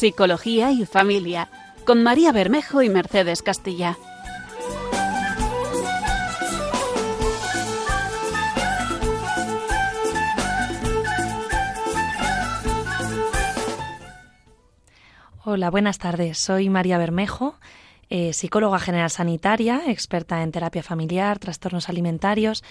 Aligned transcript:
Psicología 0.00 0.72
y 0.72 0.86
Familia, 0.86 1.50
con 1.84 2.02
María 2.02 2.32
Bermejo 2.32 2.80
y 2.80 2.88
Mercedes 2.88 3.42
Castilla. 3.42 3.98
Hola, 15.44 15.68
buenas 15.68 15.98
tardes. 15.98 16.38
Soy 16.38 16.70
María 16.70 16.96
Bermejo, 16.96 17.56
eh, 18.08 18.32
psicóloga 18.32 18.78
general 18.78 19.10
sanitaria, 19.10 19.82
experta 19.88 20.42
en 20.42 20.50
terapia 20.50 20.82
familiar, 20.82 21.38
trastornos 21.38 21.90
alimentarios. 21.90 22.64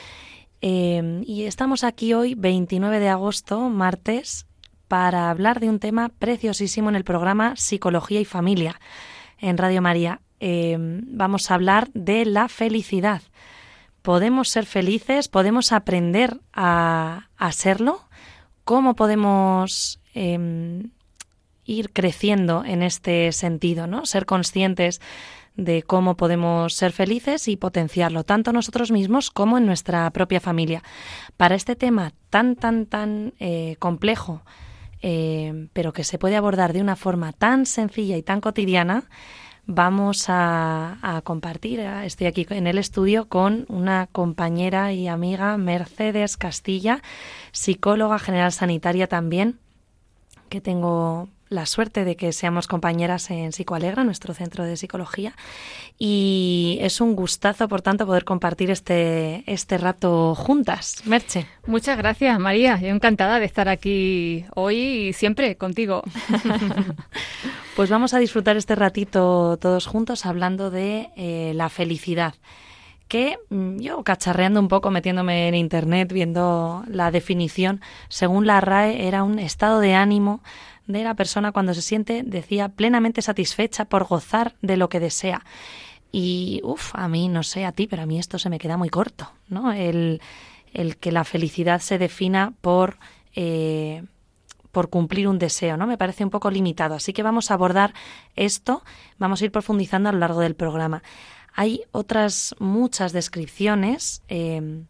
Eh, 0.61 1.22
y 1.27 1.44
estamos 1.44 1.84
aquí 1.84 2.16
hoy, 2.16 2.34
29 2.34 3.00
de 3.00 3.09
agosto, 3.09 3.70
martes, 3.70 4.48
para 4.89 5.29
hablar 5.29 5.61
de 5.61 5.70
un 5.70 5.79
tema 5.79 6.09
preciosísimo 6.09 6.89
en 6.89 6.95
el 6.95 7.05
programa 7.05 7.55
Psicología 7.55 8.20
y 8.20 8.25
Familia 8.25 8.81
en 9.38 9.57
Radio 9.57 9.81
María. 9.81 10.20
Eh, 10.39 10.75
vamos 10.80 11.49
a 11.49 11.53
hablar 11.53 11.89
de 11.93 12.25
la 12.25 12.49
felicidad. 12.49 13.21
¿Podemos 14.02 14.49
ser 14.49 14.66
felices? 14.66 15.27
¿Podemos 15.27 15.71
aprender 15.71 16.39
a, 16.53 17.27
serlo? 17.52 18.02
¿Cómo 18.63 18.95
podemos 18.95 20.02
em, 20.16 20.89
ir 21.66 21.91
creciendo 21.94 22.63
en 22.66 22.81
este 22.81 23.31
sentido? 23.31 23.85
¿no? 23.85 24.08
Ser 24.08 24.25
conscientes 24.25 25.02
de 25.55 25.83
cómo 25.83 26.17
podemos 26.17 26.73
ser 26.73 26.94
felices 26.94 27.47
y 27.47 27.58
potenciarlo, 27.58 28.23
tanto 28.23 28.53
nosotros 28.53 28.92
mismos 28.92 29.30
como 29.30 29.59
en 29.59 29.67
nuestra 29.67 30.09
propia 30.09 30.39
familia. 30.39 30.81
Para 31.38 31.53
este 31.53 31.75
tema 31.75 32.14
tan, 32.31 32.55
tan, 32.55 32.88
tan 32.88 33.33
eh, 33.39 33.75
complejo, 33.77 34.42
eh, 35.02 35.67
pero 35.73 35.94
que 35.94 36.03
se 36.03 36.17
puede 36.17 36.36
abordar 36.36 36.73
de 36.73 36.81
una 36.81 36.95
forma 36.95 37.31
tan 37.33 37.66
sencilla 37.66 38.17
y 38.17 38.23
tan 38.23 38.42
cotidiana, 38.42 39.05
vamos 39.66 40.25
a, 40.30 41.22
compartir. 41.23 41.80
Estoy 41.80 42.28
aquí 42.28 42.47
en 42.50 42.66
el 42.66 42.78
estudio 42.78 43.30
con 43.30 43.66
una 43.70 44.08
compañera 44.11 44.94
y 44.94 45.08
amiga, 45.08 45.58
Mercedes 45.58 46.38
Castilla, 46.38 47.02
psicóloga 47.52 48.17
general 48.17 48.52
sanitaria 48.52 49.08
también, 49.08 49.59
que 50.50 50.59
tengo 50.59 51.30
la 51.50 51.66
suerte 51.66 52.05
de 52.05 52.16
que 52.16 52.31
seamos 52.31 52.67
compañeras 52.67 53.30
en 53.31 53.52
Psicoalegra, 53.52 54.03
nuestro 54.03 54.33
centro 54.33 54.64
de 54.64 54.78
psicología, 54.78 55.33
y 55.97 56.78
es 56.81 57.02
un 57.02 57.16
gustazo, 57.16 57.67
por 57.67 57.81
tanto, 57.81 58.05
poder 58.05 58.23
compartir 58.23 58.72
este, 58.72 59.44
este 59.47 59.77
rato 59.77 60.36
juntas. 60.36 61.02
Merche. 61.05 61.47
Muchas 61.66 61.97
gracias, 61.97 62.39
María. 62.39 62.80
Yo 62.80 62.88
encantada 62.88 63.39
de 63.39 63.45
estar 63.45 63.67
aquí 63.67 64.45
hoy 64.55 64.77
y 64.77 65.14
siempre 65.14 65.55
contigo. 65.55 66.03
pues 67.75 67.89
vamos 67.89 68.14
a 68.14 68.20
disfrutar 68.20 68.58
este 68.58 68.75
ratito 68.75 69.58
todos 69.58 69.88
juntos 69.88 70.25
hablando 70.25 70.70
de 70.70 71.09
eh, 71.16 71.53
la 71.55 71.70
felicidad 71.70 72.36
que 73.09 73.39
mm, 73.50 73.80
yo 73.80 74.03
cacharreando 74.03 74.61
un 74.61 74.70
poco, 74.70 74.92
metiéndome 74.92 75.50
en 75.50 75.55
internet, 75.55 76.14
viendo 76.14 76.83
la 76.88 77.11
definición, 77.11 77.81
según 78.08 78.47
la 78.47 78.61
RAE, 78.61 79.08
era 79.08 79.23
un 79.23 79.39
estado 79.39 79.80
de 79.81 79.95
ánimo 79.95 80.42
de 80.90 81.04
la 81.04 81.14
persona 81.14 81.52
cuando 81.52 81.76
se 81.76 81.84
siente, 81.84 82.23
decía, 82.26 82.70
plenamente 82.70 83.22
satisfecha 83.22 83.86
por 83.86 84.06
gozar 84.06 84.56
de 84.64 84.76
lo 84.76 84.90
que 84.90 85.00
desea. 85.00 85.45
Y, 86.12 86.62
uff, 86.64 86.95
a 86.95 87.08
mí, 87.08 87.30
no 87.30 87.44
sé 87.44 87.64
a 87.64 87.72
ti, 87.72 87.86
pero 87.86 88.02
a 88.02 88.06
mí 88.08 88.18
esto 88.18 88.40
se 88.40 88.50
me 88.50 88.58
queda 88.58 88.76
muy 88.76 88.90
corto, 88.90 89.32
¿no? 89.48 89.72
El, 89.72 90.20
el 90.73 90.98
que 90.98 91.11
la 91.11 91.26
felicidad 91.26 91.80
se 91.80 91.99
defina 91.99 92.54
por, 92.61 92.98
eh, 93.36 94.04
por 94.72 94.89
cumplir 94.89 95.28
un 95.28 95.38
deseo, 95.38 95.78
¿no? 95.78 95.86
Me 95.86 95.99
parece 95.99 96.23
un 96.23 96.32
poco 96.32 96.49
limitado. 96.49 96.95
Así 96.95 97.14
que 97.14 97.22
vamos 97.22 97.52
a 97.52 97.54
abordar 97.54 97.94
esto, 98.36 98.82
vamos 99.20 99.44
a 99.44 99.45
ir 99.45 99.52
profundizando 99.52 100.10
a 100.10 100.11
lo 100.11 100.17
largo 100.17 100.39
del 100.39 100.55
programa. 100.55 101.04
Hay 101.54 101.83
otras 101.92 102.55
muchas 102.58 103.14
descripciones 103.14 104.23
eh, 104.28 104.82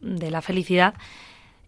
de 0.00 0.30
la 0.32 0.42
felicidad 0.42 0.94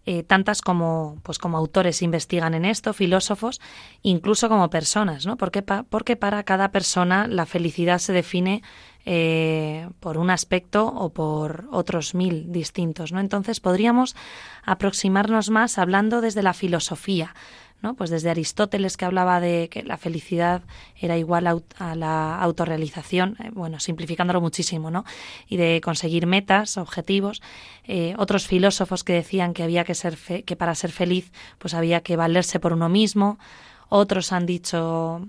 eh, 0.05 0.23
tantas 0.23 0.61
como, 0.61 1.17
pues 1.23 1.37
como 1.37 1.57
autores 1.57 2.01
investigan 2.01 2.53
en 2.53 2.65
esto, 2.65 2.93
filósofos, 2.93 3.59
incluso 4.01 4.49
como 4.49 4.69
personas, 4.69 5.25
¿no? 5.25 5.37
Porque, 5.37 5.61
porque 5.61 6.15
para 6.15 6.43
cada 6.43 6.71
persona 6.71 7.27
la 7.27 7.45
felicidad 7.45 7.99
se 7.99 8.13
define 8.13 8.63
eh, 9.05 9.89
por 9.99 10.17
un 10.17 10.29
aspecto 10.29 10.85
o 10.85 11.09
por 11.09 11.67
otros 11.71 12.15
mil 12.15 12.51
distintos, 12.51 13.11
¿no? 13.11 13.19
Entonces 13.19 13.59
podríamos 13.59 14.15
aproximarnos 14.63 15.49
más 15.49 15.77
hablando 15.77 16.21
desde 16.21 16.43
la 16.43 16.53
filosofía, 16.53 17.33
¿no? 17.81 17.95
Pues 17.95 18.09
desde 18.09 18.29
Aristóteles 18.29 18.97
que 18.97 19.05
hablaba 19.05 19.39
de 19.39 19.69
que 19.69 19.83
la 19.83 19.97
felicidad 19.97 20.63
era 20.95 21.17
igual 21.17 21.47
a, 21.47 21.95
la 21.95 22.39
autorrealización, 22.39 23.37
eh, 23.39 23.51
bueno, 23.53 23.79
simplificándolo 23.79 24.41
muchísimo, 24.41 24.91
¿no? 24.91 25.05
Y 25.47 25.57
de 25.57 25.81
conseguir 25.83 26.27
metas, 26.27 26.77
objetivos. 26.77 27.41
Eh, 27.85 28.15
otros 28.17 28.47
filósofos 28.47 29.03
que 29.03 29.13
decían 29.13 29.53
que 29.53 29.63
había 29.63 29.83
que 29.83 29.95
ser 29.95 30.17
que 30.17 30.55
para 30.55 30.75
ser 30.75 30.91
feliz, 30.91 31.31
pues 31.57 31.73
había 31.73 32.01
que 32.01 32.15
valerse 32.15 32.59
por 32.59 32.73
uno 32.73 32.89
mismo. 32.89 33.39
Otros 33.87 34.31
han 34.33 34.45
dicho, 34.45 35.27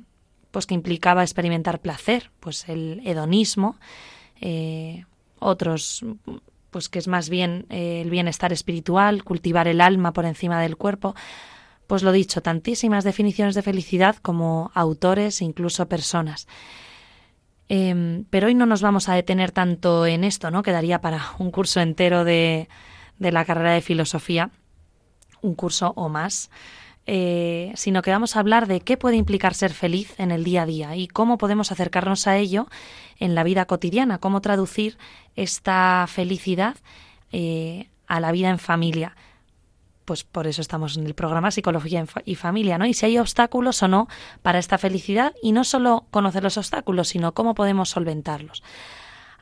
pues 0.50 0.66
que 0.66 0.74
implicaba 0.74 1.22
experimentar 1.22 1.80
placer, 1.80 2.30
pues 2.40 2.68
el 2.68 3.00
hedonismo. 3.04 3.76
Eh, 4.40 5.04
otros 5.38 6.04
pues 6.70 6.88
que 6.88 6.98
es 6.98 7.08
más 7.08 7.28
bien 7.28 7.66
el 7.68 8.10
bienestar 8.10 8.52
espiritual, 8.52 9.24
cultivar 9.24 9.66
el 9.68 9.80
alma 9.80 10.12
por 10.12 10.24
encima 10.24 10.60
del 10.60 10.76
cuerpo. 10.76 11.14
Pues 11.90 12.04
lo 12.04 12.12
dicho, 12.12 12.40
tantísimas 12.40 13.02
definiciones 13.02 13.56
de 13.56 13.62
felicidad 13.62 14.14
como 14.14 14.70
autores, 14.74 15.42
incluso 15.42 15.88
personas. 15.88 16.46
Em, 17.68 18.26
pero 18.30 18.46
hoy 18.46 18.54
no 18.54 18.64
nos 18.64 18.80
vamos 18.80 19.08
a 19.08 19.16
detener 19.16 19.50
tanto 19.50 20.06
en 20.06 20.22
esto, 20.22 20.52
¿no? 20.52 20.62
Quedaría 20.62 21.00
para 21.00 21.32
un 21.40 21.50
curso 21.50 21.80
entero 21.80 22.22
de, 22.22 22.68
de 23.18 23.32
la 23.32 23.44
carrera 23.44 23.72
de 23.72 23.80
filosofía, 23.80 24.52
un 25.42 25.56
curso 25.56 25.92
o 25.96 26.08
más. 26.08 26.48
Eh, 27.06 27.72
sino 27.74 28.02
que 28.02 28.12
vamos 28.12 28.36
a 28.36 28.38
hablar 28.38 28.68
de 28.68 28.82
qué 28.82 28.96
puede 28.96 29.16
implicar 29.16 29.54
ser 29.54 29.72
feliz 29.72 30.14
en 30.18 30.30
el 30.30 30.44
día 30.44 30.62
a 30.62 30.66
día 30.66 30.94
y 30.94 31.08
cómo 31.08 31.38
podemos 31.38 31.72
acercarnos 31.72 32.28
a 32.28 32.36
ello 32.36 32.68
en 33.18 33.34
la 33.34 33.42
vida 33.42 33.64
cotidiana, 33.64 34.18
cómo 34.18 34.40
traducir 34.40 34.96
esta 35.34 36.06
felicidad 36.08 36.76
eh, 37.32 37.88
a 38.06 38.20
la 38.20 38.30
vida 38.30 38.48
en 38.48 38.60
familia 38.60 39.16
pues 40.10 40.24
por 40.24 40.48
eso 40.48 40.60
estamos 40.60 40.96
en 40.96 41.06
el 41.06 41.14
programa 41.14 41.52
Psicología 41.52 42.04
y 42.24 42.34
Familia, 42.34 42.78
¿no? 42.78 42.84
Y 42.84 42.94
si 42.94 43.06
hay 43.06 43.16
obstáculos 43.18 43.80
o 43.84 43.86
no 43.86 44.08
para 44.42 44.58
esta 44.58 44.76
felicidad 44.76 45.34
y 45.40 45.52
no 45.52 45.62
solo 45.62 46.06
conocer 46.10 46.42
los 46.42 46.56
obstáculos, 46.56 47.06
sino 47.06 47.30
cómo 47.30 47.54
podemos 47.54 47.90
solventarlos. 47.90 48.64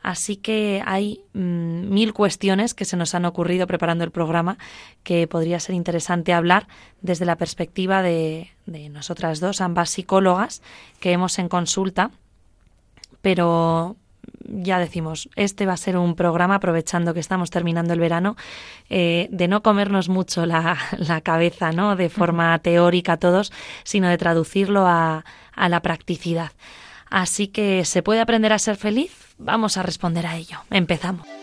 Así 0.03 0.35
que 0.35 0.83
hay 0.85 1.23
mm, 1.33 1.89
mil 1.89 2.13
cuestiones 2.13 2.75
que 2.75 2.85
se 2.85 2.97
nos 2.97 3.15
han 3.15 3.25
ocurrido 3.25 3.65
preparando 3.65 4.03
el 4.03 4.11
programa 4.11 4.59
que 5.01 5.25
podría 5.25 5.59
ser 5.59 5.73
interesante 5.73 6.33
hablar 6.33 6.67
desde 7.01 7.25
la 7.25 7.35
perspectiva 7.35 8.03
de, 8.03 8.51
de 8.67 8.89
nosotras 8.89 9.39
dos, 9.39 9.61
ambas 9.61 9.89
psicólogas 9.89 10.61
que 10.99 11.13
hemos 11.13 11.39
en 11.39 11.49
consulta, 11.49 12.11
pero 13.23 13.95
ya 14.43 14.79
decimos, 14.79 15.29
este 15.35 15.65
va 15.65 15.73
a 15.73 15.77
ser 15.77 15.97
un 15.97 16.15
programa, 16.15 16.55
aprovechando 16.55 17.13
que 17.13 17.19
estamos 17.19 17.49
terminando 17.49 17.93
el 17.93 17.99
verano, 17.99 18.35
eh, 18.89 19.27
de 19.31 19.47
no 19.47 19.61
comernos 19.61 20.09
mucho 20.09 20.45
la, 20.45 20.77
la, 20.97 21.21
cabeza, 21.21 21.71
¿no? 21.71 21.95
De 21.95 22.09
forma 22.09 22.57
teórica 22.59 23.17
todos, 23.17 23.51
sino 23.83 24.07
de 24.09 24.17
traducirlo 24.17 24.87
a, 24.87 25.25
a 25.53 25.69
la 25.69 25.81
practicidad. 25.81 26.51
Así 27.09 27.47
que, 27.47 27.85
¿se 27.85 28.03
puede 28.03 28.21
aprender 28.21 28.53
a 28.53 28.59
ser 28.59 28.75
feliz? 28.75 29.11
Vamos 29.37 29.77
a 29.77 29.83
responder 29.83 30.27
a 30.27 30.35
ello. 30.35 30.59
Empezamos. 30.69 31.38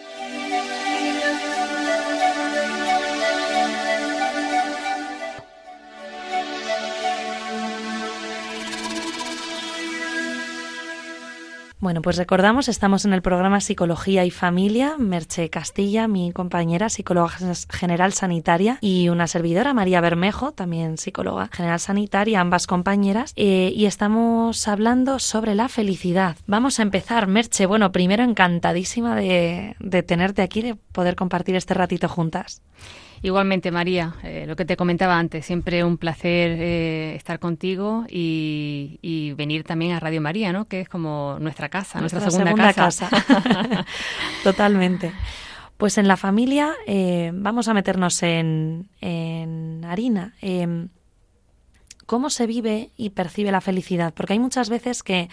Bueno, 11.78 12.00
pues 12.00 12.16
recordamos, 12.16 12.68
estamos 12.68 13.04
en 13.04 13.12
el 13.12 13.20
programa 13.20 13.60
Psicología 13.60 14.24
y 14.24 14.30
Familia, 14.30 14.96
Merche 14.96 15.50
Castilla, 15.50 16.08
mi 16.08 16.32
compañera 16.32 16.88
psicóloga 16.88 17.34
general 17.70 18.14
sanitaria, 18.14 18.78
y 18.80 19.10
una 19.10 19.26
servidora, 19.26 19.74
María 19.74 20.00
Bermejo, 20.00 20.52
también 20.52 20.96
psicóloga 20.96 21.50
general 21.52 21.78
sanitaria, 21.78 22.40
ambas 22.40 22.66
compañeras, 22.66 23.34
eh, 23.36 23.74
y 23.76 23.84
estamos 23.84 24.66
hablando 24.68 25.18
sobre 25.18 25.54
la 25.54 25.68
felicidad. 25.68 26.36
Vamos 26.46 26.80
a 26.80 26.82
empezar, 26.82 27.26
Merche. 27.26 27.66
Bueno, 27.66 27.92
primero 27.92 28.24
encantadísima 28.24 29.14
de, 29.14 29.76
de 29.78 30.02
tenerte 30.02 30.40
aquí, 30.40 30.62
de 30.62 30.76
poder 30.76 31.14
compartir 31.14 31.56
este 31.56 31.74
ratito 31.74 32.08
juntas. 32.08 32.62
Igualmente, 33.26 33.72
María, 33.72 34.14
eh, 34.22 34.44
lo 34.46 34.54
que 34.54 34.64
te 34.64 34.76
comentaba 34.76 35.18
antes, 35.18 35.44
siempre 35.44 35.82
un 35.82 35.98
placer 35.98 36.52
eh, 36.60 37.16
estar 37.16 37.40
contigo 37.40 38.04
y, 38.08 39.34
venir 39.36 39.64
también 39.64 39.90
a 39.94 39.98
Radio 39.98 40.20
María, 40.20 40.52
¿no? 40.52 40.66
Que 40.68 40.82
es 40.82 40.88
como 40.88 41.36
nuestra 41.40 41.68
casa, 41.68 41.98
nuestra, 41.98 42.30
segunda, 42.30 42.72
casa. 42.72 43.10
Totalmente. 44.44 45.10
Pues 45.76 45.98
en 45.98 46.06
la 46.06 46.16
familia 46.16 46.72
eh, 46.86 47.32
vamos 47.34 47.66
a 47.66 47.74
meternos 47.74 48.22
en, 48.22 48.90
en 49.00 49.84
harina. 49.84 50.34
¿cómo 52.06 52.30
se 52.30 52.46
vive 52.46 52.92
y 52.96 53.10
percibe 53.10 53.50
la 53.50 53.60
felicidad? 53.60 54.14
Porque 54.14 54.34
hay 54.34 54.38
muchas 54.38 54.70
veces 54.70 55.02
que 55.02 55.28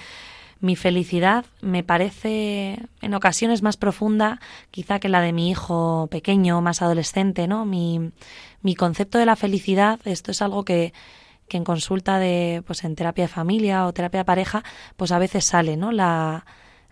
mi 0.63 0.77
felicidad 0.77 1.43
me 1.59 1.83
parece 1.83 2.79
en 3.01 3.13
ocasiones 3.13 3.61
más 3.61 3.75
profunda 3.75 4.39
quizá 4.71 5.01
que 5.01 5.09
la 5.09 5.19
de 5.19 5.33
mi 5.33 5.49
hijo 5.49 6.07
pequeño, 6.09 6.61
más 6.61 6.81
adolescente, 6.81 7.49
¿no? 7.49 7.65
Mi, 7.65 8.11
mi 8.61 8.73
concepto 8.73 9.17
de 9.17 9.25
la 9.25 9.35
felicidad, 9.35 9.99
esto 10.05 10.31
es 10.31 10.41
algo 10.41 10.63
que, 10.63 10.93
que 11.49 11.57
en 11.57 11.65
consulta 11.65 12.17
de, 12.17 12.63
pues 12.65 12.85
en 12.85 12.95
terapia 12.95 13.25
de 13.25 13.27
familia 13.27 13.85
o 13.85 13.91
terapia 13.91 14.21
de 14.21 14.25
pareja, 14.25 14.63
pues 14.95 15.11
a 15.11 15.19
veces 15.19 15.43
sale, 15.43 15.75
¿no? 15.75 15.91
La, 15.91 16.45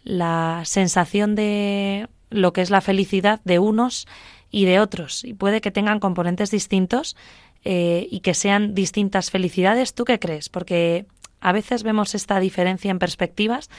la 0.04 0.64
sensación 0.66 1.36
de 1.36 2.10
lo 2.30 2.52
que 2.52 2.64
es 2.64 2.72
la 2.72 2.82
felicidad 2.82 3.40
de 3.46 3.60
unos 3.60 4.06
y 4.50 4.66
de 4.66 4.82
otros. 4.82 5.24
Y 5.24 5.34
puede 5.34 5.62
que 5.62 5.72
tengan 5.72 6.02
componentes 6.02 6.52
distintos 6.52 7.16
eh, 7.64 8.06
y 8.12 8.20
que 8.20 8.34
sean 8.34 8.76
distintas 8.76 9.32
felicidades. 9.32 9.94
¿Tú 9.94 10.04
qué 10.04 10.20
crees? 10.20 10.50
Porque 10.50 11.06
a 11.42 11.52
veces 11.52 11.84
vemos 11.84 12.16
esta 12.16 12.40
diferencia 12.40 12.92
en 12.92 13.00
perspectivas. 13.00 13.70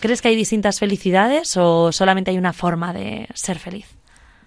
¿Crees 0.00 0.20
que 0.20 0.28
hay 0.28 0.36
distintas 0.36 0.78
felicidades 0.78 1.56
o 1.56 1.92
solamente 1.92 2.30
hay 2.30 2.38
una 2.38 2.52
forma 2.52 2.92
de 2.92 3.28
ser 3.34 3.58
feliz? 3.58 3.86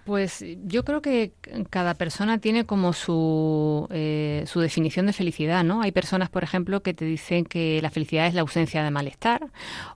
Pues 0.05 0.45
yo 0.65 0.85
creo 0.85 1.01
que 1.01 1.33
cada 1.71 1.95
persona 1.95 2.37
tiene 2.37 2.67
como 2.67 2.93
su, 2.93 3.87
eh, 3.89 4.43
su 4.45 4.59
definición 4.59 5.07
de 5.07 5.13
felicidad, 5.13 5.63
¿no? 5.63 5.81
Hay 5.81 5.91
personas, 5.91 6.29
por 6.29 6.43
ejemplo, 6.43 6.83
que 6.83 6.93
te 6.93 7.05
dicen 7.05 7.43
que 7.43 7.81
la 7.81 7.89
felicidad 7.89 8.27
es 8.27 8.35
la 8.35 8.41
ausencia 8.41 8.83
de 8.83 8.91
malestar, 8.91 9.47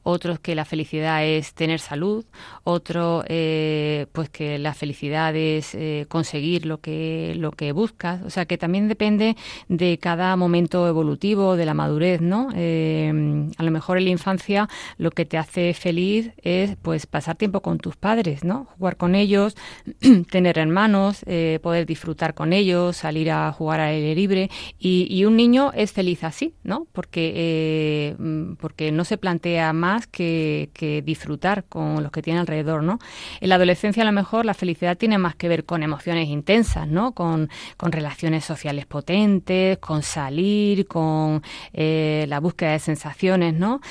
otros 0.02 0.40
que 0.40 0.56
la 0.56 0.66
felicidad 0.66 1.24
es 1.24 1.54
tener 1.54 1.80
salud, 1.80 2.26
otros 2.64 3.24
eh, 3.28 4.08
pues 4.12 4.32
que 4.32 4.58
la 4.58 4.74
felicidad 4.74 5.36
es 5.36 5.76
eh, 5.76 6.08
conseguir 6.10 6.66
lo 6.66 6.80
que, 6.82 7.36
lo 7.38 7.52
que 7.52 7.72
buscas. 7.72 8.24
O 8.24 8.32
sea, 8.32 8.46
que 8.46 8.58
también 8.58 8.88
depende 8.88 9.38
de 9.68 10.00
cada 10.00 10.36
momento 10.36 10.88
evolutivo, 10.88 11.56
de 11.56 11.66
la 11.66 11.76
madurez, 11.76 12.20
¿no? 12.20 12.50
a 12.50 13.64
lo 13.64 13.72
mejor 13.72 13.98
en 13.98 14.06
la 14.06 14.10
infancia 14.10 14.68
lo 14.98 15.12
que 15.12 15.26
te 15.26 15.38
hace 15.38 15.74
feliz 15.74 16.32
es 16.42 16.76
pues 16.82 17.06
pasar 17.06 17.36
tiempo 17.36 17.62
con 17.62 17.78
tus 17.78 17.96
padres, 17.96 18.44
¿no? 18.44 18.66
Jugar 18.78 18.98
con 18.98 19.16
ellos, 19.16 19.56
tener 20.32 20.58
hermanos, 20.58 21.24
eh, 21.26 21.60
poder 21.62 21.86
disfrutar 21.86 22.34
con 22.34 22.54
ellos, 22.54 22.96
salir 22.96 23.32
a 23.32 23.52
jugar 23.52 23.82
al 23.82 23.90
aire 23.90 24.16
libre. 24.16 24.50
Y, 24.78 25.26
un 25.26 25.36
niño 25.36 25.72
es 25.76 25.92
feliz 25.92 26.24
así, 26.24 26.54
¿no? 26.64 26.88
Porque, 26.94 27.34
eh, 27.36 28.16
mm, 28.18 28.54
porque 28.56 28.92
no 28.92 29.04
se 29.04 29.18
plantea 29.18 29.74
más 29.74 30.08
que, 30.08 30.70
disfrutar 31.06 31.66
con 31.66 32.02
los 32.02 32.12
que 32.12 32.22
tiene 32.22 32.40
alrededor, 32.40 32.84
¿no? 32.84 33.00
En 33.42 33.50
la 33.50 33.56
adolescencia 33.56 34.04
a 34.04 34.06
lo 34.06 34.12
mejor 34.12 34.46
la 34.46 34.54
felicidad 34.54 34.98
tiene 34.98 35.18
más 35.18 35.36
que 35.36 35.50
ver 35.50 35.66
con 35.66 35.84
emociones 35.84 36.30
intensas, 36.30 36.88
¿no? 36.88 37.12
Con, 37.14 37.50
relaciones 37.92 38.46
sociales 38.46 38.86
potentes, 38.86 39.80
con 39.80 40.04
salir, 40.04 40.88
con 40.88 41.42
eh, 41.74 42.26
la 42.28 42.40
búsqueda 42.40 42.74
de 42.74 42.80
sensaciones, 42.80 43.56
¿no? 43.56 43.82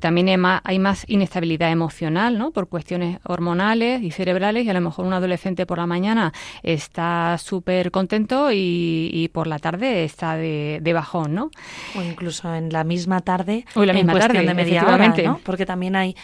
también 0.00 0.28
hay 0.28 0.36
más, 0.36 0.60
hay 0.64 0.78
más 0.78 1.04
inestabilidad 1.06 1.70
emocional, 1.70 2.38
¿no? 2.38 2.50
Por 2.50 2.68
cuestiones 2.68 3.18
hormonales 3.24 4.02
y 4.02 4.10
cerebrales 4.10 4.64
y 4.64 4.70
a 4.70 4.72
lo 4.72 4.80
mejor 4.80 5.06
un 5.06 5.12
adolescente 5.12 5.29
por 5.66 5.78
la 5.78 5.86
mañana 5.86 6.32
está 6.62 7.36
súper 7.38 7.90
contento 7.90 8.50
y, 8.52 9.30
por 9.32 9.46
la 9.46 9.58
tarde 9.58 10.04
está 10.04 10.36
de, 10.36 10.92
bajón, 10.92 11.34
¿no? 11.34 11.50
O 11.96 12.02
incluso 12.02 12.52
en 12.54 12.72
la 12.72 12.84
misma 12.84 13.20
tarde, 13.20 13.64
o 13.74 13.84
la 13.84 13.92
misma 13.92 14.18
tarde, 14.18 14.42
de 14.44 14.54
media 14.54 14.86
hora, 14.86 15.08
¿no? 15.08 15.40
Porque 15.44 15.66
también 15.66 15.96
hay, 15.96 16.16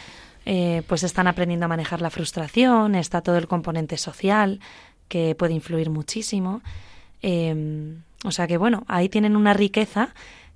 eh, 0.44 0.82
pues 0.87 1.03
están 1.03 1.26
aprendiendo 1.26 1.67
a 1.67 1.69
manejar 1.69 2.00
la 2.00 2.11
frustración, 2.11 2.94
está 2.94 3.20
todo 3.20 3.38
el 3.38 3.47
componente 3.47 3.97
social 3.97 4.61
que 5.09 5.35
puede 5.35 5.55
influir 5.55 5.91
muchísimo. 5.91 6.62
Em, 7.23 8.02
o 8.25 8.31
sea 8.31 8.47
que 8.47 8.56
bueno, 8.56 8.85
ahí 8.88 9.09
tienen 9.09 9.37
una 9.37 9.55
riqueza 9.55 10.14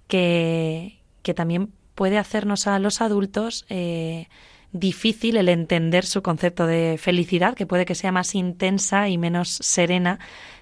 que, 0.09 0.99
que 1.23 1.35
también 1.35 1.71
puede 1.95 2.19
hacernos 2.19 2.67
a 2.67 2.79
los 2.79 3.01
adultos 3.03 3.67
eh, 3.69 4.29
difícil 4.73 5.37
el 5.37 5.49
entender 5.49 6.05
su 6.05 6.23
concepto 6.23 6.67
de 6.67 6.97
felicidad, 6.99 7.55
que 7.55 7.67
puede 7.67 7.85
que 7.85 7.95
sea 7.95 8.13
más 8.13 8.35
intensa 8.35 9.09
y 9.09 9.19
menos 9.19 9.49
serena 9.49 10.19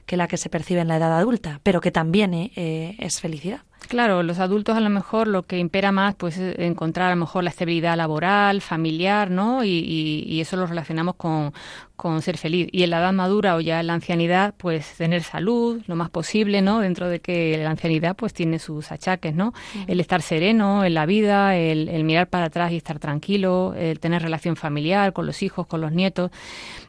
que 0.06 0.16
la 0.16 0.28
que 0.28 0.36
se 0.36 0.48
percibe 0.48 0.80
en 0.80 0.88
la 0.88 0.96
edad 0.96 1.16
adulta, 1.16 1.60
pero 1.62 1.80
que 1.80 1.90
también 1.90 2.34
eh, 2.34 2.50
eh, 2.56 2.96
es 2.98 3.20
felicidad. 3.20 3.60
Claro, 3.86 4.22
los 4.22 4.38
adultos 4.38 4.76
a 4.76 4.80
lo 4.80 4.90
mejor 4.90 5.28
lo 5.28 5.44
que 5.44 5.58
impera 5.58 5.92
más 5.92 6.14
pues 6.14 6.36
es 6.36 6.58
encontrar 6.58 7.06
a 7.06 7.14
lo 7.14 7.20
mejor 7.20 7.44
la 7.44 7.50
estabilidad 7.50 7.96
laboral, 7.96 8.60
familiar, 8.60 9.30
¿no? 9.30 9.64
Y, 9.64 10.40
eso 10.40 10.56
lo 10.56 10.66
relacionamos 10.66 11.14
con, 11.14 11.54
con, 11.96 12.20
ser 12.20 12.36
feliz. 12.36 12.68
Y 12.70 12.82
en 12.82 12.90
la 12.90 12.98
edad 12.98 13.12
madura 13.12 13.56
o 13.56 13.60
ya 13.60 13.80
en 13.80 13.86
la 13.86 13.94
ancianidad, 13.94 14.54
pues 14.58 14.94
tener 14.96 15.22
salud 15.22 15.80
lo 15.86 15.96
más 15.96 16.10
posible, 16.10 16.60
¿no? 16.60 16.80
Dentro 16.80 17.08
de 17.08 17.20
que 17.20 17.56
la 17.56 17.70
ancianidad 17.70 18.14
pues 18.14 18.34
tiene 18.34 18.58
sus 18.58 18.92
achaques, 18.92 19.34
¿no? 19.34 19.54
El 19.86 20.00
estar 20.00 20.20
sereno 20.20 20.84
en 20.84 20.92
la 20.94 21.06
vida, 21.06 21.56
el, 21.56 21.88
el 21.88 22.04
mirar 22.04 22.28
para 22.28 22.46
atrás 22.46 22.72
y 22.72 22.76
estar 22.76 22.98
tranquilo, 22.98 23.74
el 23.74 24.00
tener 24.00 24.22
relación 24.22 24.56
familiar 24.56 25.12
con 25.14 25.24
los 25.24 25.42
hijos, 25.42 25.66
con 25.66 25.80
los 25.80 25.92
nietos. 25.92 26.30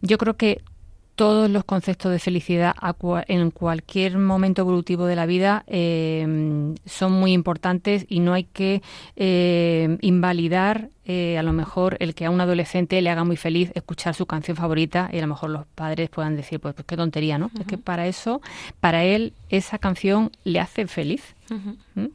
Yo 0.02 0.18
creo 0.18 0.36
que 0.36 0.62
todos 1.19 1.50
los 1.50 1.66
conceptos 1.66 2.13
de 2.13 2.18
felicidad 2.18 2.74
en 3.27 3.51
cualquier 3.51 4.18
momento 4.18 4.62
evolutivo 4.62 5.06
de 5.06 5.18
la 5.18 5.25
vida 5.25 5.66
em, 5.68 6.75
son 6.86 7.12
muy 7.12 7.33
importantes 7.33 8.06
y 8.07 8.21
no 8.21 8.31
hay 8.31 8.45
que 8.45 8.81
em, 9.18 9.98
invalidar 10.00 10.88
eh, 11.04 11.38
a 11.38 11.44
lo 11.44 11.51
mejor 11.51 11.98
el 12.00 12.16
que 12.16 12.25
a 12.25 12.31
un 12.31 12.39
adolescente 12.39 13.01
le 13.01 13.10
haga 13.10 13.25
muy 13.25 13.36
feliz 13.36 13.69
escuchar 13.75 14.16
su 14.16 14.27
canción 14.27 14.56
favorita 14.56 15.10
y 15.12 15.18
a 15.18 15.21
lo 15.21 15.27
mejor 15.27 15.50
los 15.50 15.66
padres 15.75 16.10
puedan 16.10 16.38
decir, 16.38 16.62
pues, 16.62 16.74
pues 16.74 16.86
qué 16.88 16.95
tontería, 16.95 17.38
¿no? 17.38 17.51
Es 17.60 17.68
que 17.68 17.77
para 17.77 18.07
eso, 18.07 18.42
para 18.80 19.04
él, 19.04 19.33
esa 19.50 19.77
canción 19.77 20.31
le 20.45 20.62
hace 20.62 20.88
feliz. 20.88 21.36
¿Mm? 21.95 22.06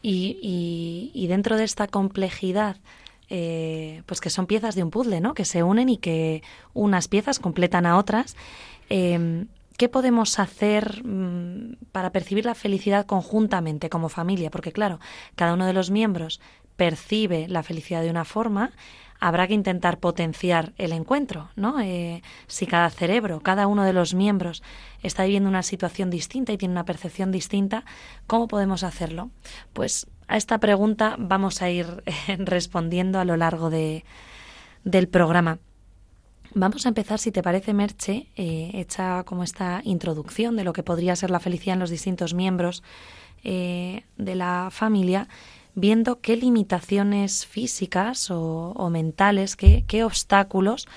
y, 0.00 1.10
y 1.12 1.26
dentro 1.26 1.56
de 1.56 1.64
esta 1.64 1.88
complejidad 1.88 2.76
eh, 3.28 4.02
pues 4.06 4.20
que 4.20 4.30
son 4.30 4.46
piezas 4.46 4.74
de 4.74 4.82
un 4.82 4.90
puzzle, 4.90 5.20
¿no? 5.20 5.34
Que 5.34 5.44
se 5.44 5.62
unen 5.62 5.88
y 5.88 5.98
que 5.98 6.42
unas 6.74 7.08
piezas 7.08 7.38
completan 7.38 7.86
a 7.86 7.96
otras. 7.98 8.36
Em, 8.88 9.48
¿Qué 9.76 9.90
podemos 9.90 10.38
hacer 10.38 11.04
mm, 11.04 11.76
para 11.92 12.10
percibir 12.10 12.46
la 12.46 12.54
felicidad 12.54 13.04
conjuntamente 13.04 13.90
como 13.90 14.08
familia? 14.08 14.50
Porque 14.50 14.72
claro, 14.72 15.00
cada 15.34 15.52
uno 15.52 15.66
de 15.66 15.74
los 15.74 15.90
miembros 15.90 16.40
percibe 16.76 17.46
la 17.48 17.62
felicidad 17.62 18.02
de 18.02 18.10
una 18.10 18.24
forma, 18.24 18.72
habrá 19.20 19.46
que 19.46 19.54
intentar 19.54 19.98
potenciar 19.98 20.72
el 20.76 20.92
encuentro, 20.92 21.50
¿no? 21.56 21.80
Eh, 21.80 22.22
si 22.46 22.66
cada 22.66 22.90
cerebro, 22.90 23.40
cada 23.40 23.66
uno 23.66 23.84
de 23.84 23.92
los 23.92 24.14
miembros 24.14 24.62
está 25.02 25.24
viviendo 25.24 25.48
una 25.48 25.62
situación 25.62 26.10
distinta 26.10 26.52
y 26.52 26.58
tiene 26.58 26.72
una 26.72 26.84
percepción 26.84 27.32
distinta, 27.32 27.84
¿cómo 28.26 28.48
podemos 28.48 28.82
hacerlo? 28.82 29.30
Pues 29.72 30.06
a 30.28 30.36
esta 30.36 30.58
pregunta 30.58 31.16
vamos 31.18 31.62
a 31.62 31.70
ir 31.70 31.86
respondiendo 32.38 33.18
a 33.18 33.24
lo 33.24 33.36
largo 33.36 33.70
de, 33.70 34.04
del 34.84 35.08
programa. 35.08 35.58
Vamos 36.54 36.86
a 36.86 36.88
empezar, 36.88 37.18
si 37.18 37.32
te 37.32 37.42
parece, 37.42 37.74
Merche, 37.74 38.28
eh, 38.36 38.70
hecha 38.74 39.24
como 39.24 39.42
esta 39.42 39.82
introducción 39.84 40.56
de 40.56 40.64
lo 40.64 40.72
que 40.72 40.82
podría 40.82 41.14
ser 41.14 41.30
la 41.30 41.40
felicidad 41.40 41.74
en 41.74 41.80
los 41.80 41.90
distintos 41.90 42.32
miembros 42.32 42.82
eh, 43.44 44.04
de 44.16 44.34
la 44.34 44.68
familia, 44.70 45.28
viendo 45.74 46.20
qué 46.20 46.36
limitaciones 46.36 47.44
físicas 47.44 48.30
o, 48.30 48.88
mentales, 48.90 49.54
qué, 49.54 49.84
qué 49.86 50.02
obstáculos 50.02 50.88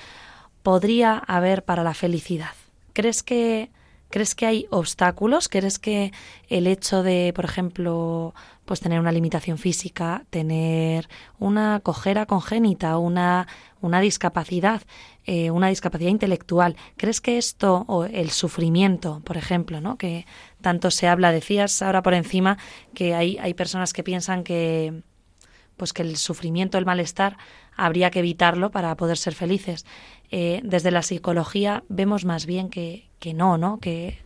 podría 0.64 1.18
haber 1.18 1.66
para 1.66 1.84
la 1.84 1.94
felicidad. 1.94 2.54
¿Crees 2.94 3.22
que 3.22 3.70
¿Crees 4.10 4.34
que 4.34 4.48
hay 4.48 4.66
obstáculos? 4.72 5.50
¿Crees 5.50 5.78
que 5.78 6.12
el 6.48 6.66
hecho 6.66 7.04
de, 7.04 7.32
por 7.36 7.46
ejemplo, 7.46 8.34
pues 8.70 8.82
tener 8.82 9.00
una 9.00 9.12
limitación 9.12 9.58
física, 9.58 10.26
tener 10.30 11.10
una 11.40 11.80
cojera 11.80 12.28
congénita, 12.28 13.00
una, 13.00 13.48
una 13.82 14.00
discapacidad, 14.00 14.84
eh, 15.26 15.50
una 15.50 15.70
discapacidad 15.70 16.12
intelectual, 16.12 16.76
¿crees 16.96 17.20
que 17.20 17.40
esto 17.40 17.84
o 17.88 18.06
el 18.06 18.30
sufrimiento, 18.30 19.24
por 19.26 19.38
ejemplo, 19.38 19.82
¿no? 19.82 19.98
que 19.98 20.28
tanto 20.62 20.92
se 20.92 21.08
habla, 21.08 21.32
decías 21.32 21.82
ahora 21.82 22.04
por 22.04 22.14
encima 22.14 22.60
que 22.94 23.16
hay, 23.16 23.40
hay 23.40 23.56
personas 23.56 23.92
que 23.92 24.04
piensan 24.04 24.44
que 24.44 25.02
pues 25.76 25.92
que 25.92 26.04
el 26.04 26.16
sufrimiento, 26.18 26.78
el 26.78 26.86
malestar, 26.86 27.38
habría 27.76 28.12
que 28.12 28.20
evitarlo 28.20 28.70
para 28.70 28.96
poder 28.98 29.18
ser 29.18 29.34
felices. 29.34 29.84
Eh, 30.30 30.62
desde 30.64 30.92
la 30.92 31.02
psicología 31.02 31.84
vemos 31.90 32.24
más 32.24 32.46
bien 32.46 32.70
que, 32.70 33.10
que 33.18 33.34
no, 33.34 33.58
¿no? 33.58 33.80
Que, 33.80 34.20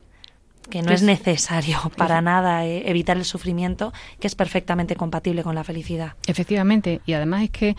que 0.70 0.82
no 0.82 0.91
es 0.91 1.01
necesario 1.01 1.77
para 1.98 2.22
nada 2.22 2.65
eh, 2.65 2.89
evitar 2.89 3.17
el 3.17 3.25
sufrimiento, 3.25 3.93
que 4.20 4.27
es 4.27 4.36
perfectamente 4.36 4.96
compatible 4.96 5.43
con 5.43 5.55
la 5.55 5.63
felicidad. 5.63 6.13
Efectivamente, 6.27 7.01
y 7.05 7.13
además 7.13 7.43
es 7.43 7.50
que 7.51 7.75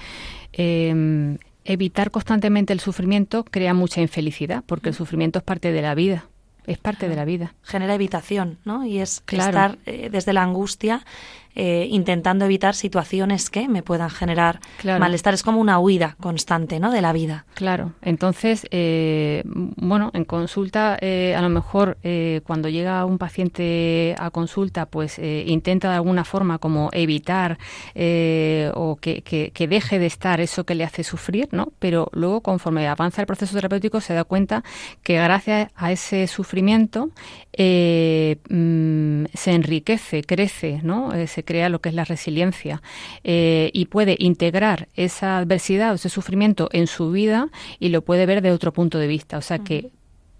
em, 0.53 1.39
evitar 1.65 2.11
constantemente 2.11 2.73
el 2.73 2.81
sufrimiento 2.81 3.45
crea 3.45 3.75
mucha 3.75 4.01
infelicidad, 4.01 4.63
porque 4.67 4.91
el 4.91 4.95
sufrimiento 4.95 5.39
es 5.39 5.45
parte 5.45 5.73
de 5.73 5.83
la 5.83 5.95
vida. 5.95 6.27
Es 6.67 6.79
parte 6.79 7.11
de 7.11 7.17
la 7.17 7.27
vida. 7.27 7.55
Genera 7.63 7.95
evitación, 7.95 8.59
¿no? 8.65 8.87
Y 8.87 8.99
es 8.99 9.23
estar 9.31 9.77
eh, 9.85 10.09
desde 10.11 10.33
la 10.33 10.43
angustia 10.43 11.05
eh, 11.55 11.87
intentando 11.91 12.45
evitar 12.45 12.75
situaciones 12.75 13.51
que 13.51 13.69
me 13.69 13.83
puedan 13.83 14.11
generar 14.11 14.61
malestar. 14.83 15.35
Es 15.35 15.43
como 15.43 15.61
una 15.61 15.79
huida 15.79 16.17
constante 16.21 16.81
¿no? 16.81 16.91
de 16.91 17.01
la 17.01 17.13
vida. 17.13 17.47
Claro. 17.55 17.93
Entonces, 18.03 18.67
eh, 18.71 19.43
bueno, 19.45 20.11
en 20.15 20.25
consulta, 20.25 20.95
a 20.95 21.43
lo 21.43 21.49
mejor 21.49 21.99
cuando 22.45 22.69
llega 22.69 23.05
un 23.05 23.19
paciente 23.19 24.15
a 24.19 24.31
consulta, 24.31 24.87
pues 24.87 25.19
intenta 25.19 25.91
de 25.91 25.97
alguna 25.97 26.25
forma 26.25 26.59
como 26.59 26.91
evitar 26.93 27.59
o 28.75 28.97
que, 29.01 29.23
que, 29.23 29.69
deje 29.69 29.99
de 29.99 30.07
estar 30.07 30.41
eso 30.41 30.65
que 30.65 30.75
le 30.75 30.85
hace 30.85 31.05
sufrir, 31.05 31.49
¿no? 31.53 31.73
Pero 31.79 32.09
luego, 32.13 32.41
conforme 32.43 32.87
avanza 32.87 33.23
el 33.23 33.27
proceso 33.27 33.55
terapéutico, 33.55 34.01
se 34.01 34.15
da 34.15 34.25
cuenta 34.25 34.63
que 35.03 35.15
gracias 35.15 35.71
a 35.75 35.93
ese 35.93 36.27
sufrimiento 36.27 37.11
eh, 37.53 38.37
mm, 38.49 39.27
se 39.33 39.53
enriquece, 39.53 40.25
crece, 40.25 40.81
¿no? 40.83 41.15
Eh, 41.15 41.27
se 41.27 41.44
crea 41.45 41.69
lo 41.69 41.81
que 41.81 41.89
es 41.89 41.95
la 41.95 42.05
resiliencia 42.05 42.83
eh, 43.23 43.71
y 43.73 43.87
puede 43.87 44.17
integrar 44.19 44.89
esa 44.95 45.39
adversidad 45.39 45.93
o 45.93 45.95
ese 45.95 46.09
sufrimiento 46.09 46.69
en 46.73 46.87
su 46.87 47.11
vida 47.11 47.49
y 47.79 47.89
lo 47.89 48.03
puede 48.03 48.27
ver 48.27 48.43
de 48.43 48.53
otro 48.53 48.73
punto 48.73 48.99
de 48.99 49.07
vista. 49.07 49.39
O 49.39 49.43
sea 49.43 49.59
que 49.59 49.91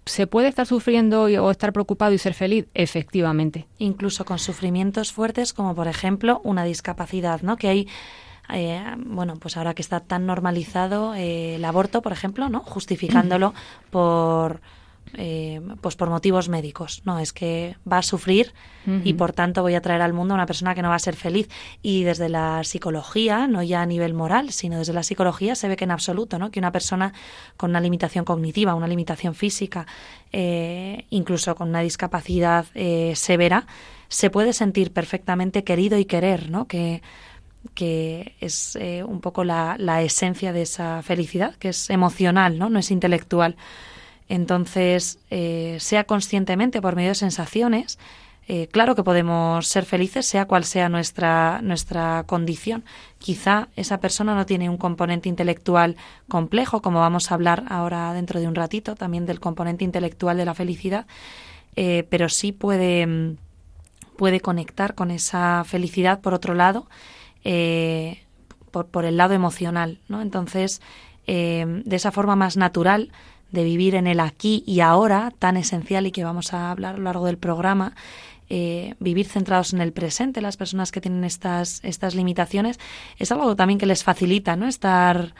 ¿Se 0.05 0.27
puede 0.27 0.47
estar 0.47 0.67
sufriendo 0.67 1.23
o 1.23 1.49
estar 1.49 1.73
preocupado 1.73 2.13
y 2.13 2.19
ser 2.19 2.35
feliz? 2.35 2.67
Efectivamente. 2.75 3.65
Incluso 3.79 4.23
con 4.23 4.37
sufrimientos 4.37 5.11
fuertes 5.11 5.51
como 5.51 5.73
por 5.73 5.87
ejemplo 5.87 6.41
una 6.43 6.63
discapacidad, 6.63 7.41
¿no? 7.41 7.57
Que 7.57 7.69
hay 7.69 7.87
eh, 8.53 8.83
bueno, 8.97 9.35
pues 9.37 9.57
ahora 9.57 9.73
que 9.73 9.81
está 9.81 10.01
tan 10.01 10.27
normalizado 10.27 11.15
eh, 11.15 11.55
el 11.55 11.65
aborto, 11.65 12.03
por 12.03 12.11
ejemplo, 12.11 12.49
¿no? 12.49 12.59
Justificándolo 12.59 13.55
por 13.89 14.61
eh, 15.17 15.61
pues 15.81 15.95
por 15.95 16.09
motivos 16.09 16.49
médicos. 16.49 17.01
No, 17.05 17.19
es 17.19 17.33
que 17.33 17.75
va 17.91 17.99
a 17.99 18.01
sufrir 18.03 18.53
y 19.03 19.13
por 19.13 19.33
tanto 19.33 19.63
voy 19.63 19.73
a 19.73 19.81
traer 19.81 20.03
al 20.03 20.13
mundo 20.13 20.35
a 20.35 20.37
una 20.37 20.45
persona 20.45 20.75
que 20.75 20.83
no 20.83 20.89
va 20.89 20.95
a 20.95 20.99
ser 20.99 21.15
feliz. 21.15 21.49
Y 21.81 22.03
desde 22.03 22.29
la 22.29 22.63
psicología, 22.63 23.47
no 23.47 23.63
ya 23.63 23.81
a 23.81 23.85
nivel 23.85 24.13
moral, 24.13 24.51
sino 24.51 24.77
desde 24.77 24.93
la 24.93 25.01
psicología 25.01 25.55
se 25.55 25.67
ve 25.67 25.75
que 25.75 25.85
en 25.85 25.91
absoluto, 25.91 26.37
¿no? 26.37 26.51
Que 26.51 26.59
una 26.59 26.71
persona 26.71 27.13
con 27.57 27.71
una 27.71 27.79
limitación 27.79 28.25
cognitiva, 28.25 28.75
una 28.75 28.87
limitación 28.87 29.33
física, 29.33 29.87
incluso 31.09 31.55
con 31.55 31.69
una 31.69 31.81
discapacidad 31.81 32.65
severa, 33.15 33.65
se 34.07 34.29
puede 34.29 34.53
sentir 34.53 34.93
perfectamente 34.93 35.63
querido 35.63 35.97
y 35.97 36.05
querer, 36.05 36.51
¿no? 36.51 36.67
Que 36.67 37.01
que 37.73 38.35
es 38.39 38.75
eh, 38.75 39.03
un 39.03 39.21
poco 39.21 39.43
la, 39.43 39.75
la, 39.79 40.01
esencia 40.01 40.53
de 40.53 40.61
esa 40.61 41.01
felicidad, 41.01 41.55
que 41.55 41.69
es 41.69 41.89
emocional, 41.89 42.59
no, 42.59 42.69
no 42.69 42.79
es 42.79 42.91
intelectual. 42.91 43.55
Entonces, 44.27 45.19
eh, 45.29 45.77
sea 45.79 46.05
conscientemente 46.05 46.81
por 46.81 46.95
medio 46.95 47.09
de 47.09 47.15
sensaciones, 47.15 47.99
eh, 48.47 48.67
claro 48.67 48.95
que 48.95 49.03
podemos 49.03 49.67
ser 49.67 49.85
felices, 49.85 50.25
sea 50.25 50.45
cual 50.45 50.65
sea 50.65 50.87
nuestra, 50.89 51.61
nuestra 51.63 52.23
condición. 52.27 52.83
Quizá 53.17 53.69
esa 53.75 53.99
persona 53.99 54.35
no 54.35 54.45
tiene 54.45 54.69
un 54.69 54.77
componente 54.77 55.29
intelectual 55.29 55.95
complejo, 56.27 56.81
como 56.81 56.99
vamos 56.99 57.31
a 57.31 57.35
hablar 57.35 57.63
ahora 57.69 58.13
dentro 58.13 58.39
de 58.39 58.47
un 58.47 58.55
ratito, 58.55 58.95
también 58.95 59.25
del 59.25 59.39
componente 59.39 59.83
intelectual 59.83 60.37
de 60.37 60.45
la 60.45 60.53
felicidad, 60.53 61.07
pero 61.75 62.29
sí 62.29 62.53
puede, 62.53 63.35
puede 64.15 64.39
conectar 64.39 64.95
con 64.95 65.11
esa 65.11 65.63
felicidad 65.65 66.21
por 66.21 66.33
otro 66.33 66.53
lado 66.53 66.87
eh, 67.45 68.23
por, 68.71 69.05
el 69.05 69.15
lado 69.15 69.33
emocional, 69.33 69.99
¿no? 70.09 70.21
Entonces, 70.21 70.81
eh, 71.27 71.65
de 71.85 71.95
esa 71.95 72.11
forma 72.11 72.35
más 72.35 72.57
natural 72.57 73.11
de 73.55 73.63
vivir 73.63 73.95
en 73.95 74.05
el 74.05 74.19
aquí 74.19 74.63
y 74.67 74.81
ahora, 74.81 75.31
tan 75.39 75.57
esencial 75.57 76.05
y 76.05 76.11
que 76.11 76.23
vamos 76.23 76.53
a 76.53 76.69
hablar 76.69 76.95
a 76.95 76.97
lo 76.97 77.05
largo 77.05 77.25
del 77.25 77.37
programa, 77.37 77.95
eh, 78.49 78.93
vivir 78.99 79.25
centrados 79.25 79.73
en 79.73 79.81
el 79.81 79.91
presente, 79.91 80.41
las 80.41 80.57
personas 80.57 80.91
que 80.91 81.01
tienen 81.01 81.23
estas, 81.23 81.79
estas 81.83 82.13
limitaciones, 82.13 82.79
es 83.17 83.31
algo 83.31 83.55
también 83.55 83.79
que 83.79 83.87
les 83.87 84.03
facilita, 84.03 84.55
¿no? 84.55 84.67
Estar 84.67 85.33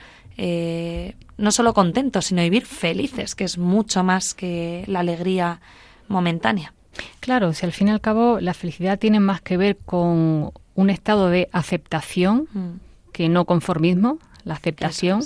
no 1.38 1.52
solo 1.52 1.74
contentos, 1.74 2.26
sino 2.26 2.42
vivir 2.42 2.66
felices, 2.66 3.36
que 3.36 3.46
es 3.46 3.58
mucho 3.58 4.04
más 4.04 4.34
que 4.34 4.84
la 4.88 5.00
alegría 5.00 5.62
momentánea. 6.10 6.74
Claro, 7.20 7.54
si 7.54 7.66
al 7.66 7.72
fin 7.72 7.88
y 7.88 7.92
al 7.92 8.02
cabo 8.02 8.40
la 8.40 8.54
felicidad 8.54 9.00
tiene 9.00 9.20
más 9.20 9.42
que 9.42 9.58
ver 9.58 9.78
con 9.78 10.52
un 10.76 10.90
estado 10.90 11.30
de 11.30 11.50
aceptación 11.52 12.48
mm. 12.54 12.70
que 13.12 13.30
no 13.30 13.46
conformismo, 13.46 14.20
la 14.44 14.54
aceptación. 14.54 15.22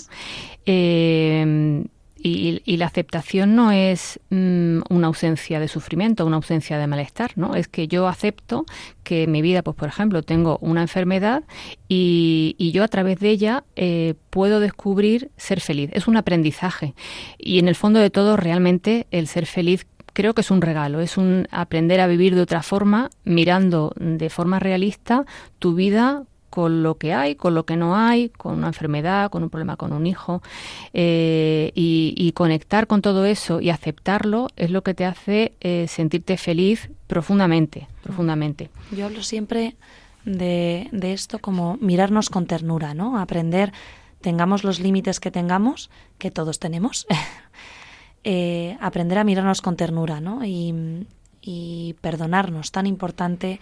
Eh, 0.65 1.84
y, 2.22 2.78
la 2.78 2.86
aceptación 2.86 3.56
no 3.56 3.72
es 3.72 4.20
mm, 4.30 4.80
una 4.90 5.08
ausencia 5.08 5.60
de 5.60 5.68
sufrimiento, 5.68 6.26
una 6.26 6.38
ausencia 6.38 6.78
de 6.78 6.88
malestar, 6.88 7.32
¿no? 7.36 7.56
Es 7.56 7.68
que 7.68 7.88
yo 7.88 8.08
acepto 8.08 8.66
que 9.04 9.28
mi 9.28 9.42
vida, 9.42 9.62
pues 9.62 9.76
por 9.76 9.90
ejemplo, 9.90 10.22
tengo 10.24 10.58
una 10.62 10.82
enfermedad 10.82 11.44
y, 11.88 12.56
yo 12.74 12.84
a 12.84 12.88
través 12.88 13.20
de 13.20 13.30
ella 13.30 13.64
eh, 13.76 14.14
puedo 14.30 14.60
descubrir 14.60 15.32
ser 15.38 15.60
feliz. 15.60 15.90
Es 15.94 16.08
un 16.08 16.18
aprendizaje. 16.18 16.94
Y 17.38 17.60
en 17.60 17.68
el 17.68 17.76
fondo 17.76 18.00
de 18.00 18.10
todo, 18.10 18.38
realmente 18.38 19.08
el 19.12 19.28
ser 19.28 19.46
feliz 19.46 19.88
creo 20.14 20.34
que 20.34 20.42
es 20.42 20.52
un 20.52 20.62
regalo, 20.62 21.00
es 21.00 21.18
un 21.18 21.48
aprender 21.52 22.00
a 22.02 22.08
vivir 22.08 22.36
de 22.36 22.42
otra 22.42 22.62
forma, 22.62 23.10
mirando 23.24 23.94
de 23.96 24.30
forma 24.30 24.60
realista 24.60 25.26
tu 25.60 25.76
vida 25.76 26.26
con 26.60 26.84
lo 26.84 26.98
que 26.98 27.13
hay, 27.13 27.36
con 27.36 27.56
lo 27.56 27.66
que 27.66 27.78
no 27.78 27.96
hay, 27.96 28.28
con 28.28 28.58
una 28.58 28.68
enfermedad, 28.68 29.32
con 29.32 29.44
un 29.44 29.50
problema 29.50 29.78
con 29.78 29.94
un 29.94 30.06
hijo, 30.06 30.44
eh, 30.94 31.72
y, 31.74 32.34
conectar 32.34 32.86
con 32.86 33.01
todo 33.01 33.24
eso 33.24 33.62
y 33.62 33.70
aceptarlo 33.70 34.50
es 34.58 34.70
lo 34.70 34.82
que 34.82 34.94
te 34.94 35.06
hace 35.06 35.54
eh, 35.62 35.86
sentirte 35.88 36.36
feliz 36.36 36.89
profundamente, 37.08 37.88
profundamente. 38.04 38.70
Yo 38.92 39.06
hablo 39.06 39.24
siempre 39.24 39.78
de, 40.25 40.89
esto 41.01 41.39
como 41.39 41.78
mirarnos 41.80 42.30
con 42.30 42.46
ternura, 42.46 42.94
¿no? 42.94 43.18
Aprender, 43.20 43.72
tengamos 44.20 44.66
los 44.66 44.82
límites 44.82 45.22
que 45.22 45.32
tengamos, 45.32 45.89
que 46.18 46.30
todos 46.30 46.60
tenemos, 46.60 47.08
Eh, 48.25 48.78
aprender 48.82 49.18
a 49.18 49.24
mirarnos 49.24 49.62
con 49.62 49.78
ternura 49.78 50.20
¿no? 50.20 50.42
y, 50.44 51.96
perdonarnos, 52.01 52.74
tan 52.74 52.86
importante 52.86 53.62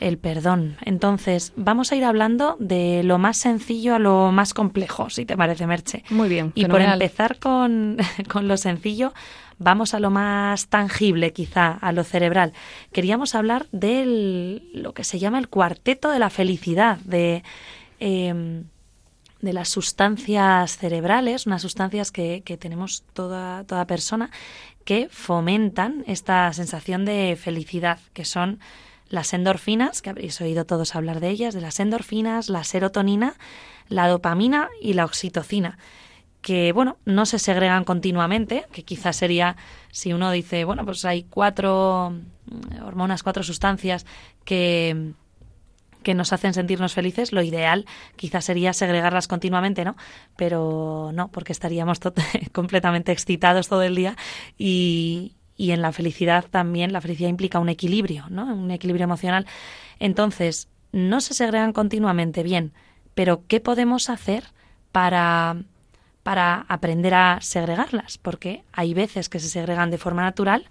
el 0.00 0.18
perdón. 0.18 0.76
Entonces, 0.82 1.52
vamos 1.56 1.92
a 1.92 1.96
ir 1.96 2.04
hablando 2.04 2.56
de 2.58 3.02
lo 3.04 3.18
más 3.18 3.36
sencillo 3.36 3.94
a 3.94 3.98
lo 3.98 4.32
más 4.32 4.54
complejo, 4.54 5.10
si 5.10 5.24
te 5.24 5.36
parece, 5.36 5.66
Merche. 5.66 6.04
Muy 6.10 6.28
bien. 6.28 6.52
Y 6.54 6.66
por 6.66 6.80
empezar 6.80 7.38
con, 7.38 7.98
con, 8.28 8.48
lo 8.48 8.56
sencillo, 8.56 9.12
vamos 9.58 9.94
a 9.94 10.00
lo 10.00 10.10
más 10.10 10.68
tangible, 10.68 11.32
quizá, 11.32 11.72
a 11.72 11.92
lo 11.92 12.04
cerebral. 12.04 12.52
Queríamos 12.92 13.34
hablar 13.34 13.66
de 13.72 14.62
lo 14.72 14.92
que 14.92 15.04
se 15.04 15.18
llama 15.18 15.38
el 15.38 15.48
cuarteto 15.48 16.10
de 16.10 16.18
la 16.18 16.30
felicidad, 16.30 16.98
de... 16.98 17.42
Em, 18.00 18.64
de 19.40 19.52
las 19.52 19.68
sustancias 19.68 20.78
cerebrales, 20.78 21.46
unas 21.46 21.60
sustancias 21.60 22.10
que, 22.10 22.42
que 22.46 22.56
tenemos 22.56 23.04
toda, 23.12 23.64
toda 23.64 23.86
persona, 23.86 24.30
que 24.86 25.08
fomentan 25.10 26.02
esta 26.06 26.50
sensación 26.54 27.04
de 27.04 27.36
felicidad, 27.38 27.98
que 28.14 28.24
son 28.24 28.58
las 29.14 29.32
endorfinas, 29.32 30.02
que 30.02 30.10
habréis 30.10 30.40
oído 30.40 30.66
todos 30.66 30.94
hablar 30.94 31.20
de 31.20 31.30
ellas, 31.30 31.54
de 31.54 31.60
las 31.60 31.80
endorfinas, 31.80 32.48
la 32.48 32.64
serotonina, 32.64 33.34
la 33.88 34.08
dopamina 34.08 34.68
y 34.80 34.94
la 34.94 35.04
oxitocina, 35.04 35.78
que 36.42 36.72
bueno, 36.72 36.98
no 37.04 37.24
se 37.24 37.38
segregan 37.38 37.84
continuamente, 37.84 38.66
que 38.72 38.82
quizás 38.82 39.16
sería 39.16 39.56
si 39.90 40.12
uno 40.12 40.30
dice, 40.30 40.64
bueno, 40.64 40.84
pues 40.84 41.04
hay 41.04 41.22
cuatro 41.24 42.14
hormonas, 42.84 43.22
cuatro 43.22 43.42
sustancias 43.42 44.04
que 44.44 45.14
que 46.04 46.14
nos 46.14 46.34
hacen 46.34 46.52
sentirnos 46.54 46.92
felices, 46.92 47.32
lo 47.32 47.42
ideal 47.42 47.86
quizás 48.14 48.44
sería 48.44 48.74
segregarlas 48.74 49.26
continuamente, 49.26 49.86
¿no? 49.86 49.96
Pero 50.36 51.12
no, 51.14 51.28
porque 51.28 51.52
estaríamos 51.52 51.98
completamente 52.52 53.10
excitados 53.10 53.68
todo 53.68 53.82
el 53.82 53.96
día 53.96 54.14
y, 54.58 55.32
y 55.56 55.70
en 55.70 55.82
la 55.82 55.92
felicidad 55.92 56.44
también, 56.50 56.92
la 56.92 57.00
felicidad 57.00 57.28
implica 57.28 57.58
un 57.58 57.68
equilibrio, 57.68 58.26
¿no? 58.28 58.44
Un 58.54 58.70
equilibrio 58.70 59.04
emocional. 59.04 59.46
Entonces, 59.98 60.68
no 60.92 61.20
se 61.20 61.34
segregan 61.34 61.72
continuamente, 61.72 62.42
bien, 62.42 62.72
pero 63.14 63.42
¿qué 63.46 63.60
podemos 63.60 64.10
hacer 64.10 64.44
para 64.92 65.56
para 66.22 66.64
aprender 66.68 67.12
a 67.12 67.38
segregarlas? 67.42 68.16
Porque 68.16 68.64
hay 68.72 68.94
veces 68.94 69.28
que 69.28 69.40
se 69.40 69.48
segregan 69.50 69.90
de 69.90 69.98
forma 69.98 70.22
natural 70.22 70.66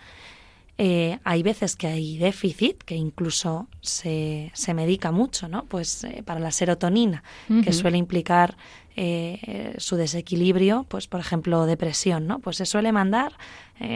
eh, 0.79 1.19
hay 1.23 1.43
veces 1.43 1.75
que 1.75 1.85
hay 1.85 2.17
déficit, 2.17 2.81
que 2.83 2.95
incluso 2.95 3.67
se, 3.81 4.51
se 4.55 4.73
medica 4.73 5.11
mucho, 5.11 5.47
¿no? 5.47 5.65
Pues 5.65 6.03
eh, 6.03 6.23
para 6.25 6.39
la 6.39 6.51
serotonina, 6.51 7.23
que 7.63 7.71
suele 7.73 7.97
implicar 7.97 8.57
eh, 8.95 9.75
su 9.77 9.97
desequilibrio, 9.97 10.85
pues 10.89 11.07
por 11.07 11.19
ejemplo 11.19 11.67
depresión, 11.67 12.25
¿no? 12.25 12.39
Pues 12.39 12.57
se 12.57 12.65
suele 12.65 12.91
mandar 12.91 13.33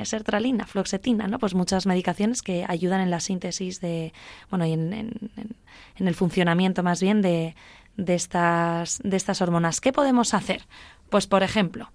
sertralina, 0.04 0.66
floxetina, 0.66 1.28
¿no? 1.28 1.40
Pues 1.40 1.54
muchas 1.54 1.86
medicaciones 1.86 2.42
que 2.42 2.66
ayudan 2.68 3.02
en 3.02 3.12
la 3.12 3.20
síntesis 3.20 3.80
de, 3.80 4.14
bueno, 4.50 4.66
y 4.66 4.74
en, 4.74 4.94
en, 4.94 6.08
el 6.08 6.16
funcionamiento 6.16 6.84
más 6.84 7.02
bien 7.02 7.22
de, 7.22 7.56
de, 7.96 8.16
estas, 8.16 9.00
de 9.04 9.18
estas 9.18 9.42
hormonas. 9.42 9.82
¿Qué 9.82 9.94
podemos 9.94 10.34
hacer? 10.34 10.64
Pues 11.10 11.28
por 11.28 11.44
ejemplo, 11.44 11.92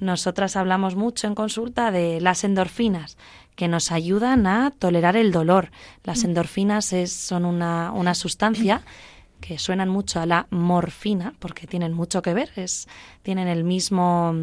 nosotras 0.00 0.56
hablamos 0.56 0.96
mucho 0.96 1.26
en 1.26 1.34
consulta 1.34 1.90
de 1.90 2.20
las 2.20 2.44
endorfinas, 2.44 3.16
que 3.54 3.68
nos 3.68 3.92
ayudan 3.92 4.46
a 4.46 4.70
tolerar 4.70 5.16
el 5.16 5.32
dolor. 5.32 5.70
Las 6.04 6.22
mm. 6.22 6.26
endorfinas 6.26 6.92
es, 6.92 7.12
son 7.12 7.44
una, 7.44 7.92
una 7.92 8.14
sustancia 8.14 8.82
que 9.40 9.58
suenan 9.58 9.88
mucho 9.88 10.20
a 10.20 10.26
la 10.26 10.46
morfina, 10.50 11.34
porque 11.38 11.66
tienen 11.66 11.92
mucho 11.92 12.22
que 12.22 12.34
ver, 12.34 12.50
es, 12.56 12.88
tienen 13.22 13.48
el 13.48 13.64
mismo 13.64 14.34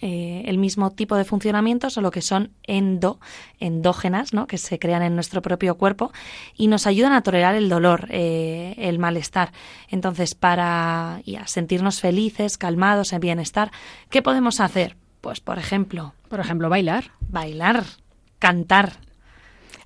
eh, 0.00 0.42
el 0.46 0.58
mismo 0.58 0.90
tipo 0.90 1.16
de 1.16 1.24
funcionamiento, 1.24 1.90
solo 1.90 2.10
que 2.10 2.22
son 2.22 2.52
endo, 2.64 3.20
endógenas, 3.60 4.32
¿no? 4.32 4.46
que 4.46 4.58
se 4.58 4.78
crean 4.78 5.02
en 5.02 5.14
nuestro 5.14 5.42
propio 5.42 5.76
cuerpo 5.76 6.12
y 6.56 6.68
nos 6.68 6.86
ayudan 6.86 7.12
a 7.12 7.22
tolerar 7.22 7.54
el 7.54 7.68
dolor, 7.68 8.06
eh, 8.10 8.74
el 8.78 8.98
malestar. 8.98 9.52
Entonces, 9.88 10.34
para 10.34 11.20
sentirnos 11.46 12.00
felices, 12.00 12.58
calmados, 12.58 13.12
en 13.12 13.20
bienestar, 13.20 13.70
¿qué 14.10 14.22
podemos 14.22 14.60
hacer? 14.60 14.96
Pues, 15.20 15.40
por 15.40 15.58
ejemplo... 15.58 16.14
Por 16.28 16.40
ejemplo, 16.40 16.68
bailar. 16.68 17.12
Bailar, 17.20 17.84
cantar, 18.38 19.07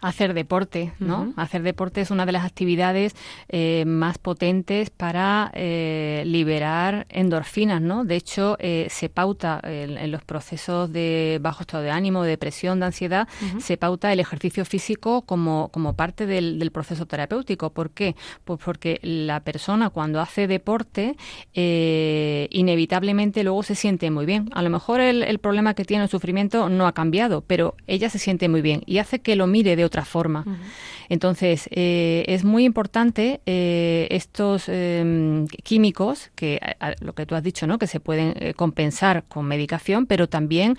hacer 0.02 0.34
deporte, 0.34 0.92
¿no? 0.98 1.32
Hacer 1.36 1.62
deporte 1.62 2.00
es 2.00 2.10
una 2.10 2.26
de 2.26 2.32
las 2.32 2.44
actividades 2.44 3.14
eh, 3.48 3.84
más 3.86 4.18
potentes 4.18 4.90
para 4.90 5.52
eh, 5.54 6.24
liberar 6.26 7.06
endorfinas, 7.08 7.80
¿no? 7.80 8.04
De 8.04 8.16
hecho, 8.16 8.56
eh, 8.58 8.88
se 8.90 9.08
pauta 9.08 9.60
en, 9.62 10.10
los 10.10 10.24
procesos 10.24 10.92
de 10.92 11.38
bajo 11.40 11.62
estado 11.62 11.84
de 11.84 11.92
ánimo, 11.92 12.24
de 12.24 12.30
depresión, 12.30 12.80
de 12.80 12.86
ansiedad, 12.86 13.28
se 13.58 13.76
pauta 13.76 14.12
el 14.12 14.18
ejercicio 14.18 14.64
físico 14.64 15.22
como, 15.22 15.68
como 15.72 15.94
parte 15.94 16.26
del, 16.26 16.58
del, 16.58 16.72
proceso 16.72 17.06
terapéutico. 17.06 17.70
¿Por 17.70 17.90
qué? 17.90 18.16
Pues 18.44 18.58
porque 18.62 18.98
la 19.02 19.40
persona 19.40 19.90
cuando 19.90 20.20
hace 20.20 20.48
deporte, 20.48 21.16
inevitablemente 21.54 23.44
luego 23.44 23.62
se 23.62 23.76
siente 23.76 24.10
muy 24.10 24.26
bien. 24.26 24.50
A 24.52 24.62
lo 24.62 24.70
mejor 24.70 25.00
el, 25.00 25.22
el 25.22 25.38
problema 25.38 25.74
que 25.74 25.84
tiene 25.84 26.02
el 26.02 26.10
sufrimiento 26.10 26.68
no 26.68 26.88
ha 26.88 26.92
cambiado, 26.92 27.42
pero 27.42 27.76
ella 27.86 28.10
se 28.10 28.18
siente 28.18 28.48
muy 28.48 28.62
bien 28.62 28.82
y 28.86 28.98
hace 28.98 29.20
que 29.20 29.36
lo 29.36 29.46
mire 29.46 29.76
de 29.76 29.84
otra 29.84 29.91
forma. 30.00 30.44
Entonces, 31.10 31.68
eh, 31.70 32.24
es 32.26 32.42
muy 32.42 32.64
importante 32.64 33.42
eh, 33.44 34.08
estos 34.10 34.68
em, 34.68 35.46
químicos, 35.62 36.30
que 36.34 36.58
lo 37.00 37.12
que 37.14 37.26
tú 37.26 37.34
has 37.34 37.42
dicho, 37.42 37.66
¿no? 37.66 37.78
que 37.78 37.86
se 37.86 38.00
pueden 38.00 38.34
eh, 38.38 38.54
compensar 38.54 39.24
con 39.28 39.44
medicación, 39.44 40.06
pero 40.06 40.26
también 40.26 40.78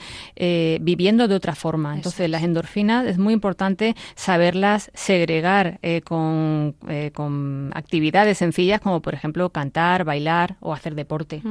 viviendo 0.81 1.27
de 1.27 1.35
otra 1.35 1.53
forma. 1.53 1.95
Entonces, 1.95 2.29
las 2.29 2.41
endorfinas 2.41 3.05
es 3.05 3.19
muy 3.19 3.33
importante 3.33 3.95
saberlas 4.15 4.89
segregar 4.95 5.79
con, 6.03 6.75
con, 7.13 7.71
actividades 7.75 8.39
sencillas 8.39 8.81
como, 8.81 9.01
por 9.01 9.13
ejemplo, 9.13 9.49
cantar, 9.51 10.03
bailar 10.03 10.55
o 10.59 10.73
hacer 10.73 10.95
deporte. 10.95 11.41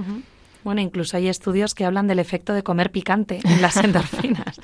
Bueno, 0.65 0.81
incluso 0.81 1.17
hay 1.17 1.29
estudios 1.29 1.75
que 1.75 1.85
hablan 1.85 2.07
del 2.07 2.19
efecto 2.19 2.53
de 2.53 2.63
comer 2.63 2.91
picante 2.91 3.41
en 3.45 3.63
las 3.63 3.77
endorfinas. 3.85 4.61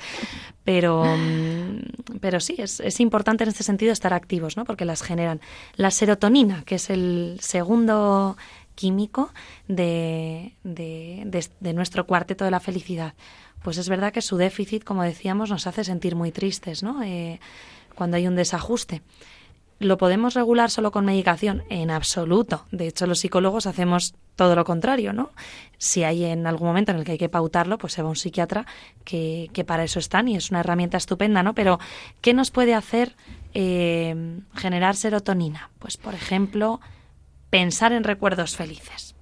pero, 0.63 1.03
mm, 1.03 2.19
pero 2.21 2.39
sí, 2.39 2.55
es, 2.57 2.79
es, 2.79 2.99
importante 2.99 3.43
en 3.43 3.49
este 3.49 3.63
sentido 3.63 3.91
estar 3.91 4.13
activos, 4.13 4.57
¿no? 4.57 4.65
Porque 4.65 4.85
las 4.85 5.01
generan. 5.01 5.41
La 5.75 5.91
serotonina, 5.91 6.63
que 6.65 6.75
es 6.75 6.89
el 6.89 7.37
segundo 7.41 8.37
químico 8.79 9.33
de, 9.67 10.53
de, 10.63 11.49
de, 11.59 11.73
nuestro 11.73 12.07
cuarteto 12.07 12.45
de 12.45 12.51
la 12.51 12.61
felicidad. 12.61 13.13
Pues 13.61 13.77
es 13.77 13.89
verdad 13.89 14.13
que 14.13 14.21
su 14.21 14.37
déficit, 14.37 14.85
como 14.85 15.03
decíamos, 15.03 15.49
nos 15.49 15.67
hace 15.67 15.83
sentir 15.83 16.15
muy 16.15 16.31
tristes, 16.31 16.81
¿no? 16.81 17.03
Eh, 17.03 17.41
cuando 17.93 18.15
hay 18.15 18.25
un 18.25 18.37
desajuste. 18.37 19.01
¿Lo 19.79 19.97
podemos 19.97 20.33
regular 20.33 20.69
solo 20.69 20.91
con 20.91 21.05
medicación? 21.05 21.63
En 21.69 21.89
absoluto. 21.89 22.65
De 22.71 22.87
hecho, 22.87 23.07
los 23.07 23.19
psicólogos 23.19 23.65
hacemos 23.65 24.13
todo 24.35 24.55
lo 24.55 24.65
contrario, 24.65 25.13
¿no? 25.13 25.31
Si 25.77 26.03
hay 26.03 26.25
en 26.25 26.47
algún 26.47 26.67
momento 26.67 26.91
en 26.91 26.97
el 26.97 27.05
que 27.05 27.13
hay 27.13 27.17
que 27.17 27.29
pautarlo, 27.29 27.77
pues 27.77 27.93
se 27.93 28.01
va 28.01 28.09
un 28.09 28.17
psiquiatra 28.17 28.65
que, 29.05 29.49
que 29.53 29.63
para 29.63 29.85
eso 29.85 29.99
están 29.99 30.27
y 30.27 30.35
es 30.35 30.51
una 30.51 30.59
herramienta 30.59 30.97
estupenda, 30.97 31.43
¿no? 31.43 31.55
Pero, 31.55 31.79
¿qué 32.19 32.33
nos 32.33 32.51
puede 32.51 32.75
hacer 32.75 33.15
eh, 33.53 34.41
generar 34.53 34.97
serotonina? 34.97 35.69
Pues, 35.79 35.95
por 35.95 36.13
ejemplo, 36.13 36.81
pensar 37.49 37.93
en 37.93 38.03
recuerdos 38.03 38.57
felices, 38.57 39.15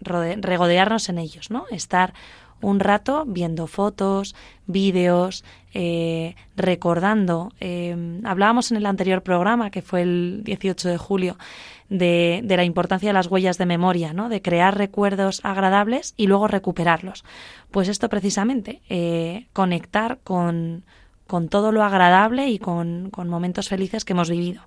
regodearnos 0.00 1.10
en 1.10 1.18
ellos, 1.18 1.50
¿no? 1.50 1.66
Estar 1.70 2.14
un 2.60 2.80
rato 2.80 3.24
viendo 3.26 3.66
fotos, 3.66 4.34
vídeos, 4.66 5.44
eh, 5.74 6.34
recordando. 6.56 7.52
Eh, 7.60 8.20
hablábamos 8.24 8.70
en 8.70 8.78
el 8.78 8.86
anterior 8.86 9.22
programa, 9.22 9.70
que 9.70 9.82
fue 9.82 10.02
el 10.02 10.42
18 10.44 10.88
de 10.88 10.98
julio, 10.98 11.36
de, 11.88 12.40
de, 12.44 12.56
la 12.56 12.64
importancia 12.64 13.08
de 13.08 13.14
las 13.14 13.28
huellas 13.28 13.58
de 13.58 13.66
memoria, 13.66 14.12
¿no? 14.12 14.28
de 14.28 14.42
crear 14.42 14.76
recuerdos 14.76 15.40
agradables 15.44 16.14
y 16.16 16.26
luego 16.26 16.48
recuperarlos. 16.48 17.24
Pues 17.70 17.88
esto 17.88 18.08
precisamente, 18.08 18.82
eh, 18.88 19.46
conectar 19.52 20.18
con, 20.22 20.84
con 21.28 21.48
todo 21.48 21.70
lo 21.72 21.84
agradable 21.84 22.48
y 22.48 22.58
con, 22.58 23.10
con 23.10 23.28
momentos 23.28 23.68
felices 23.68 24.04
que 24.04 24.14
hemos 24.14 24.30
vivido. 24.30 24.62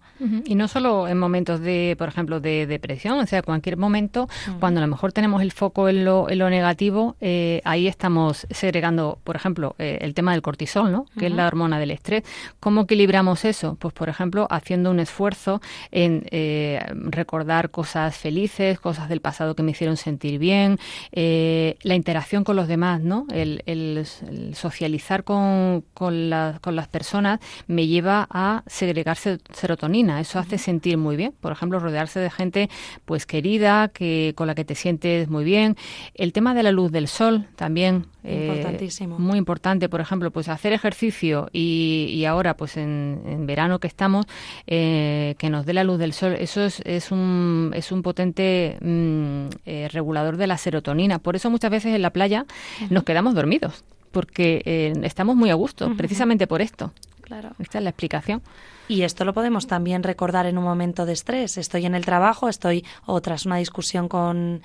Y 0.45 0.53
no 0.53 0.67
solo 0.67 1.07
en 1.07 1.17
momentos 1.17 1.61
de, 1.61 1.95
por 1.97 2.07
ejemplo, 2.07 2.39
de 2.39 2.67
depresión, 2.67 3.17
o 3.17 3.25
sea, 3.25 3.41
cualquier 3.41 3.75
momento, 3.75 4.29
cuando 4.59 4.79
a 4.79 4.81
lo 4.81 4.87
mejor 4.87 5.13
tenemos 5.13 5.41
el 5.41 5.51
foco 5.51 5.89
en 5.89 6.05
lo, 6.05 6.29
en 6.29 6.37
lo 6.37 6.47
negativo, 6.49 7.15
eh, 7.21 7.59
ahí 7.65 7.87
estamos 7.87 8.45
segregando, 8.51 9.17
por 9.23 9.35
ejemplo, 9.35 9.75
eh, 9.79 9.97
el 10.01 10.13
tema 10.13 10.33
del 10.33 10.43
cortisol, 10.43 10.91
¿no? 10.91 11.07
Que 11.17 11.25
es 11.25 11.31
la 11.31 11.47
hormona 11.47 11.79
del 11.79 11.89
estrés. 11.89 12.23
¿Cómo 12.59 12.81
equilibramos 12.81 13.45
eso? 13.45 13.77
Pues, 13.79 13.95
por 13.95 14.09
ejemplo, 14.09 14.45
haciendo 14.51 14.91
un 14.91 14.99
esfuerzo 14.99 15.59
en 15.89 16.25
eh, 16.29 16.85
recordar 16.93 17.71
cosas 17.71 18.15
felices, 18.15 18.79
cosas 18.79 19.09
del 19.09 19.21
pasado 19.21 19.55
que 19.55 19.63
me 19.63 19.71
hicieron 19.71 19.97
sentir 19.97 20.37
bien, 20.37 20.77
la 21.11 21.95
interacción 21.95 22.43
con 22.43 22.55
los 22.55 22.67
demás, 22.67 23.01
¿no? 23.01 23.25
El, 23.33 23.63
el, 23.65 24.05
socializar 24.53 25.23
con, 25.23 25.83
con, 25.95 26.29
con 26.59 26.75
las 26.75 26.87
personas 26.87 27.39
me 27.67 27.87
lleva 27.87 28.27
a 28.29 28.63
segregar 28.67 29.17
serotonina 29.17 30.19
eso 30.19 30.39
hace 30.39 30.57
sentir 30.57 30.97
muy 30.97 31.15
bien. 31.15 31.33
Por 31.39 31.51
ejemplo, 31.51 31.79
rodearse 31.79 32.19
de 32.19 32.29
gente 32.29 32.69
pues 33.05 33.25
querida, 33.25 33.89
que 33.89 34.33
con 34.35 34.47
la 34.47 34.55
que 34.55 34.65
te 34.65 34.75
sientes 34.75 35.29
muy 35.29 35.43
bien. 35.43 35.75
El 36.15 36.33
tema 36.33 36.53
de 36.53 36.63
la 36.63 36.71
luz 36.71 36.91
del 36.91 37.07
sol 37.07 37.47
también 37.55 38.07
eh, 38.23 38.47
Importantísimo. 38.47 39.17
muy 39.17 39.37
importante, 39.37 39.89
por 39.89 39.99
ejemplo, 39.99 40.31
pues 40.31 40.47
hacer 40.47 40.73
ejercicio 40.73 41.49
y, 41.51 42.23
ahora, 42.25 42.55
pues 42.55 42.77
en, 42.77 43.45
verano 43.47 43.79
que 43.79 43.87
estamos, 43.87 44.25
eh, 44.67 45.35
que 45.39 45.49
nos 45.49 45.65
dé 45.65 45.73
la 45.73 45.83
luz 45.83 45.97
del 45.97 46.13
sol, 46.13 46.35
eso 46.39 46.63
es, 46.63 46.81
es, 46.85 47.11
un, 47.11 47.71
es 47.73 47.91
un 47.91 48.03
potente 48.03 48.77
mm, 48.81 49.45
eh, 49.65 49.89
regulador 49.91 50.37
de 50.37 50.47
la 50.47 50.57
serotonina. 50.57 51.19
Por 51.19 51.35
eso 51.35 51.49
muchas 51.49 51.71
veces 51.71 51.95
en 51.95 52.01
la 52.01 52.11
playa 52.11 52.45
nos 52.89 53.03
quedamos 53.03 53.33
dormidos, 53.33 53.83
porque 54.11 54.93
estamos 55.03 55.35
muy 55.35 55.49
a 55.49 55.55
gusto, 55.55 55.93
precisamente 55.95 56.47
por 56.47 56.61
esto. 56.61 56.91
Claro. 57.21 57.51
Esta 57.59 57.77
es 57.77 57.83
la 57.83 57.91
explicación. 57.91 58.41
Y 58.87 59.03
esto 59.03 59.23
lo 59.23 59.33
podemos 59.33 59.65
también 59.65 60.03
recordar 60.03 60.45
en 60.45 60.57
un 60.57 60.65
momento 60.65 61.05
de 61.05 61.13
estrés. 61.13 61.57
Estoy 61.57 61.85
en 61.85 61.95
el 61.95 62.03
trabajo, 62.03 62.49
estoy 62.49 62.83
o 63.05 63.21
tras 63.21 63.45
una 63.45 63.57
discusión 63.57 64.09
con 64.09 64.61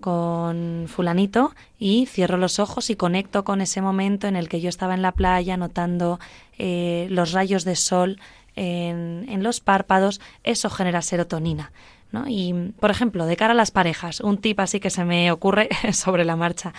con 0.00 0.86
fulanito 0.88 1.54
y 1.78 2.06
cierro 2.06 2.36
los 2.38 2.58
ojos 2.58 2.90
y 2.90 2.96
conecto 2.96 3.44
con 3.44 3.60
ese 3.60 3.80
momento 3.82 4.26
en 4.26 4.34
el 4.34 4.48
que 4.48 4.60
yo 4.60 4.68
estaba 4.68 4.94
en 4.94 5.02
la 5.02 5.12
playa 5.12 5.56
notando 5.56 6.18
eh, 6.58 7.06
los 7.10 7.32
rayos 7.32 7.64
de 7.64 7.76
sol 7.76 8.18
en, 8.56 9.26
en, 9.28 9.42
los 9.42 9.60
párpados, 9.60 10.20
eso 10.42 10.70
genera 10.70 11.02
serotonina. 11.02 11.70
¿no? 12.12 12.24
Y, 12.26 12.72
por 12.80 12.90
ejemplo, 12.90 13.26
de 13.26 13.36
cara 13.36 13.52
a 13.52 13.56
las 13.56 13.70
parejas, 13.70 14.20
un 14.20 14.38
tip 14.38 14.58
así 14.58 14.80
que 14.80 14.90
se 14.90 15.04
me 15.04 15.30
ocurre 15.30 15.68
sobre 15.92 16.24
la 16.24 16.36
marcha, 16.36 16.72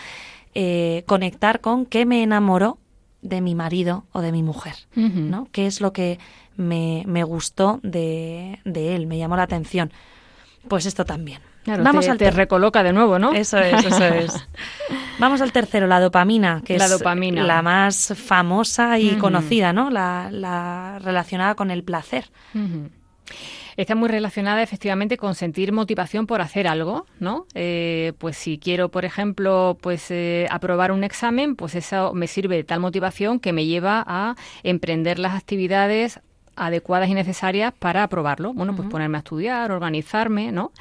eh, 0.54 1.04
conectar 1.08 1.62
con 1.62 1.86
qué 1.86 2.06
me 2.06 2.24
enamoró 2.24 2.78
de 3.22 3.42
mi 3.42 3.56
marido 3.56 4.06
o 4.12 4.22
de 4.22 4.32
mi 4.32 4.42
mujer, 4.42 4.76
¿no? 4.96 5.48
¿Qué 5.52 5.68
es 5.68 5.80
lo 5.80 5.94
que 5.94 6.18
me, 6.58 7.04
me 7.08 7.24
gustó 7.24 7.80
de, 7.84 8.60
de, 8.66 8.96
él, 8.96 9.08
me 9.08 9.18
llamó 9.18 9.36
la 9.36 9.44
atención. 9.44 9.92
Pues 10.68 10.86
esto 10.86 11.06
también. 11.06 11.42
Vamos 11.66 12.08
al 12.08 12.18
te 12.18 12.32
recoloca 12.32 12.82
de 12.82 12.92
nuevo, 12.92 13.20
¿no? 13.20 13.34
Eso 13.34 13.60
es, 13.60 13.86
eso 13.86 14.06
es. 14.14 14.48
Vamos 15.20 15.42
al 15.42 15.52
tercero, 15.52 15.86
la 15.86 16.00
dopamina, 16.00 16.62
que 16.66 16.78
la 16.78 16.86
es 16.86 16.92
dopamina. 16.92 17.44
la 17.44 17.62
más 17.62 18.14
famosa 18.16 18.98
y 18.98 19.16
conocida, 19.18 19.72
¿no? 19.72 19.92
La, 19.92 20.30
la, 20.32 20.98
relacionada 21.00 21.54
con 21.56 21.70
el 21.70 21.84
placer. 21.84 22.30
Está 23.78 23.96
muy 23.96 24.10
relacionada 24.10 24.62
efectivamente 24.64 25.18
con 25.18 25.36
sentir 25.36 25.72
motivación 25.72 26.28
por 26.28 26.42
hacer 26.42 26.68
algo, 26.68 27.06
¿no? 27.20 27.46
Eh, 27.54 28.14
pues 28.18 28.38
si 28.38 28.58
quiero, 28.58 28.90
por 28.90 29.06
ejemplo, 29.06 29.78
pues 29.82 30.12
eh, 30.12 30.48
aprobar 30.50 30.92
un 30.92 31.04
examen, 31.04 31.56
pues 31.56 31.76
eso 31.76 32.14
me 32.14 32.28
sirve 32.28 32.56
de 32.58 32.64
tal 32.64 32.80
motivación 32.80 33.40
que 33.40 33.54
me 33.54 33.66
lleva 33.66 34.04
a 34.06 34.36
emprender 34.64 35.20
las 35.20 35.36
actividades 35.36 36.20
adecuadas 36.56 37.10
y 37.10 37.14
necesarias 37.14 37.74
para 37.78 38.04
aprobarlo. 38.04 38.54
Bueno, 38.54 38.76
pues 38.76 38.90
ponerme 38.90 39.18
a 39.18 39.20
estudiar, 39.20 39.72
organizarme, 39.72 40.52
¿no? 40.52 40.72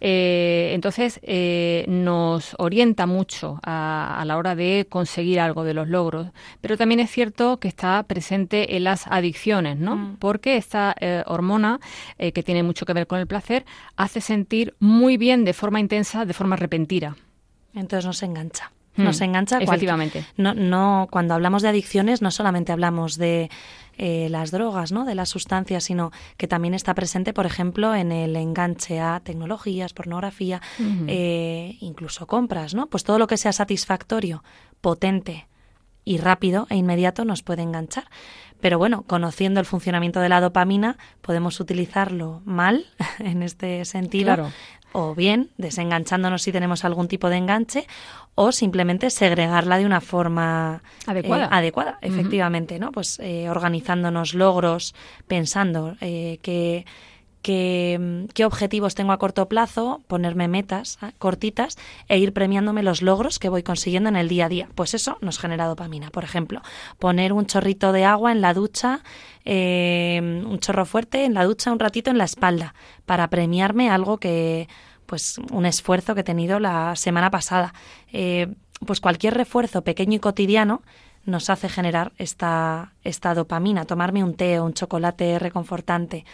Eh, 0.00 0.70
entonces, 0.74 1.20
eh, 1.22 1.84
nos 1.86 2.54
orienta 2.58 3.06
mucho 3.06 3.60
a, 3.62 4.22
la 4.26 4.36
hora 4.38 4.54
de 4.54 4.86
conseguir 4.88 5.40
algo 5.40 5.64
de 5.64 5.74
los 5.74 5.88
logros. 5.88 6.28
Pero 6.60 6.76
también 6.76 7.00
es 7.00 7.10
cierto 7.10 7.58
que 7.58 7.68
está 7.68 8.02
presente 8.04 8.76
en 8.76 8.84
las 8.84 9.06
adicciones, 9.06 9.76
¿no? 9.76 9.96
Mm. 9.96 10.16
Porque 10.18 10.56
esta 10.56 10.94
eh, 10.98 11.22
hormona, 11.26 11.80
que 12.18 12.42
tiene 12.42 12.62
mucho 12.62 12.86
que 12.86 12.92
ver 12.92 13.06
con 13.06 13.18
el 13.18 13.26
placer, 13.26 13.64
hace 13.96 14.20
sentir 14.20 14.74
muy 14.78 15.16
bien 15.16 15.44
de 15.44 15.52
forma 15.52 15.80
intensa, 15.80 16.24
de 16.24 16.34
forma 16.34 16.56
repentina. 16.56 17.16
Entonces 17.74 18.06
nos 18.06 18.22
engancha. 18.22 18.72
Nos 19.00 19.20
engancha. 19.20 19.58
Efectivamente. 19.58 20.24
No, 20.36 20.54
no, 20.54 21.08
cuando 21.10 21.34
hablamos 21.34 21.62
de 21.62 21.68
adicciones 21.68 22.22
no 22.22 22.30
solamente 22.30 22.72
hablamos 22.72 23.16
de 23.16 23.50
eh, 24.02 24.28
las 24.30 24.50
drogas, 24.50 24.92
¿no? 24.92 25.04
de 25.04 25.14
las 25.14 25.28
sustancias, 25.28 25.84
sino 25.84 26.10
que 26.36 26.48
también 26.48 26.72
está 26.72 26.94
presente, 26.94 27.32
por 27.34 27.44
ejemplo, 27.44 27.94
en 27.94 28.12
el 28.12 28.34
enganche 28.36 28.98
a 28.98 29.20
tecnologías, 29.20 29.92
pornografía, 29.92 30.62
eh, 31.06 31.76
incluso 31.80 32.26
compras, 32.26 32.74
¿no? 32.74 32.86
Pues 32.86 33.04
todo 33.04 33.18
lo 33.18 33.26
que 33.26 33.36
sea 33.36 33.52
satisfactorio, 33.52 34.42
potente 34.80 35.48
y 36.04 36.16
rápido 36.16 36.66
e 36.70 36.76
inmediato 36.76 37.24
nos 37.24 37.42
puede 37.42 37.62
enganchar. 37.62 38.04
Pero 38.60 38.78
bueno, 38.78 39.02
conociendo 39.02 39.60
el 39.60 39.66
funcionamiento 39.66 40.20
de 40.20 40.28
la 40.28 40.40
dopamina, 40.40 40.96
podemos 41.20 41.60
utilizarlo 41.60 42.42
mal 42.44 42.86
en 43.18 43.42
este 43.42 43.84
sentido, 43.84 44.50
o 44.92 45.14
bien 45.14 45.50
desenganchándonos 45.56 46.42
si 46.42 46.52
tenemos 46.52 46.84
algún 46.84 47.08
tipo 47.08 47.28
de 47.28 47.36
enganche, 47.36 47.86
o 48.34 48.52
simplemente 48.52 49.10
segregarla 49.10 49.78
de 49.78 49.86
una 49.86 50.00
forma 50.00 50.82
adecuada, 51.06 51.44
eh, 51.44 51.48
adecuada 51.50 51.98
efectivamente, 52.00 52.78
¿no? 52.78 52.92
Pues 52.92 53.18
eh, 53.20 53.50
organizándonos 53.50 54.34
logros, 54.34 54.94
pensando 55.26 55.96
eh, 56.00 56.38
que 56.42 56.86
qué, 57.42 58.44
objetivos 58.44 58.94
tengo 58.94 59.12
a 59.12 59.18
corto 59.18 59.48
plazo, 59.48 60.02
ponerme 60.06 60.48
metas 60.48 60.98
ah, 61.00 61.12
cortitas 61.18 61.76
e 62.08 62.18
ir 62.18 62.32
premiándome 62.32 62.82
los 62.82 63.02
logros 63.02 63.38
que 63.38 63.48
voy 63.48 63.62
consiguiendo 63.62 64.08
en 64.08 64.16
el 64.16 64.28
día 64.28 64.46
a 64.46 64.48
día. 64.48 64.68
Pues 64.74 64.94
eso 64.94 65.18
nos 65.20 65.38
genera 65.38 65.66
dopamina. 65.66 66.10
Por 66.10 66.24
ejemplo, 66.24 66.62
poner 66.98 67.32
un 67.32 67.46
chorrito 67.46 67.92
de 67.92 68.04
agua 68.04 68.32
en 68.32 68.40
la 68.40 68.54
ducha, 68.54 69.00
eh, 69.44 70.20
un 70.22 70.58
chorro 70.58 70.84
fuerte 70.84 71.24
en 71.24 71.34
la 71.34 71.44
ducha 71.44 71.72
un 71.72 71.78
ratito 71.78 72.10
en 72.10 72.18
la 72.18 72.24
espalda, 72.24 72.74
para 73.06 73.28
premiarme 73.28 73.90
algo 73.90 74.18
que, 74.18 74.68
pues, 75.06 75.38
un 75.50 75.66
esfuerzo 75.66 76.14
que 76.14 76.20
he 76.20 76.24
tenido 76.24 76.60
la 76.60 76.96
semana 76.96 77.30
pasada. 77.30 77.74
Eh, 78.12 78.54
pues 78.86 79.00
cualquier 79.00 79.34
refuerzo 79.34 79.82
pequeño 79.82 80.16
y 80.16 80.20
cotidiano 80.20 80.82
nos 81.26 81.50
hace 81.50 81.68
generar 81.68 82.12
esta, 82.16 82.94
esta 83.04 83.34
dopamina. 83.34 83.84
Tomarme 83.84 84.24
un 84.24 84.34
té 84.34 84.58
o 84.58 84.64
un 84.64 84.72
chocolate 84.72 85.38
reconfortante 85.38 86.24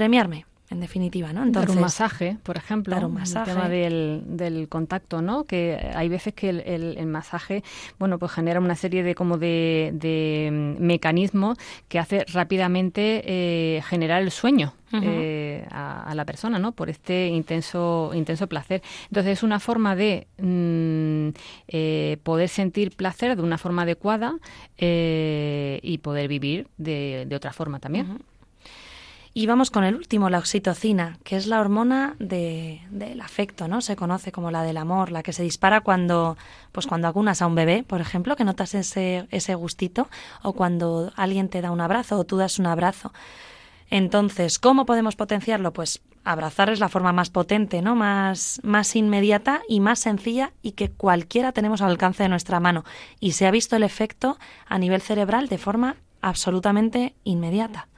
premiarme 0.00 0.46
en 0.70 0.80
definitiva, 0.80 1.32
¿no? 1.32 1.42
Entonces, 1.42 1.68
dar 1.68 1.76
un 1.76 1.82
masaje, 1.82 2.38
por 2.42 2.56
ejemplo, 2.56 2.94
dar 2.94 3.04
un 3.04 3.12
masaje. 3.12 3.50
el 3.50 3.56
tema 3.56 3.68
del, 3.68 4.22
del 4.24 4.68
contacto, 4.68 5.20
¿no? 5.20 5.44
Que 5.44 5.90
hay 5.94 6.08
veces 6.08 6.32
que 6.32 6.48
el, 6.48 6.60
el, 6.60 7.06
masaje, 7.06 7.62
bueno, 7.98 8.18
pues 8.18 8.32
genera 8.32 8.60
una 8.60 8.76
serie 8.76 9.02
de 9.02 9.14
como 9.14 9.36
de, 9.36 9.90
de 9.92 10.76
mecanismos 10.78 11.58
que 11.88 11.98
hace 11.98 12.24
rápidamente 12.32 13.22
eh, 13.26 13.82
generar 13.82 14.22
el 14.22 14.30
sueño. 14.30 14.72
Eh, 14.92 15.64
a, 15.70 16.12
la 16.16 16.24
persona, 16.24 16.58
¿no? 16.58 16.72
Por 16.72 16.90
este 16.90 17.28
intenso, 17.28 18.10
intenso 18.12 18.48
placer. 18.48 18.82
Entonces 19.04 19.34
es 19.34 19.42
una 19.44 19.60
forma 19.60 19.94
de 19.94 20.26
mm, 20.38 21.28
eh, 21.68 22.16
poder 22.24 22.48
sentir 22.48 22.96
placer 22.96 23.36
de 23.36 23.42
una 23.42 23.56
forma 23.56 23.82
adecuada 23.82 24.34
y 24.76 25.98
poder 25.98 26.26
vivir 26.26 26.66
de, 26.76 27.24
de 27.28 27.36
otra 27.36 27.52
forma 27.52 27.78
también. 27.78 28.18
Y 29.32 29.46
vamos 29.46 29.70
con 29.70 29.84
el 29.84 29.94
último, 29.94 30.28
la 30.28 30.38
oxitocina, 30.38 31.18
que 31.22 31.36
es 31.36 31.46
la 31.46 31.60
hormona 31.60 32.16
de, 32.18 32.80
del 32.90 33.20
afecto, 33.20 33.68
¿no? 33.68 33.80
Se 33.80 33.94
conoce 33.94 34.32
como 34.32 34.50
la 34.50 34.64
del 34.64 34.76
amor, 34.76 35.12
la 35.12 35.22
que 35.22 35.32
se 35.32 35.44
dispara 35.44 35.82
cuando, 35.82 36.36
pues 36.72 36.88
cuando 36.88 37.06
acunas 37.06 37.40
a 37.40 37.46
un 37.46 37.54
bebé, 37.54 37.84
por 37.84 38.00
ejemplo, 38.00 38.34
que 38.34 38.42
notas 38.42 38.74
ese, 38.74 39.28
ese 39.30 39.54
gustito, 39.54 40.08
o 40.42 40.52
cuando 40.52 41.12
alguien 41.14 41.48
te 41.48 41.60
da 41.60 41.70
un 41.70 41.80
abrazo 41.80 42.18
o 42.18 42.24
tú 42.24 42.38
das 42.38 42.58
un 42.58 42.66
abrazo. 42.66 43.12
Entonces, 43.88 44.58
¿cómo 44.58 44.84
podemos 44.84 45.14
potenciarlo? 45.14 45.72
Pues 45.72 46.00
abrazar 46.24 46.68
es 46.70 46.80
la 46.80 46.88
forma 46.88 47.12
más 47.12 47.30
potente, 47.30 47.82
¿no? 47.82 47.94
Más, 47.94 48.60
más 48.64 48.96
inmediata 48.96 49.62
y 49.68 49.78
más 49.78 50.00
sencilla 50.00 50.52
y 50.60 50.72
que 50.72 50.90
cualquiera 50.90 51.52
tenemos 51.52 51.82
al 51.82 51.90
alcance 51.90 52.24
de 52.24 52.28
nuestra 52.28 52.58
mano. 52.58 52.84
Y 53.20 53.32
se 53.32 53.46
ha 53.46 53.52
visto 53.52 53.76
el 53.76 53.84
efecto 53.84 54.38
a 54.66 54.78
nivel 54.78 55.02
cerebral 55.02 55.48
de 55.48 55.58
forma 55.58 55.96
absolutamente 56.20 57.14
inmediata. 57.22 57.89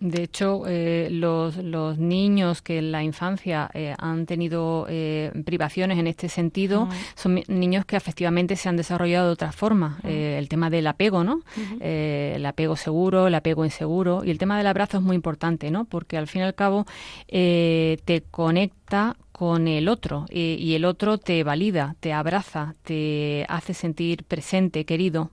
De 0.00 0.22
hecho, 0.22 0.64
eh, 0.66 1.08
los, 1.10 1.56
los, 1.56 1.98
niños 1.98 2.60
que 2.60 2.78
en 2.78 2.92
la 2.92 3.02
infancia 3.02 3.70
eh, 3.72 3.94
han 3.98 4.26
tenido 4.26 4.86
eh, 4.88 5.32
privaciones 5.44 5.98
en 5.98 6.06
este 6.06 6.28
sentido 6.28 6.88
son 7.14 7.42
niños 7.48 7.84
que 7.84 7.96
efectivamente 7.96 8.56
se 8.56 8.68
han 8.68 8.76
desarrollado 8.76 9.28
de 9.28 9.32
otra 9.32 9.52
forma. 9.52 9.98
el 10.04 10.48
tema 10.48 10.70
del 10.70 10.86
apego, 10.86 11.24
¿no? 11.24 11.42
el 11.80 12.44
apego 12.44 12.76
seguro, 12.76 13.26
el 13.26 13.34
apego 13.34 13.64
inseguro. 13.64 14.22
Y 14.24 14.30
el 14.30 14.38
tema 14.38 14.58
del 14.58 14.66
abrazo 14.66 14.98
es 14.98 15.02
muy 15.02 15.16
importante, 15.16 15.70
¿no? 15.70 15.84
Porque 15.84 16.18
al 16.18 16.26
fin 16.26 16.42
y 16.42 16.44
al 16.44 16.54
cabo 16.54 16.86
te 17.28 18.24
conecta 18.30 19.16
con 19.32 19.66
el 19.66 19.88
otro 19.88 20.26
y 20.30 20.74
el 20.74 20.84
otro 20.84 21.18
te 21.18 21.42
valida, 21.44 21.96
te 22.00 22.12
abraza, 22.12 22.74
te 22.82 23.46
hace 23.48 23.74
sentir 23.74 24.24
presente, 24.24 24.84
querido. 24.84 25.30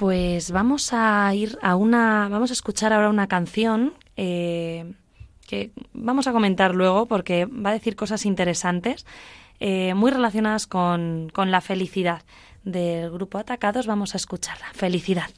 Pues 0.00 0.50
vamos 0.50 0.94
a 0.94 1.30
ir 1.34 1.58
a 1.60 1.76
una, 1.76 2.26
vamos 2.30 2.48
a 2.48 2.54
escuchar 2.54 2.94
ahora 2.94 3.10
una 3.10 3.26
canción 3.26 3.92
eh, 4.16 4.94
que 5.46 5.72
vamos 5.92 6.26
a 6.26 6.32
comentar 6.32 6.74
luego 6.74 7.04
porque 7.04 7.44
va 7.44 7.68
a 7.68 7.74
decir 7.74 7.96
cosas 7.96 8.24
interesantes, 8.24 9.04
eh, 9.58 9.92
muy 9.92 10.10
relacionadas 10.10 10.66
con, 10.66 11.28
con 11.34 11.50
la 11.50 11.60
felicidad 11.60 12.22
del 12.64 13.10
grupo 13.10 13.36
Atacados. 13.36 13.86
Vamos 13.86 14.14
a 14.14 14.16
escucharla. 14.16 14.68
Felicidad. 14.72 15.28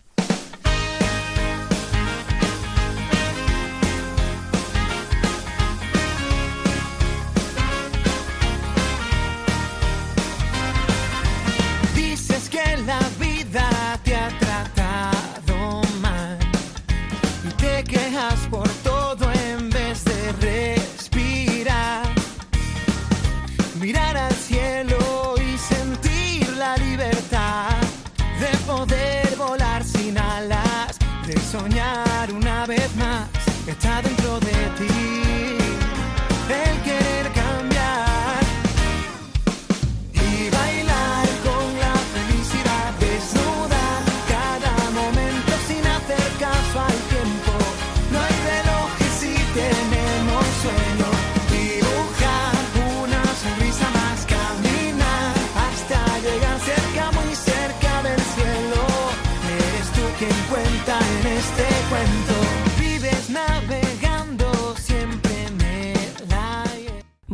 soñar 31.53 32.33
una 32.33 32.65
vez 32.65 32.97
más. 32.97 33.29
Está 33.67 34.01
dentro 34.01 34.22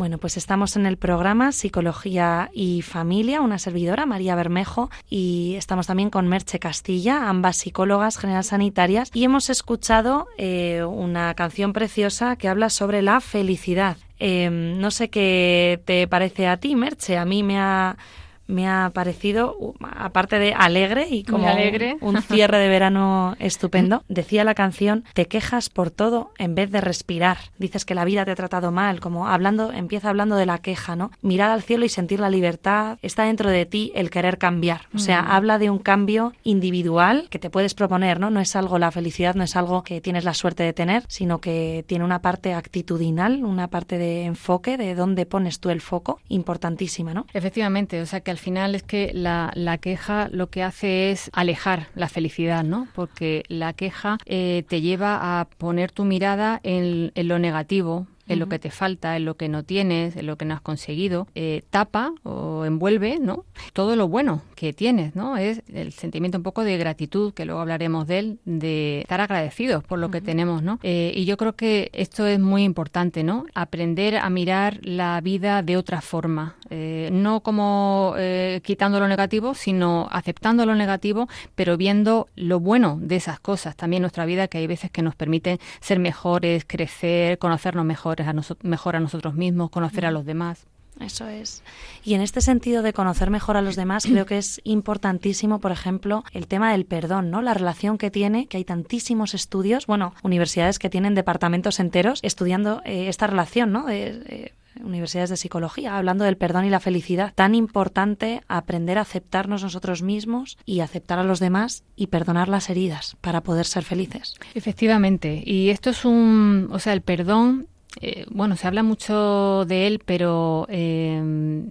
Bueno, 0.09 0.21
pues 0.21 0.39
estamos 0.39 0.75
en 0.77 0.87
el 0.87 0.97
programa 0.97 1.53
Psicología 1.53 2.49
y 2.55 2.81
Familia, 2.81 3.43
una 3.43 3.59
servidora, 3.59 4.07
María 4.07 4.35
Bermejo, 4.37 4.91
y 5.11 5.55
estamos 5.59 5.87
también 5.87 6.09
con 6.09 6.27
Merche 6.29 6.59
Castilla, 6.59 7.29
ambas 7.29 7.59
psicólogas 7.59 8.17
general 8.17 8.43
sanitarias, 8.43 9.11
y 9.13 9.25
hemos 9.25 9.51
escuchado 9.51 10.27
eh, 10.39 10.83
una 10.83 11.35
canción 11.35 11.75
preciosa 11.75 12.37
que 12.37 12.49
habla 12.49 12.71
sobre 12.71 13.03
la 13.03 13.21
felicidad. 13.21 13.99
Em, 14.19 14.79
no 14.79 14.91
sé 14.91 15.11
qué 15.11 15.79
te 15.85 16.09
parece 16.09 16.49
a 16.49 16.57
ti, 16.57 16.75
Merche, 16.75 17.19
a 17.19 17.27
mí 17.27 17.43
me 17.43 17.59
ha 17.59 17.99
me 18.49 18.67
ha 18.67 18.91
parecido, 18.93 19.57
aparte 19.81 20.39
de 20.39 20.55
alegre 20.55 21.07
y 21.09 21.23
como 21.23 21.49
alegre. 21.49 21.97
Un, 22.01 22.21
cierre 22.23 22.59
de 22.59 22.69
verano 22.69 23.37
estupendo, 23.39 24.03
decía 24.09 24.43
la 24.43 24.55
canción, 24.55 25.05
te 25.15 25.27
quejas 25.27 25.71
por 25.71 25.91
todo 25.91 26.33
en 26.39 26.55
vez 26.55 26.71
de 26.71 26.81
respirar. 26.81 27.39
Dices 27.59 27.85
que 27.85 27.95
la 27.95 28.05
vida 28.05 28.25
te 28.25 28.33
ha 28.33 28.37
tratado 28.37 28.73
mal, 28.73 29.01
como 29.01 29.29
hablando, 29.29 29.73
empieza 29.73 30.09
hablando 30.09 30.37
de 30.37 30.47
la 30.47 30.59
queja, 30.59 30.97
¿no? 30.97 31.11
Mirar 31.23 31.51
al 31.51 31.63
cielo 31.63 31.85
y 31.85 31.89
sentir 31.89 32.21
la 32.21 32.31
libertad, 32.31 32.99
está 33.03 33.25
dentro 33.25 33.51
de 33.51 33.67
ti 33.67 33.93
el 33.95 34.11
querer 34.11 34.39
cambiar. 34.39 34.89
O 34.95 34.99
sea, 34.99 35.23
mm. 35.23 35.31
habla 35.31 35.59
de 35.59 35.71
un 35.71 35.79
cambio 35.79 36.33
individual 36.43 37.29
que 37.31 37.39
te 37.39 37.51
puedes 37.51 37.75
proponer, 37.75 38.19
¿no? 38.19 38.31
No 38.31 38.41
es 38.41 38.57
algo, 38.57 38.79
la 38.79 38.91
felicidad 38.91 39.35
no 39.35 39.45
es 39.45 39.57
algo 39.57 39.83
que 39.83 40.01
tienes 40.01 40.25
la 40.25 40.35
suerte 40.35 40.63
de 40.63 40.73
tener, 40.73 41.05
sino 41.09 41.41
que 41.41 41.85
tiene 41.87 42.05
una 42.05 42.23
parte 42.23 42.55
actitudinal, 42.55 43.45
una 43.45 43.69
parte 43.69 43.99
de 43.99 44.25
enfoque, 44.25 44.77
de 44.79 44.95
dónde 44.95 45.27
pones 45.27 45.61
tú 45.61 45.69
el 45.71 45.83
foco, 45.83 46.21
importantísima, 46.29 47.13
¿no? 47.13 47.27
Efectivamente, 47.35 48.01
o 48.01 48.07
sea 48.07 48.21
que 48.21 48.31
al 48.31 48.38
final 48.39 48.75
es 48.75 48.83
que 48.83 49.11
la, 49.13 49.79
queja 49.81 50.29
lo 50.31 50.49
que 50.49 50.63
hace 50.63 51.11
es 51.11 51.31
alejar 51.33 51.89
la 51.95 52.09
felicidad, 52.09 52.65
¿no? 52.65 52.89
Porque 52.95 53.45
la 53.49 53.73
queja 53.73 54.19
eh, 54.25 54.65
te 54.69 54.81
lleva 54.81 55.41
a 55.41 55.45
poner 55.45 55.93
tu 55.93 56.05
mirada 56.05 56.61
en, 56.63 57.13
lo 57.15 57.39
negativo, 57.39 58.07
en 58.29 58.39
lo 58.39 58.49
que 58.49 58.59
te 58.59 58.71
falta, 58.71 59.17
en 59.17 59.25
lo 59.25 59.37
que 59.37 59.49
no 59.49 59.63
tienes, 59.63 60.17
en 60.17 60.27
lo 60.27 60.37
que 60.37 60.45
no 60.45 60.55
has 60.55 60.61
conseguido, 60.61 61.27
eh, 61.35 61.63
tapa 61.71 62.13
o 62.23 62.65
envuelve, 62.65 63.19
¿no? 63.21 63.45
Todo 63.73 63.97
lo 63.97 64.09
bueno 64.09 64.43
que 64.55 64.73
tienes, 64.73 65.15
¿no? 65.15 65.37
Es 65.37 65.63
el 65.73 65.93
sentimiento 65.93 66.39
un 66.39 66.45
poco 66.45 66.65
de 66.65 66.77
gratitud, 66.79 67.33
que 67.33 67.45
luego 67.45 67.61
hablaremos 67.61 68.07
de 68.07 68.19
él, 68.19 68.39
de 68.45 69.01
estar 69.01 69.21
agradecidos 69.21 69.85
por 69.85 69.99
lo 69.99 70.11
que 70.11 70.21
tenemos, 70.21 70.63
¿no? 70.63 70.79
Eh, 70.83 71.13
y 71.15 71.25
yo 71.25 71.37
creo 71.37 71.55
que 71.55 71.91
esto 71.93 72.27
es 72.27 72.39
muy 72.39 72.65
importante, 72.65 73.23
¿no? 73.23 73.47
Aprender 73.55 74.17
a 74.17 74.29
mirar 74.31 74.79
la 74.83 75.21
vida 75.21 75.63
de 75.63 75.77
otra 75.77 76.01
forma, 76.01 76.57
eh, 76.71 77.11
no 77.13 77.41
como 77.41 78.15
quitando 78.63 79.01
lo 79.01 79.09
negativo, 79.09 79.55
sino 79.55 80.09
aceptando 80.11 80.67
lo 80.67 80.75
negativo, 80.75 81.29
pero 81.55 81.77
viendo 81.77 82.29
lo 82.37 82.61
bueno 82.61 82.99
de 83.01 83.17
esas 83.17 83.41
cosas 83.41 83.77
también 83.77 83.99
en 83.99 84.03
nuestra 84.03 84.27
vida, 84.27 84.49
que 84.49 84.59
hay 84.59 84.67
veces 84.67 84.91
que 84.91 85.03
nos 85.03 85.15
permiten 85.15 85.59
ser 85.81 85.99
mejores, 85.99 86.65
crecer, 86.67 87.39
conocernos 87.39 87.85
mejores 88.25 88.51
a 88.51 88.67
mejor 88.67 88.97
a 88.97 89.01
nosotros 89.01 89.35
mismos, 89.35 89.71
conocer 89.71 90.07
a 90.07 90.11
los 90.11 90.25
demás. 90.25 90.67
Eso 91.01 91.29
es. 91.29 91.63
Y 92.05 92.15
en 92.15 92.21
este 92.21 92.41
sentido 92.41 92.83
de 92.83 92.93
conocer 92.93 93.31
mejor 93.31 93.57
a 93.57 93.63
los 93.63 93.77
demás, 93.77 94.05
creo 94.05 94.27
que 94.27 94.39
es 94.39 94.61
importantísimo, 94.65 95.61
por 95.61 95.71
ejemplo, 95.71 96.25
el 96.33 96.49
tema 96.49 96.73
del 96.73 96.87
perdón, 96.87 97.31
¿no? 97.31 97.41
La 97.41 97.55
relación 97.55 97.99
que 97.99 98.11
tiene, 98.11 98.47
que 98.47 98.57
hay 98.57 98.65
tantísimos 98.65 99.35
estudios, 99.35 99.87
bueno, 99.87 100.15
universidades 100.23 100.79
que 100.79 100.91
tienen 100.91 101.15
departamentos 101.15 101.79
enteros 101.79 102.21
estudiando 102.23 102.83
eh, 102.85 103.09
esta 103.09 103.27
relación, 103.27 103.73
¿no? 103.73 103.85
De, 103.85 104.53
universidades 104.83 105.31
de 105.31 105.37
psicología, 105.37 105.97
hablando 105.97 106.25
del 106.25 106.37
perdón 106.37 106.65
y 106.65 106.71
la 106.71 106.81
felicidad. 106.81 107.33
Tan 107.35 107.55
importante 107.55 108.43
aprender 108.49 108.99
a 108.99 109.03
aceptarnos 109.03 109.63
nosotros 109.63 110.03
mismos 110.03 110.59
y 110.65 110.81
aceptar 110.81 111.19
a 111.19 111.25
los 111.25 111.41
demás 111.41 111.85
y 111.97 112.09
perdonar 112.09 112.49
las 112.49 112.71
heridas 112.71 113.17
para 113.21 113.41
poder 113.41 113.67
ser 113.67 113.85
felices. 113.85 114.35
Efectivamente. 114.55 115.43
Y 115.45 115.71
esto 115.71 115.91
es 115.91 116.05
un, 116.05 116.69
o 116.71 116.79
sea, 116.79 116.93
el 116.93 117.03
perdón 117.03 117.68
eh, 118.01 118.27
bueno, 118.31 118.57
se 118.57 118.67
habla 118.67 118.83
mucho 118.83 119.65
de 119.67 119.87
él, 119.87 120.01
pero 120.05 120.67
eh, 120.69 121.21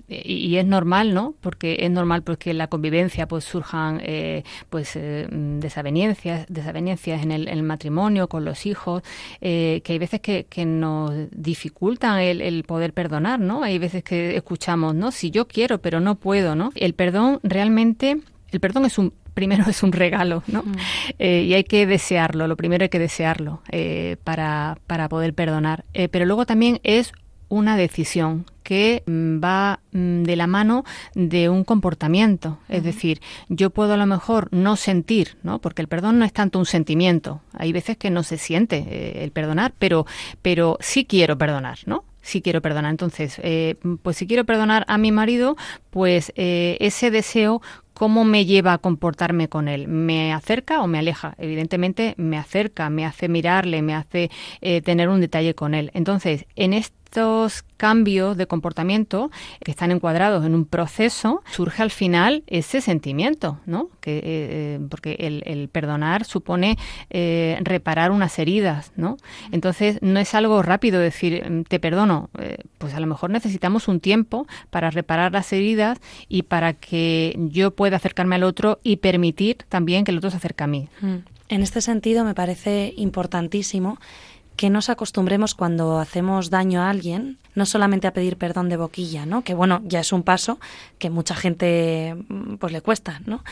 y, 0.07 0.57
es 0.57 0.65
normal, 0.65 1.13
¿no? 1.13 1.35
Porque 1.41 1.77
es 1.81 1.91
normal 1.91 2.23
porque 2.23 2.51
en 2.51 2.57
la 2.57 2.67
convivencia 2.67 3.27
pues 3.27 3.43
surjan 3.43 4.01
eh, 4.03 4.43
pues 4.69 4.97
desavenencias, 4.99 6.45
desavenencias 6.49 7.23
en 7.23 7.31
el, 7.31 7.63
matrimonio 7.63 8.27
con 8.27 8.45
los 8.45 8.65
hijos, 8.65 9.03
que 9.39 9.83
hay 9.85 9.99
veces 9.99 10.21
que, 10.21 10.45
que 10.45 10.65
nos 10.65 11.13
dificultan 11.31 12.19
el, 12.19 12.41
el, 12.41 12.63
poder 12.63 12.93
perdonar, 12.93 13.39
¿no? 13.39 13.63
Hay 13.63 13.77
veces 13.77 14.03
que 14.03 14.35
escuchamos, 14.35 14.95
¿no? 14.95 15.11
Si 15.11 15.31
yo 15.31 15.47
quiero, 15.47 15.79
pero 15.79 15.99
no 15.99 16.15
puedo, 16.15 16.55
¿no? 16.55 16.71
El 16.75 16.93
perdón 16.93 17.39
realmente 17.43 18.21
el 18.51 18.59
perdón 18.59 18.85
es 18.85 18.97
un 18.97 19.13
primero 19.37 19.65
es 19.69 19.83
un 19.83 19.91
regalo, 19.91 20.41
¿no? 20.47 20.63
Mm. 20.63 20.73
Eh, 21.19 21.43
y 21.43 21.53
hay 21.53 21.63
que 21.63 21.85
desearlo, 21.85 22.47
lo 22.47 22.57
primero 22.57 22.81
hay 22.81 22.89
que 22.89 22.97
desearlo 22.97 23.61
eh, 23.71 24.17
para, 24.23 24.79
para, 24.87 25.07
poder 25.07 25.35
perdonar. 25.35 25.85
Eh, 25.93 26.07
pero 26.07 26.25
luego 26.25 26.47
también 26.47 26.79
es 26.81 27.13
una 27.47 27.77
decisión 27.77 28.45
que 28.63 29.03
mm, 29.05 29.39
va 29.39 29.79
mm, 29.91 30.23
de 30.23 30.35
la 30.35 30.47
mano 30.47 30.85
de 31.13 31.49
un 31.49 31.63
comportamiento. 31.63 32.57
Es 32.67 32.83
decir, 32.83 33.21
yo 33.47 33.69
puedo 33.69 33.93
a 33.93 33.97
lo 33.97 34.07
mejor 34.07 34.47
no 34.49 34.75
sentir, 34.75 35.37
¿no? 35.43 35.59
Porque 35.59 35.83
el 35.83 35.87
perdón 35.87 36.17
no 36.17 36.25
es 36.25 36.33
tanto 36.33 36.57
un 36.57 36.65
sentimiento. 36.65 37.41
Hay 37.53 37.71
veces 37.71 37.95
que 37.95 38.09
no 38.09 38.23
se 38.23 38.39
siente 38.39 39.23
el 39.23 39.29
perdonar, 39.29 39.71
pero, 39.77 40.07
pero 40.41 40.79
sí 40.81 41.05
quiero 41.05 41.37
perdonar, 41.37 41.77
¿no? 41.85 42.03
sí 42.23 42.41
quiero 42.41 42.61
perdonar. 42.61 42.91
Entonces, 42.91 43.39
pues 44.01 44.17
si 44.17 44.27
quiero 44.27 44.43
perdonar 44.43 44.83
a 44.89 44.97
mi 44.97 45.13
marido, 45.13 45.55
pues 45.91 46.33
ese 46.35 47.09
deseo 47.09 47.61
¿Cómo 47.97 48.25
me 48.25 48.45
lleva 48.45 48.73
a 48.73 48.77
comportarme 48.77 49.49
con 49.49 49.67
él? 49.67 49.87
¿Me 49.87 50.31
acerca 50.31 50.83
o 50.83 50.87
me 50.87 50.99
aleja? 50.99 51.33
Evidentemente 51.39 52.13
me 52.17 52.37
acerca, 52.37 52.91
me 52.91 53.07
hace 53.07 53.27
mirarle, 53.27 53.81
me 53.81 53.95
hace 53.95 54.29
eh, 54.61 54.81
tener 54.83 55.09
un 55.09 55.19
detalle 55.19 55.55
con 55.55 55.73
él. 55.73 55.89
Entonces, 55.95 56.45
en 56.55 56.73
este 56.73 57.06
estos 57.07 57.63
cambios 57.77 58.35
de 58.35 58.47
comportamiento 58.47 59.31
que 59.63 59.71
están 59.71 59.91
encuadrados 59.91 60.45
en 60.45 60.53
un 60.53 60.65
proceso, 60.65 61.41
surge 61.51 61.81
al 61.81 61.91
final 61.91 62.43
ese 62.47 62.81
sentimiento, 62.81 63.59
¿no? 63.65 63.89
Que, 64.01 64.17
eh, 64.17 64.23
eh, 64.25 64.79
porque 64.89 65.15
el, 65.19 65.69
perdonar 65.69 66.25
supone 66.25 66.77
eh, 67.09 67.57
reparar 67.61 68.11
unas 68.11 68.37
heridas, 68.39 68.91
¿no? 68.97 69.15
Entonces 69.51 69.99
no 70.01 70.19
es 70.19 70.35
algo 70.35 70.61
rápido 70.61 70.99
decir 70.99 71.49
mm, 71.49 71.63
te 71.63 71.79
perdono, 71.79 72.29
pues 72.77 72.93
a 72.93 72.99
lo 72.99 73.07
mejor 73.07 73.29
necesitamos 73.29 73.87
un 73.87 73.99
tiempo 74.01 74.45
para 74.69 74.91
reparar 74.91 75.31
las 75.31 75.53
heridas 75.53 75.99
y 76.27 76.43
para 76.43 76.73
que 76.73 77.35
yo 77.37 77.71
pueda 77.71 77.97
acercarme 77.97 78.35
al 78.35 78.43
otro 78.43 78.79
y 78.83 78.97
permitir 78.97 79.57
también 79.69 80.03
que 80.03 80.11
el 80.11 80.17
otro 80.17 80.29
se 80.29 80.37
acerque 80.37 80.63
a 80.63 80.67
mí. 80.67 80.89
Mm. 80.99 81.15
En 81.49 81.61
este 81.61 81.79
sentido 81.79 82.25
me 82.25 82.33
parece 82.33 82.93
importantísimo 82.97 83.97
que 84.57 84.69
nos 84.69 84.89
acostumbremos 84.89 85.55
cuando 85.55 85.99
hacemos 85.99 86.49
daño 86.49 86.81
a 86.81 86.89
alguien, 86.89 87.37
no 87.55 87.65
solamente 87.65 88.07
a 88.07 88.13
pedir 88.13 88.37
perdón 88.37 88.67
de 88.67 88.75
boquilla, 88.75 89.25
¿no? 89.25 89.43
Que 89.43 89.53
bueno, 89.53 89.81
ya 89.85 90.01
es 90.01 90.11
un 90.11 90.23
paso 90.23 90.59
que 90.97 91.09
mucha 91.09 91.35
gente 91.35 92.17
mm, 92.27 92.55
pues 92.55 92.73
le 92.73 92.81
cuesta, 92.81 93.21
¿no? 93.25 93.43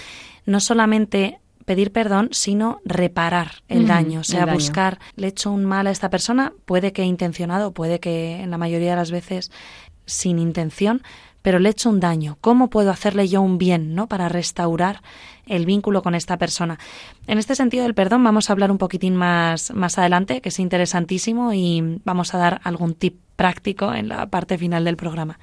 No 0.45 0.59
solamente 0.59 1.39
pedir 1.63 1.91
perdón, 1.91 2.29
sino 2.31 2.81
reparar 2.85 3.63
el 3.69 3.87
daño, 3.87 4.19
o 4.19 4.23
sea, 4.23 4.45
buscar, 4.45 4.99
le 5.15 5.27
he 5.27 5.29
hecho 5.29 5.51
un 5.51 5.65
mal 5.65 5.87
a 5.87 5.91
esta 5.91 6.09
persona, 6.09 6.53
puede 6.65 6.93
que 6.93 7.03
intencionado, 7.03 7.71
puede 7.71 7.99
que 7.99 8.41
en 8.41 8.51
la 8.51 8.57
mayoría 8.57 8.91
de 8.91 8.95
las 8.97 9.09
veces 9.09 9.51
sin 10.05 10.37
intención, 10.37 11.01
pero 11.41 11.59
le 11.59 11.69
he 11.69 11.71
hecho 11.71 11.89
un 11.89 11.99
daño. 11.99 12.37
¿Cómo 12.41 12.69
puedo 12.69 12.91
hacerle 12.91 13.27
yo 13.27 13.41
un 13.41 13.57
bien, 13.57 13.95
¿no? 13.95 14.07
Para 14.07 14.29
restaurar 14.29 15.01
el 15.47 15.65
vínculo 15.65 16.01
con 16.01 16.15
esta 16.15 16.37
persona. 16.37 16.79
En 17.27 17.37
este 17.37 17.55
sentido 17.55 17.83
del 17.83 17.93
perdón 17.93 18.23
vamos 18.23 18.49
a 18.49 18.53
hablar 18.53 18.71
un 18.71 18.77
poquitín 18.77 19.15
más, 19.15 19.73
más 19.73 19.97
adelante, 19.97 20.41
que 20.41 20.49
es 20.49 20.59
interesantísimo, 20.59 21.53
y 21.53 21.99
vamos 22.03 22.33
a 22.33 22.37
dar 22.37 22.61
algún 22.63 22.93
tip 22.93 23.19
práctico 23.35 23.93
en 23.93 24.07
la 24.07 24.25
parte 24.27 24.57
final 24.57 24.85
del 24.85 24.97
programa. 24.97 25.39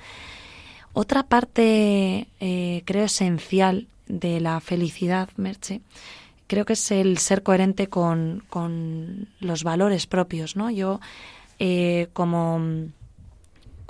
Otra 0.92 1.22
parte, 1.22 2.28
eh, 2.40 2.82
creo, 2.84 3.04
esencial 3.04 3.86
de 4.06 4.40
la 4.40 4.60
felicidad, 4.60 5.30
Merche, 5.36 5.80
creo 6.46 6.66
que 6.66 6.74
es 6.74 6.90
el 6.90 7.16
ser 7.18 7.42
coherente 7.42 7.86
con, 7.86 8.42
con 8.50 9.28
los 9.40 9.64
valores 9.64 10.06
propios, 10.06 10.54
¿no? 10.54 10.70
Yo, 10.70 11.00
eh, 11.58 12.08
como 12.12 12.60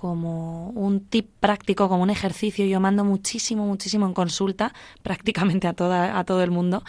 como 0.02 0.70
un 0.70 0.98
tip 0.98 1.28
práctico, 1.38 1.88
como 1.88 2.02
un 2.02 2.10
ejercicio. 2.10 2.66
Yo 2.66 2.80
mando 2.80 3.04
muchísimo, 3.04 3.66
muchísimo 3.66 4.04
en 4.04 4.14
consulta, 4.14 4.74
prácticamente 5.04 5.68
a, 5.68 5.74
toda, 5.74 6.18
a 6.18 6.24
todo 6.24 6.42
el 6.42 6.50
mundo, 6.50 6.82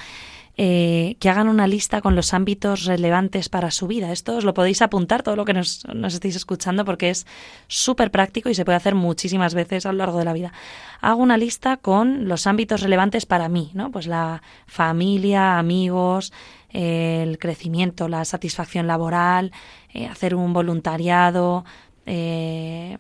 eh, 0.58 1.16
que 1.20 1.30
hagan 1.30 1.48
una 1.48 1.68
lista 1.68 2.02
con 2.02 2.16
los 2.16 2.34
ámbitos 2.34 2.86
relevantes 2.86 3.50
para 3.50 3.70
su 3.70 3.86
vida. 3.86 4.12
Esto 4.12 4.38
os 4.38 4.46
lo 4.46 4.56
podéis 4.56 4.82
apuntar, 4.82 5.22
todo 5.22 5.36
lo 5.36 5.46
que 5.46 5.54
nos, 5.54 5.86
nos 5.94 6.16
estéis 6.16 6.36
escuchando, 6.36 6.86
porque 6.86 7.12
es 7.12 7.28
súper 7.68 8.10
práctico 8.10 8.50
y 8.50 8.56
se 8.56 8.66
puede 8.66 8.78
hacer 8.78 8.96
muchísimas 8.96 9.54
veces 9.54 9.86
a 9.86 9.92
lo 9.92 10.00
largo 10.00 10.18
de 10.18 10.26
la 10.26 10.34
vida. 10.34 10.52
Hago 11.00 11.22
una 11.22 11.38
lista 11.38 11.78
con 11.78 12.28
los 12.28 12.48
ámbitos 12.48 12.82
relevantes 12.82 13.28
para 13.28 13.48
mí, 13.48 13.70
¿no? 13.76 13.92
Pues 13.92 14.08
la 14.08 14.42
familia, 14.66 15.60
amigos, 15.60 16.34
el 16.74 17.38
crecimiento, 17.38 18.08
la 18.08 18.26
satisfacción 18.26 18.88
laboral, 18.88 19.52
eh, 19.94 20.08
hacer 20.08 20.34
un 20.34 20.54
voluntariado, 20.54 21.66
eh, 22.06 22.98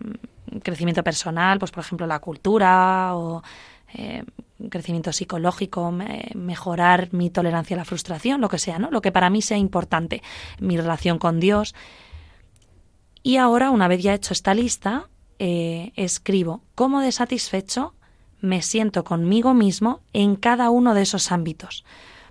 crecimiento 0.62 1.04
personal, 1.04 1.60
pues 1.60 1.72
por 1.72 1.84
ejemplo 1.84 2.08
la 2.08 2.20
cultura 2.20 3.16
o 3.16 3.44
eh, 3.94 4.24
crecimiento 4.70 5.12
psicológico, 5.12 5.94
mejorar 6.36 7.10
mi 7.12 7.30
tolerancia 7.30 7.76
a 7.76 7.80
la 7.80 7.86
frustración, 7.86 8.42
lo 8.42 8.50
que 8.50 8.60
sea, 8.60 8.80
¿no? 8.80 8.90
Lo 8.92 9.02
que 9.02 9.12
para 9.12 9.30
mí 9.30 9.42
sea 9.42 9.58
importante, 9.58 10.22
mi 10.60 10.78
relación 10.78 11.20
con 11.20 11.40
Dios. 11.40 11.76
Y 13.24 13.38
ahora, 13.38 13.72
una 13.72 13.88
vez 13.88 14.02
ya 14.02 14.14
hecho 14.14 14.34
esta 14.34 14.54
lista, 14.54 15.10
eh, 15.40 15.92
escribo 15.96 16.62
cómo 16.76 17.02
de 17.02 17.12
satisfecho 17.12 17.94
me 18.40 18.62
siento 18.62 19.04
conmigo 19.04 19.54
mismo 19.54 20.02
en 20.12 20.36
cada 20.36 20.70
uno 20.70 20.94
de 20.94 21.02
esos 21.02 21.32
ámbitos. 21.32 21.86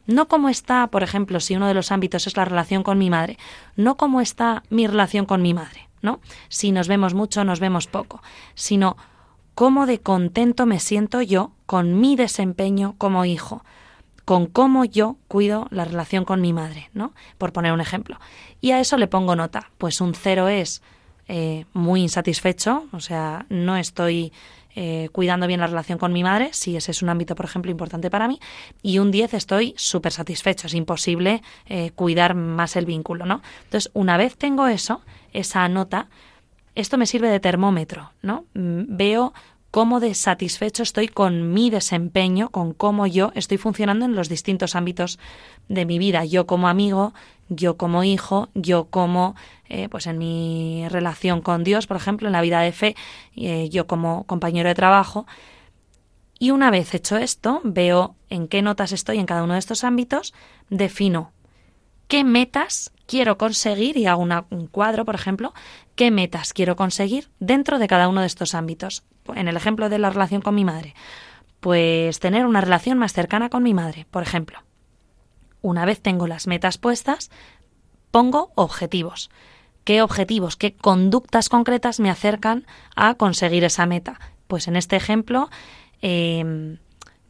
No 0.06 0.28
cómo 0.28 0.48
está, 0.48 0.88
por 0.88 1.02
ejemplo, 1.02 1.40
si 1.40 1.56
uno 1.56 1.68
de 1.68 1.74
los 1.74 1.92
ámbitos 1.92 2.26
es 2.26 2.37
la 2.37 2.44
relación 2.44 2.82
con 2.82 2.98
mi 2.98 3.08
madre, 3.08 3.38
no 3.76 3.96
cómo 3.96 4.20
está 4.20 4.62
mi 4.68 4.87
relación 4.87 5.26
con 5.26 5.42
mi 5.42 5.54
madre, 5.54 5.88
¿no? 6.03 6.21
Si 6.49 6.73
nos 6.73 6.88
vemos 6.88 7.15
mucho, 7.15 7.45
nos 7.45 7.61
vemos 7.61 7.87
poco, 7.87 8.23
sino 8.55 8.97
cómo 9.55 9.87
de 9.87 10.01
contento 10.01 10.67
me 10.67 10.81
siento 10.81 11.23
yo 11.23 11.53
con 11.67 12.01
mi 12.01 12.17
desempeño 12.17 12.95
como 12.99 13.25
hijo, 13.25 13.65
con 14.25 14.47
cómo 14.47 14.85
yo 14.85 15.17
cuido 15.29 15.67
la 15.71 15.85
relación 15.85 16.25
con 16.25 16.41
mi 16.41 16.53
madre, 16.53 16.91
¿no? 16.95 17.12
Por 17.38 17.53
poner 17.53 17.73
un 17.73 17.81
ejemplo. 17.81 18.19
Y 18.61 18.71
a 18.71 18.81
eso 18.81 18.97
le 18.97 19.09
pongo 19.09 19.37
nota. 19.37 19.71
Pues 19.79 20.01
un 20.01 20.15
cero 20.15 20.49
es 20.49 20.83
eh, 21.29 21.65
muy 21.73 22.03
insatisfecho, 22.03 22.87
o 22.93 23.01
sea, 23.01 23.47
no 23.49 23.77
estoy 23.77 24.33
eh, 24.74 25.08
cuidando 25.12 25.46
bien 25.46 25.61
la 25.61 25.66
relación 25.66 25.98
con 25.98 26.12
mi 26.12 26.22
madre, 26.22 26.50
si 26.52 26.76
ese 26.76 26.90
es 26.90 27.02
un 27.02 27.08
ámbito, 27.08 27.35
por 27.35 27.44
ejemplo, 27.44 27.70
importante 27.70 28.11
para 28.11 28.28
mí, 28.28 28.40
y 28.82 28.98
un 28.98 29.11
10 29.11 29.35
estoy 29.35 29.74
súper 29.76 30.12
satisfecho, 30.12 30.66
es 30.66 30.74
imposible 30.74 31.42
eh, 31.66 31.90
cuidar 31.94 32.35
más 32.35 32.76
el 32.76 32.87
vínculo, 32.87 33.26
¿no? 33.26 33.42
Entonces, 33.64 33.90
una 33.94 34.16
vez 34.16 34.37
tengo 34.37 34.66
eso, 34.66 35.02
esa 35.32 35.68
nota, 35.68 36.08
esto 36.74 36.96
me 36.96 37.06
sirve 37.06 37.28
de 37.28 37.40
termómetro, 37.40 38.12
¿no? 38.22 38.46
Mm, 38.54 38.96
veo 38.96 39.32
cómo 39.72 40.00
desatisfecho 40.00 40.82
estoy 40.82 41.08
con 41.08 41.54
mi 41.54 41.70
desempeño, 41.70 42.50
con 42.50 42.74
cómo 42.74 43.06
yo 43.06 43.32
estoy 43.35 43.56
funcionando 43.56 44.04
en 44.04 44.14
los 44.14 44.28
distintos 44.28 44.76
ámbitos 44.76 45.18
de 45.68 45.87
mi 45.87 45.98
vida. 45.98 46.26
Yo 46.26 46.46
como 46.46 46.68
amigo, 46.68 47.14
yo 47.48 47.78
como 47.78 48.04
hijo, 48.04 48.50
yo 48.54 48.85
como, 48.85 49.35
eh, 49.72 49.88
pues 49.88 50.06
en 50.06 50.18
mi 50.18 50.87
relación 50.90 51.40
con 51.40 51.64
Dios, 51.64 51.87
por 51.87 51.96
ejemplo, 51.96 52.28
en 52.28 52.32
la 52.32 52.42
vida 52.42 52.61
de 52.61 52.72
fe, 52.72 52.94
eh, 53.35 53.70
yo 53.70 53.87
como 53.87 54.24
compañero 54.24 54.68
de 54.68 54.74
trabajo. 54.74 55.26
Y 56.38 56.50
una 56.50 56.70
vez 56.70 56.94
hecho 56.94 57.16
esto, 57.16 57.62
veo 57.64 58.14
en 58.28 58.48
qué 58.48 58.61
notas 58.61 58.92
estoy 58.92 59.18
en 59.18 59.24
cada 59.24 59.42
uno 59.42 59.54
de 59.54 59.58
estos 59.58 59.82
ámbitos, 59.82 60.35
defino 60.68 61.32
qué 62.06 62.24
metas 62.24 62.92
quiero 63.06 63.38
conseguir 63.38 63.96
y 63.96 64.04
hago 64.04 64.20
un 64.50 64.66
cuadro, 64.66 65.06
por 65.06 65.14
ejemplo, 65.14 65.54
qué 65.94 66.11
metas 66.11 66.52
quiero 66.52 66.76
conseguir 66.76 67.30
dentro 67.40 67.78
de 67.78 67.88
cada 67.88 68.08
uno 68.08 68.20
de 68.20 68.26
estos 68.26 68.54
ámbitos. 68.54 69.04
En 69.35 69.48
el 69.48 69.56
ejemplo 69.56 69.88
de 69.88 69.98
la 69.98 70.11
relación 70.11 70.42
con 70.42 70.54
mi 70.54 70.66
madre, 70.66 70.94
pues 71.61 72.20
tener 72.20 72.44
una 72.44 72.61
relación 72.61 72.98
más 72.98 73.14
cercana 73.14 73.48
con 73.48 73.62
mi 73.62 73.72
madre, 73.72 74.06
por 74.11 74.22
ejemplo. 74.22 74.58
Una 75.62 75.87
vez 75.87 76.02
tengo 76.02 76.26
las 76.26 76.46
metas 76.46 76.76
puestas, 76.76 77.30
pongo 78.11 78.52
objetivos. 78.54 79.30
¿Qué 79.85 80.03
objetivos, 80.03 80.57
qué 80.57 80.75
conductas 80.75 81.49
concretas 81.49 82.01
me 82.01 82.11
acercan 82.11 82.66
a 82.95 83.14
conseguir 83.14 83.64
esa 83.64 83.87
meta? 83.87 84.21
Pues 84.47 84.68
en 84.68 84.77
este 84.77 84.97
ejemplo, 84.97 85.51
em, 86.01 86.79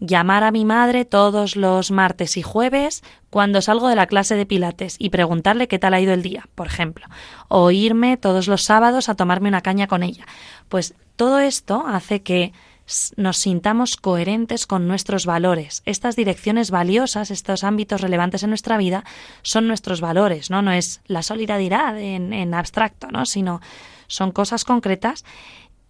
llamar 0.01 0.43
a 0.43 0.51
mi 0.51 0.65
madre 0.65 1.05
todos 1.05 1.55
los 1.55 1.91
martes 1.91 2.37
y 2.37 2.43
jueves 2.43 3.03
cuando 3.31 3.63
salgo 3.63 3.89
de 3.89 3.95
la 3.95 4.07
clase 4.07 4.35
de 4.35 4.47
pilates 4.47 4.97
y 4.99 5.11
preguntarle 5.11 5.69
qué 5.69 5.79
tal 5.79 5.95
ha 5.95 6.01
ido 6.01 6.13
el 6.13 6.23
día, 6.23 6.49
por 6.55 6.67
ejemplo, 6.67 7.07
o 7.49 7.71
irme 7.71 8.17
todos 8.17 8.49
los 8.49 8.65
sábados 8.65 9.09
a 9.09 9.15
tomarme 9.15 9.49
una 9.49 9.63
caña 9.63 9.87
con 9.87 10.03
ella. 10.03 10.27
Pues 10.69 10.95
todo 11.17 11.39
esto 11.39 11.85
hace 11.87 12.23
que 12.23 12.53
nos 13.17 13.39
sintamos 13.39 13.97
coherentes 13.97 14.67
con 14.67 14.89
nuestros 14.89 15.27
valores. 15.27 15.83
Estas 15.87 16.17
direcciones 16.17 16.71
valiosas, 16.71 17.31
estos 17.31 17.65
ámbitos 17.65 18.01
relevantes 18.01 18.43
en 18.43 18.51
nuestra 18.51 18.77
vida, 18.77 19.05
son 19.43 19.69
nuestros 19.69 20.01
valores, 20.01 20.51
¿no? 20.51 20.63
No 20.63 20.73
es 20.73 21.01
la 21.07 21.23
solidaridad 21.23 21.99
en, 21.99 22.55
abstracto, 22.55 23.09
¿no? 23.11 23.25
Sino 23.25 23.61
son 24.09 24.33
cosas 24.33 24.65
concretas 24.65 25.25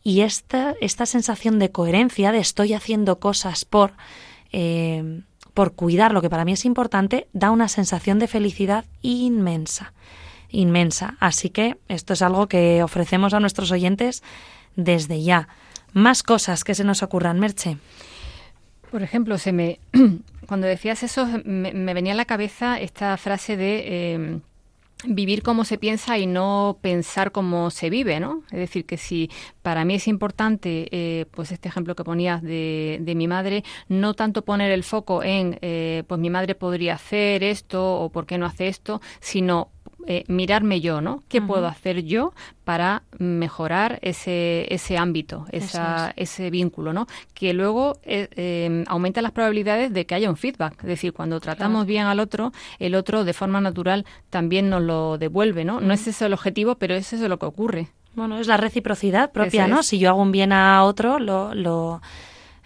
y 0.03 0.21
esta, 0.21 0.75
esta 0.81 1.07
sensación 1.07 1.59
de 1.59 1.71
coherencia, 1.71 2.33
de 2.33 2.39
estoy 2.39 2.75
haciendo 2.75 3.19
cosas 3.19 3.65
por, 3.65 3.93
eh, 4.53 5.23
por 5.55 5.75
cuidar 5.75 6.13
lo 6.13 6.23
que 6.23 6.31
para 6.31 6.45
mí 6.45 6.53
es 6.53 6.65
importante, 6.65 7.29
da 7.33 7.51
una 7.51 7.69
sensación 7.69 8.19
de 8.19 8.29
felicidad 8.29 8.85
inmensa, 9.01 9.93
inmensa. 10.51 11.17
Así 11.21 11.51
que 11.51 11.79
esto 11.89 12.13
es 12.13 12.23
algo 12.23 12.49
que 12.49 12.83
ofrecemos 12.83 13.35
a 13.35 13.41
nuestros 13.41 13.71
oyentes 13.71 14.23
desde 14.77 15.23
ya. 15.23 15.49
Más 15.93 16.23
cosas 16.23 16.65
que 16.65 16.75
se 16.75 16.85
nos 16.85 17.03
ocurran, 17.03 17.39
Merche. 17.39 17.77
Por 18.91 19.03
ejemplo, 19.03 19.39
se 19.39 19.53
me 19.53 19.81
cuando 20.47 20.67
decías 20.67 21.03
eso 21.03 21.27
me, 21.45 21.95
venía 21.95 22.13
a 22.13 22.17
la 22.17 22.25
cabeza 22.25 22.79
esta 22.81 23.17
frase 23.17 23.57
de 23.57 23.85
eh, 23.87 24.41
vivir 25.07 25.43
como 25.43 25.65
se 25.65 25.79
piensa 25.79 26.19
y 26.19 26.27
no 26.27 26.79
pensar 26.81 27.33
como 27.33 27.71
se 27.71 27.91
vive, 27.91 28.21
¿no? 28.21 28.43
Es 28.51 28.59
decir, 28.59 28.85
que 28.85 28.97
si 28.97 29.31
para 29.63 29.85
mí 29.85 29.95
es 29.95 30.09
importante, 30.09 30.89
eh, 30.91 31.27
pues 31.31 31.53
este 31.53 31.69
ejemplo 31.69 31.95
que 31.95 32.05
ponías 32.05 32.43
de, 32.43 32.99
de, 33.01 33.15
mi 33.15 33.29
madre, 33.29 33.65
no 33.89 34.15
tanto 34.15 34.45
poner 34.45 34.71
el 34.71 34.85
foco 34.85 35.23
en, 35.23 35.59
eh, 35.63 36.05
pues 36.07 36.21
mi 36.21 36.31
madre 36.31 36.55
podría 36.55 36.95
hacer 36.95 37.43
esto 37.43 38.01
o 38.01 38.11
por 38.11 38.27
qué 38.27 38.39
no 38.39 38.47
hace 38.47 38.69
esto, 38.69 39.01
sino 39.21 39.71
eh, 40.07 40.25
mirarme 40.29 40.81
yo, 40.81 41.01
¿no? 41.01 41.23
¿Qué 41.29 41.41
puedo 41.41 41.67
hacer 41.67 42.03
yo 42.05 42.33
para 42.65 43.03
mejorar 43.19 43.99
ese, 44.03 44.67
ese 44.73 44.99
ámbito, 44.99 45.47
esa, 45.53 46.13
ese 46.17 46.51
vínculo, 46.51 46.93
¿no? 46.93 47.07
Que 47.35 47.53
luego 47.55 47.99
eh, 48.05 48.29
em, 48.37 48.85
aumenta 48.89 49.23
las 49.23 49.33
probabilidades 49.33 49.93
de 49.93 50.07
que 50.07 50.15
haya 50.15 50.31
un 50.31 50.37
feedback. 50.37 50.75
Es 50.81 50.89
decir, 50.89 51.13
cuando 51.13 51.41
tratamos 51.41 51.87
bien 51.87 52.07
al 52.07 52.21
otro, 52.21 52.53
el 52.79 52.95
otro 52.95 53.25
de 53.25 53.33
forma 53.33 53.61
natural 53.61 54.05
también 54.31 54.71
nos 54.71 54.83
lo 54.83 55.19
devuelve, 55.19 55.65
¿no? 55.65 55.81
No 55.81 55.95
es 55.95 56.07
ese 56.07 56.27
el 56.27 56.33
objetivo, 56.33 56.77
pero 56.77 56.95
es 56.95 57.13
eso 57.13 57.29
lo 57.29 57.39
que 57.39 57.47
ocurre. 57.47 57.89
Bueno, 58.15 58.39
es 58.39 58.47
la 58.47 58.57
reciprocidad 58.57 59.33
propia, 59.33 59.67
¿no? 59.67 59.83
Si 59.83 59.99
yo 59.99 60.11
hago 60.11 60.21
un 60.21 60.33
bien 60.33 60.53
a 60.53 60.85
otro, 60.85 61.19
lo, 61.19 61.55
lo 61.55 62.03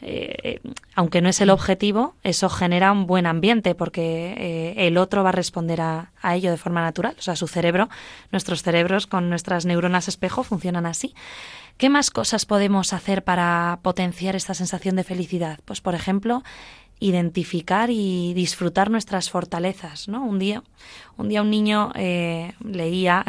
eh, 0.02 0.60
aunque 0.94 1.22
no 1.22 1.28
es 1.28 1.40
el 1.40 1.50
objetivo, 1.50 2.16
eso 2.22 2.50
genera 2.50 2.92
un 2.92 3.06
buen 3.06 3.26
ambiente 3.26 3.74
porque 3.74 4.34
eh, 4.36 4.86
el 4.86 4.98
otro 4.98 5.22
va 5.22 5.30
a 5.30 5.32
responder 5.32 5.80
a, 5.80 6.12
ello 6.34 6.50
de 6.50 6.56
forma 6.56 6.82
natural. 6.82 7.14
O 7.18 7.22
sea, 7.22 7.36
su 7.36 7.46
cerebro, 7.46 7.88
nuestros 8.32 8.62
cerebros 8.62 9.06
con 9.06 9.30
nuestras 9.30 9.64
neuronas 9.64 10.08
espejo 10.08 10.42
funcionan 10.42 10.84
así. 10.84 11.14
¿Qué 11.78 11.88
más 11.88 12.10
cosas 12.10 12.46
podemos 12.46 12.92
hacer 12.92 13.22
para 13.22 13.78
potenciar 13.82 14.34
esta 14.34 14.54
sensación 14.54 14.96
de 14.96 15.04
felicidad? 15.04 15.60
Pues, 15.64 15.80
por 15.80 15.94
ejemplo, 15.94 16.42
identificar 16.98 17.90
y 17.90 18.34
disfrutar 18.34 18.90
nuestras 18.90 19.30
fortalezas, 19.30 20.08
¿no? 20.08 20.24
Un 20.24 20.38
día, 20.38 20.62
un 21.16 21.28
día 21.28 21.42
un 21.42 21.50
niño 21.50 21.92
eh, 21.94 22.54
leía 22.64 23.24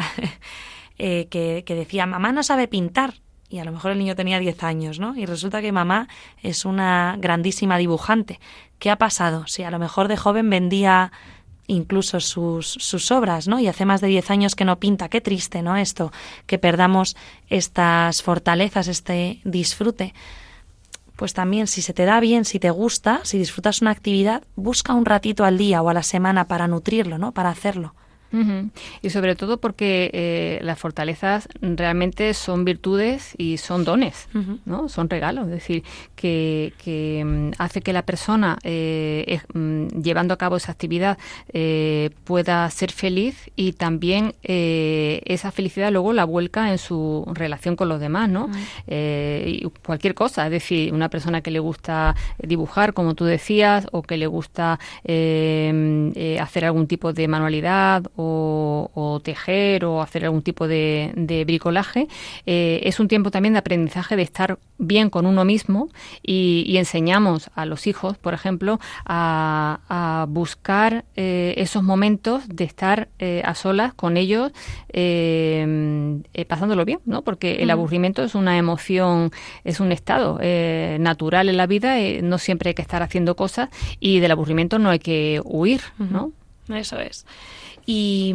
que 0.96 1.62
decía, 1.68 2.06
mamá 2.06 2.32
no 2.32 2.42
sabe 2.42 2.66
pintar, 2.66 3.14
y 3.48 3.58
a 3.58 3.64
lo 3.64 3.72
mejor 3.72 3.92
el 3.92 3.98
niño 3.98 4.14
tenía 4.14 4.38
10 4.38 4.62
años, 4.64 5.00
¿no? 5.00 5.16
Y 5.16 5.26
resulta 5.26 5.62
que 5.62 5.72
mamá 5.72 6.08
es 6.42 6.64
una 6.64 7.16
grandísima 7.18 7.78
dibujante. 7.78 8.40
¿Qué 8.78 8.90
ha 8.90 8.96
pasado? 8.96 9.46
Si 9.46 9.62
a 9.62 9.70
lo 9.70 9.78
mejor 9.78 10.08
de 10.08 10.16
joven 10.16 10.50
vendía 10.50 11.12
incluso 11.66 12.20
sus, 12.20 12.66
sus 12.66 13.10
obras, 13.10 13.48
¿no? 13.48 13.58
Y 13.58 13.68
hace 13.68 13.84
más 13.84 14.00
de 14.00 14.08
10 14.08 14.30
años 14.30 14.54
que 14.54 14.64
no 14.64 14.78
pinta. 14.78 15.08
Qué 15.08 15.20
triste, 15.20 15.62
¿no? 15.62 15.76
Esto, 15.76 16.12
que 16.46 16.58
perdamos 16.58 17.16
estas 17.48 18.22
fortalezas, 18.22 18.88
este 18.88 19.40
disfrute. 19.44 20.14
Pues 21.16 21.34
también, 21.34 21.66
si 21.66 21.82
se 21.82 21.92
te 21.92 22.04
da 22.04 22.20
bien, 22.20 22.44
si 22.44 22.58
te 22.58 22.70
gusta, 22.70 23.20
si 23.24 23.38
disfrutas 23.38 23.82
una 23.82 23.90
actividad, 23.90 24.44
busca 24.56 24.94
un 24.94 25.04
ratito 25.04 25.44
al 25.44 25.58
día 25.58 25.82
o 25.82 25.88
a 25.88 25.94
la 25.94 26.02
semana 26.02 26.46
para 26.46 26.68
nutrirlo, 26.68 27.18
¿no? 27.18 27.32
Para 27.32 27.50
hacerlo. 27.50 27.94
Y 29.02 29.10
sobre 29.10 29.36
todo 29.36 29.58
porque 29.58 30.10
eh, 30.12 30.58
las 30.62 30.78
fortalezas 30.78 31.48
realmente 31.60 32.34
son 32.34 32.64
virtudes 32.64 33.34
y 33.38 33.56
son 33.56 33.84
dones, 33.84 34.28
¿no? 34.66 34.88
Son 34.88 35.08
regalos, 35.08 35.46
es 35.46 35.52
decir, 35.52 35.82
que, 36.14 36.72
que 36.82 37.24
mm, 37.24 37.50
hace 37.58 37.80
que 37.80 37.92
la 37.92 38.02
persona 38.02 38.58
eh, 38.64 39.40
mm, 39.54 40.02
llevando 40.02 40.34
a 40.34 40.36
cabo 40.36 40.56
esa 40.56 40.72
actividad 40.72 41.18
eh, 41.52 42.10
pueda 42.24 42.68
ser 42.70 42.92
feliz 42.92 43.50
y 43.56 43.72
también 43.72 44.34
esa 44.42 45.50
felicidad 45.50 45.90
luego 45.92 46.12
la 46.12 46.24
vuelca 46.24 46.70
en 46.70 46.78
su 46.78 47.24
relación 47.32 47.76
con 47.76 47.88
los 47.88 48.00
demás, 48.00 48.28
¿no? 48.28 48.50
cualquier 49.84 50.14
cosa, 50.14 50.46
es 50.46 50.50
decir, 50.50 50.92
una 50.92 51.08
persona 51.08 51.40
que 51.40 51.50
le 51.50 51.58
gusta 51.58 52.14
dibujar, 52.42 52.94
como 52.94 53.14
tú 53.14 53.24
decías, 53.24 53.86
o 53.92 54.02
que 54.02 54.16
le 54.16 54.26
gusta 54.26 54.78
hacer 55.04 56.64
algún 56.64 56.86
tipo 56.86 57.12
de 57.12 57.28
manualidad 57.28 58.04
o, 58.20 59.20
tejer 59.22 59.84
o 59.84 60.02
hacer 60.02 60.24
algún 60.24 60.42
tipo 60.42 60.66
de, 60.66 61.12
bricolaje, 61.46 62.08
eh, 62.46 62.80
es 62.82 62.98
un 63.00 63.08
tiempo 63.08 63.30
también 63.30 63.54
de 63.54 63.60
aprendizaje 63.60 64.16
de 64.16 64.22
estar 64.22 64.58
bien 64.78 65.10
con 65.10 65.26
uno 65.26 65.44
mismo 65.44 65.88
y, 66.22 66.76
enseñamos 66.78 67.50
a 67.56 67.66
los 67.66 67.86
hijos, 67.86 68.18
por 68.18 68.34
ejemplo, 68.34 68.78
a, 69.04 70.26
buscar 70.28 71.04
eh, 71.16 71.54
esos 71.58 71.82
momentos 71.82 72.48
de 72.48 72.64
estar 72.64 73.08
eh, 73.18 73.42
a 73.44 73.54
solas 73.54 73.94
con 73.94 74.16
ellos, 74.16 74.52
pasándolo 76.48 76.84
bien, 76.84 77.00
¿no? 77.04 77.22
Porque 77.22 77.56
el 77.56 77.70
aburrimiento 77.70 78.22
es 78.22 78.34
una 78.34 78.56
emoción, 78.56 79.30
es 79.64 79.80
un 79.80 79.92
estado 79.92 80.38
natural 80.98 81.48
en 81.48 81.56
la 81.56 81.66
vida, 81.66 81.96
no 82.22 82.38
siempre 82.38 82.70
hay 82.70 82.74
que 82.74 82.82
estar 82.82 83.02
haciendo 83.02 83.36
cosas 83.36 83.70
y 84.00 84.20
del 84.20 84.30
aburrimiento 84.30 84.78
no 84.78 84.90
hay 84.90 84.98
que 84.98 85.40
huir, 85.44 85.82
¿no? 85.98 86.32
Eso 86.68 86.98
es. 86.98 87.24
Y, 87.90 88.34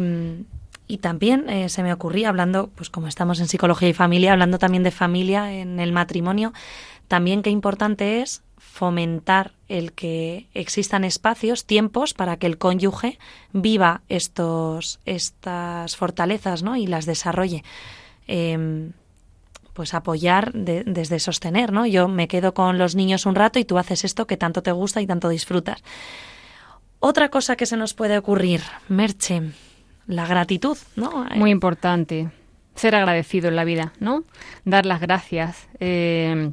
también 1.00 1.48
eh, 1.48 1.68
se 1.68 1.84
me 1.84 1.92
ocurría, 1.92 2.28
hablando, 2.28 2.70
pues 2.74 2.90
como 2.90 3.06
estamos 3.06 3.38
en 3.38 3.46
psicología 3.46 3.88
y 3.88 3.92
familia, 3.92 4.32
hablando 4.32 4.58
también 4.58 4.82
de 4.82 4.90
familia 4.90 5.52
en 5.52 5.78
el 5.78 5.92
matrimonio, 5.92 6.52
también 7.06 7.42
qué 7.42 7.50
importante 7.50 8.20
es 8.20 8.42
fomentar 8.58 9.52
el 9.68 9.92
que 9.92 10.48
existan 10.54 11.04
espacios, 11.04 11.66
tiempos 11.66 12.14
para 12.14 12.36
que 12.36 12.46
el 12.46 12.58
cónyuge 12.58 13.18
viva 13.52 14.02
estos, 14.08 14.98
estas 15.04 15.96
fortalezas 15.96 16.64
¿no? 16.64 16.74
y 16.74 16.88
las 16.88 17.06
desarrolle. 17.06 17.62
Em, 18.26 18.92
pues 19.72 19.94
apoyar 19.94 20.52
desde 20.52 21.18
sostener, 21.18 21.72
¿no? 21.72 21.84
Yo 21.84 22.06
me 22.06 22.28
quedo 22.28 22.54
con 22.54 22.78
los 22.78 22.94
niños 22.94 23.26
un 23.26 23.34
rato 23.34 23.58
y 23.58 23.64
tú 23.64 23.76
haces 23.76 24.04
esto 24.04 24.26
que 24.26 24.36
tanto 24.36 24.62
te 24.62 24.70
gusta 24.72 25.00
y 25.00 25.06
tanto 25.06 25.28
disfrutas. 25.28 25.82
Otra 27.06 27.28
cosa 27.28 27.54
que 27.54 27.66
se 27.66 27.76
nos 27.76 27.92
puede 27.92 28.16
ocurrir, 28.16 28.62
Merche, 28.88 29.42
la 30.06 30.26
gratitud, 30.26 30.78
¿no? 30.96 31.26
Muy 31.36 31.50
importante. 31.50 32.30
Ser 32.76 32.94
agradecido 32.94 33.48
en 33.48 33.56
la 33.56 33.64
vida, 33.64 33.92
¿no? 34.00 34.24
Dar 34.64 34.86
las 34.86 35.02
gracias. 35.02 35.68
Eh, 35.80 36.50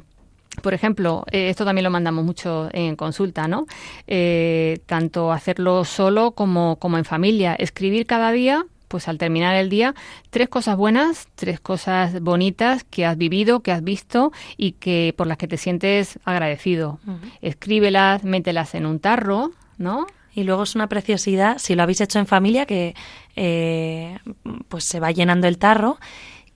por 0.60 0.74
ejemplo, 0.74 1.24
eh, 1.32 1.48
esto 1.48 1.64
también 1.64 1.84
lo 1.84 1.90
mandamos 1.90 2.22
mucho 2.26 2.68
en 2.74 2.96
consulta, 2.96 3.48
¿no? 3.48 3.64
Eh, 4.06 4.80
tanto 4.84 5.32
hacerlo 5.32 5.86
solo 5.86 6.32
como, 6.32 6.76
como 6.76 6.98
en 6.98 7.06
familia. 7.06 7.54
Escribir 7.54 8.04
cada 8.04 8.30
día 8.30 8.66
pues 8.88 9.08
al 9.08 9.16
terminar 9.16 9.54
el 9.54 9.70
día, 9.70 9.94
tres 10.28 10.50
cosas 10.50 10.76
buenas, 10.76 11.28
tres 11.34 11.60
cosas 11.60 12.20
bonitas 12.20 12.84
que 12.84 13.06
has 13.06 13.16
vivido, 13.16 13.60
que 13.60 13.72
has 13.72 13.82
visto 13.82 14.32
y 14.58 14.72
que 14.72 15.14
por 15.16 15.26
las 15.26 15.38
que 15.38 15.48
te 15.48 15.56
sientes 15.56 16.18
agradecido. 16.26 17.00
Escríbelas, 17.40 18.22
mételas 18.22 18.74
en 18.74 18.84
un 18.84 19.00
tarro, 19.00 19.52
¿no? 19.78 20.06
Y 20.34 20.44
luego 20.44 20.62
es 20.62 20.74
una 20.74 20.88
preciosidad, 20.88 21.58
si 21.58 21.74
lo 21.74 21.82
habéis 21.82 22.00
hecho 22.00 22.18
en 22.18 22.26
familia, 22.26 22.66
que 22.66 22.94
eh, 23.36 24.18
pues 24.68 24.84
se 24.84 25.00
va 25.00 25.10
llenando 25.10 25.46
el 25.46 25.58
tarro 25.58 25.98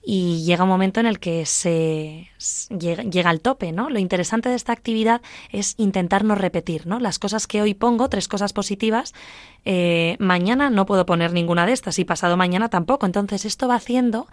y 0.09 0.45
llega 0.45 0.63
un 0.63 0.69
momento 0.69 1.01
en 1.01 1.05
el 1.05 1.19
que 1.19 1.45
se 1.45 2.29
llega, 2.69 3.29
al 3.29 3.41
tope, 3.41 3.73
¿no? 3.73 3.89
Lo 3.89 3.99
interesante 3.99 4.47
de 4.47 4.55
esta 4.55 4.71
actividad 4.71 5.21
es 5.51 5.75
intentar 5.77 6.23
no 6.23 6.33
repetir, 6.33 6.87
¿no? 6.87 7.01
Las 7.01 7.19
cosas 7.19 7.45
que 7.45 7.61
hoy 7.61 7.73
pongo, 7.73 8.07
tres 8.07 8.29
cosas 8.29 8.53
positivas, 8.53 9.13
eh, 9.65 10.15
mañana 10.19 10.69
no 10.69 10.85
puedo 10.85 11.05
poner 11.05 11.33
ninguna 11.33 11.65
de 11.65 11.73
estas 11.73 11.99
y 11.99 12.05
pasado 12.05 12.37
mañana 12.37 12.69
tampoco. 12.69 13.05
Entonces 13.05 13.43
esto 13.43 13.67
va 13.67 13.75
haciendo 13.75 14.27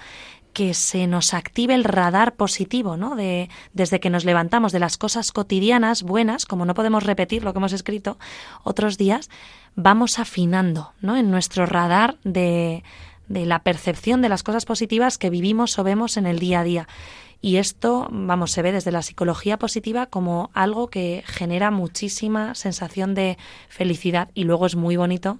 que 0.54 0.72
se 0.72 1.06
nos 1.06 1.34
active 1.34 1.74
el 1.74 1.84
radar 1.84 2.36
positivo, 2.36 2.96
¿no? 2.96 3.16
De, 3.16 3.50
desde 3.74 4.00
que 4.00 4.08
nos 4.08 4.24
levantamos 4.24 4.72
de 4.72 4.78
las 4.78 4.96
cosas 4.96 5.32
cotidianas 5.32 6.02
buenas, 6.02 6.46
como 6.46 6.64
no 6.64 6.72
podemos 6.72 7.02
repetir 7.02 7.44
lo 7.44 7.52
que 7.52 7.58
hemos 7.58 7.74
escrito 7.74 8.16
otros 8.62 8.96
días, 8.96 9.28
vamos 9.74 10.18
afinando, 10.18 10.92
¿no? 11.02 11.16
En 11.16 11.30
nuestro 11.30 11.66
radar 11.66 12.16
de 12.24 12.82
de 13.28 13.46
la 13.46 13.62
percepción 13.62 14.22
de 14.22 14.28
las 14.28 14.42
cosas 14.42 14.66
positivas 14.66 15.18
que 15.18 15.30
vivimos 15.30 15.78
o 15.78 15.84
vemos 15.84 16.16
en 16.16 16.26
el 16.26 16.38
día 16.38 16.60
a 16.60 16.64
día. 16.64 16.88
Y 17.40 17.56
esto, 17.56 18.08
vamos, 18.10 18.52
se 18.52 18.62
ve 18.62 18.72
desde 18.72 18.90
la 18.90 19.02
psicología 19.02 19.58
positiva 19.58 20.06
como 20.06 20.50
algo 20.54 20.88
que 20.88 21.22
genera 21.26 21.70
muchísima 21.70 22.54
sensación 22.54 23.14
de 23.14 23.36
felicidad 23.68 24.30
y 24.34 24.44
luego 24.44 24.66
es 24.66 24.76
muy 24.76 24.96
bonito 24.96 25.38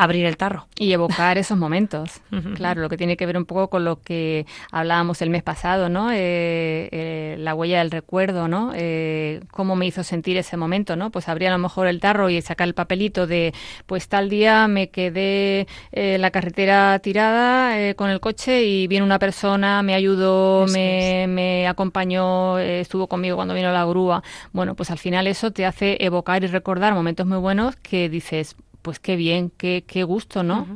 abrir 0.00 0.24
el 0.24 0.38
tarro. 0.38 0.66
Y 0.78 0.92
evocar 0.92 1.36
esos 1.36 1.58
momentos. 1.58 2.22
claro, 2.54 2.80
lo 2.80 2.88
que 2.88 2.96
tiene 2.96 3.18
que 3.18 3.26
ver 3.26 3.36
un 3.36 3.44
poco 3.44 3.68
con 3.68 3.84
lo 3.84 4.00
que 4.00 4.46
hablábamos 4.72 5.20
el 5.20 5.28
mes 5.28 5.42
pasado, 5.42 5.90
¿no? 5.90 6.10
Eh, 6.10 6.88
eh, 6.90 7.36
la 7.38 7.54
huella 7.54 7.80
del 7.80 7.90
recuerdo, 7.90 8.48
¿no? 8.48 8.72
Eh, 8.74 9.40
cómo 9.50 9.76
me 9.76 9.86
hizo 9.86 10.02
sentir 10.02 10.38
ese 10.38 10.56
momento, 10.56 10.96
¿no? 10.96 11.10
Pues 11.10 11.28
abrir 11.28 11.48
a 11.48 11.52
lo 11.52 11.58
mejor 11.58 11.86
el 11.86 12.00
tarro 12.00 12.30
y 12.30 12.40
sacar 12.40 12.66
el 12.66 12.72
papelito 12.74 13.26
de, 13.26 13.52
pues 13.84 14.08
tal 14.08 14.30
día 14.30 14.68
me 14.68 14.88
quedé 14.88 15.66
en 15.92 16.22
la 16.22 16.30
carretera 16.30 16.98
tirada 17.00 17.94
con 17.94 18.08
el 18.08 18.20
coche 18.20 18.64
y 18.64 18.86
viene 18.86 19.04
una 19.04 19.18
persona, 19.18 19.82
me 19.82 19.94
ayudó, 19.94 20.66
me, 20.72 21.26
me 21.28 21.68
acompañó, 21.68 22.58
estuvo 22.58 23.06
conmigo 23.06 23.36
cuando 23.36 23.52
vino 23.52 23.70
la 23.70 23.84
grúa. 23.84 24.22
Bueno, 24.52 24.74
pues 24.74 24.90
al 24.90 24.98
final 24.98 25.26
eso 25.26 25.50
te 25.50 25.66
hace 25.66 25.98
evocar 26.00 26.42
y 26.42 26.46
recordar 26.46 26.94
momentos 26.94 27.26
muy 27.26 27.38
buenos 27.38 27.76
que 27.76 28.08
dices, 28.08 28.56
pues 28.82 28.98
qué 28.98 29.16
bien, 29.16 29.50
qué, 29.56 29.84
qué 29.86 30.04
gusto, 30.04 30.42
¿no? 30.42 30.66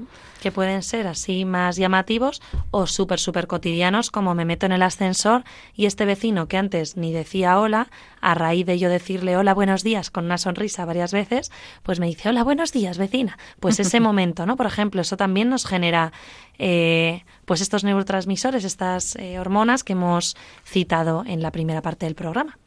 Que 0.43 0.53
pueden 0.53 0.83
ser 0.83 1.07
así 1.07 1.45
más 1.45 1.77
llamativos 1.77 2.43
o 2.71 2.87
súper, 2.87 3.19
súper 3.19 3.47
cotidianos, 3.47 4.11
como 4.11 4.35
me 4.35 4.45
meto 4.45 4.67
en 4.67 4.73
el 4.73 4.83
ascensor 4.83 5.45
y 5.75 5.87
este 5.87 6.05
vecino 6.05 6.49
que 6.49 6.59
antes 6.59 6.97
ni 6.97 7.13
decía 7.13 7.59
hola, 7.59 7.89
a 8.21 8.35
raíz 8.35 8.67
de 8.67 8.79
yo 8.79 8.91
decirle 8.91 9.37
hola, 9.37 9.55
buenos 9.55 9.83
días 9.83 10.11
con 10.11 10.27
una 10.27 10.37
sonrisa 10.37 10.85
varias 10.85 11.13
veces, 11.13 11.51
pues 11.83 11.99
me 11.99 12.07
dice 12.07 12.29
hola, 12.29 12.45
buenos 12.45 12.73
días, 12.73 12.99
vecina. 12.99 13.39
Pues 13.59 13.81
ese 13.81 14.01
momento, 14.01 14.45
¿no? 14.45 14.57
Por 14.57 14.67
ejemplo, 14.67 15.01
eso 15.01 15.17
también 15.17 15.49
nos 15.49 15.65
genera 15.65 16.13
eh, 16.59 17.25
pues 17.47 17.61
estos 17.61 17.85
neurotransmisores, 17.85 18.65
estas 18.65 19.17
eh, 19.17 19.39
hormonas 19.39 19.83
que 19.83 19.95
hemos 19.95 20.37
citado 20.65 21.25
en 21.27 21.43
la 21.43 21.51
primera 21.51 21.81
parte 21.81 22.07
del 22.07 22.15
programa. 22.15 22.59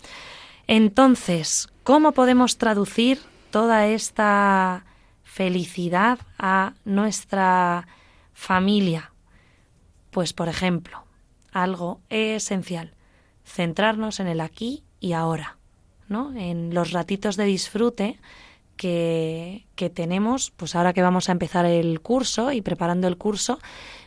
Entonces, 0.68 1.70
¿cómo 1.84 2.12
podemos 2.12 2.58
traducir 2.58 3.20
toda 3.52 3.88
esta 3.88 4.84
felicidad 5.38 6.18
a 6.40 6.74
nuestra 6.84 7.88
familia? 8.34 9.12
Pues, 10.10 10.34
por 10.34 10.50
ejemplo, 10.50 11.04
algo 11.52 12.02
esencial, 12.10 12.96
centrarnos 13.46 14.20
en 14.20 14.30
el 14.30 14.42
aquí 14.42 14.84
y 15.00 15.14
ahora, 15.14 15.58
¿no? 16.10 16.36
En 16.36 16.74
los 16.74 16.92
ratitos 16.92 17.38
de 17.38 17.46
disfrute 17.46 18.20
que, 18.78 19.68
que, 19.76 19.92
tenemos, 19.92 20.52
pues 20.58 20.76
ahora 20.76 20.94
que 20.94 21.04
vamos 21.04 21.30
a 21.30 21.34
empezar 21.34 21.68
el 21.68 22.02
curso 22.02 22.52
y 22.52 22.62
preparando 22.62 23.08
el 23.08 23.18
curso, 23.18 23.60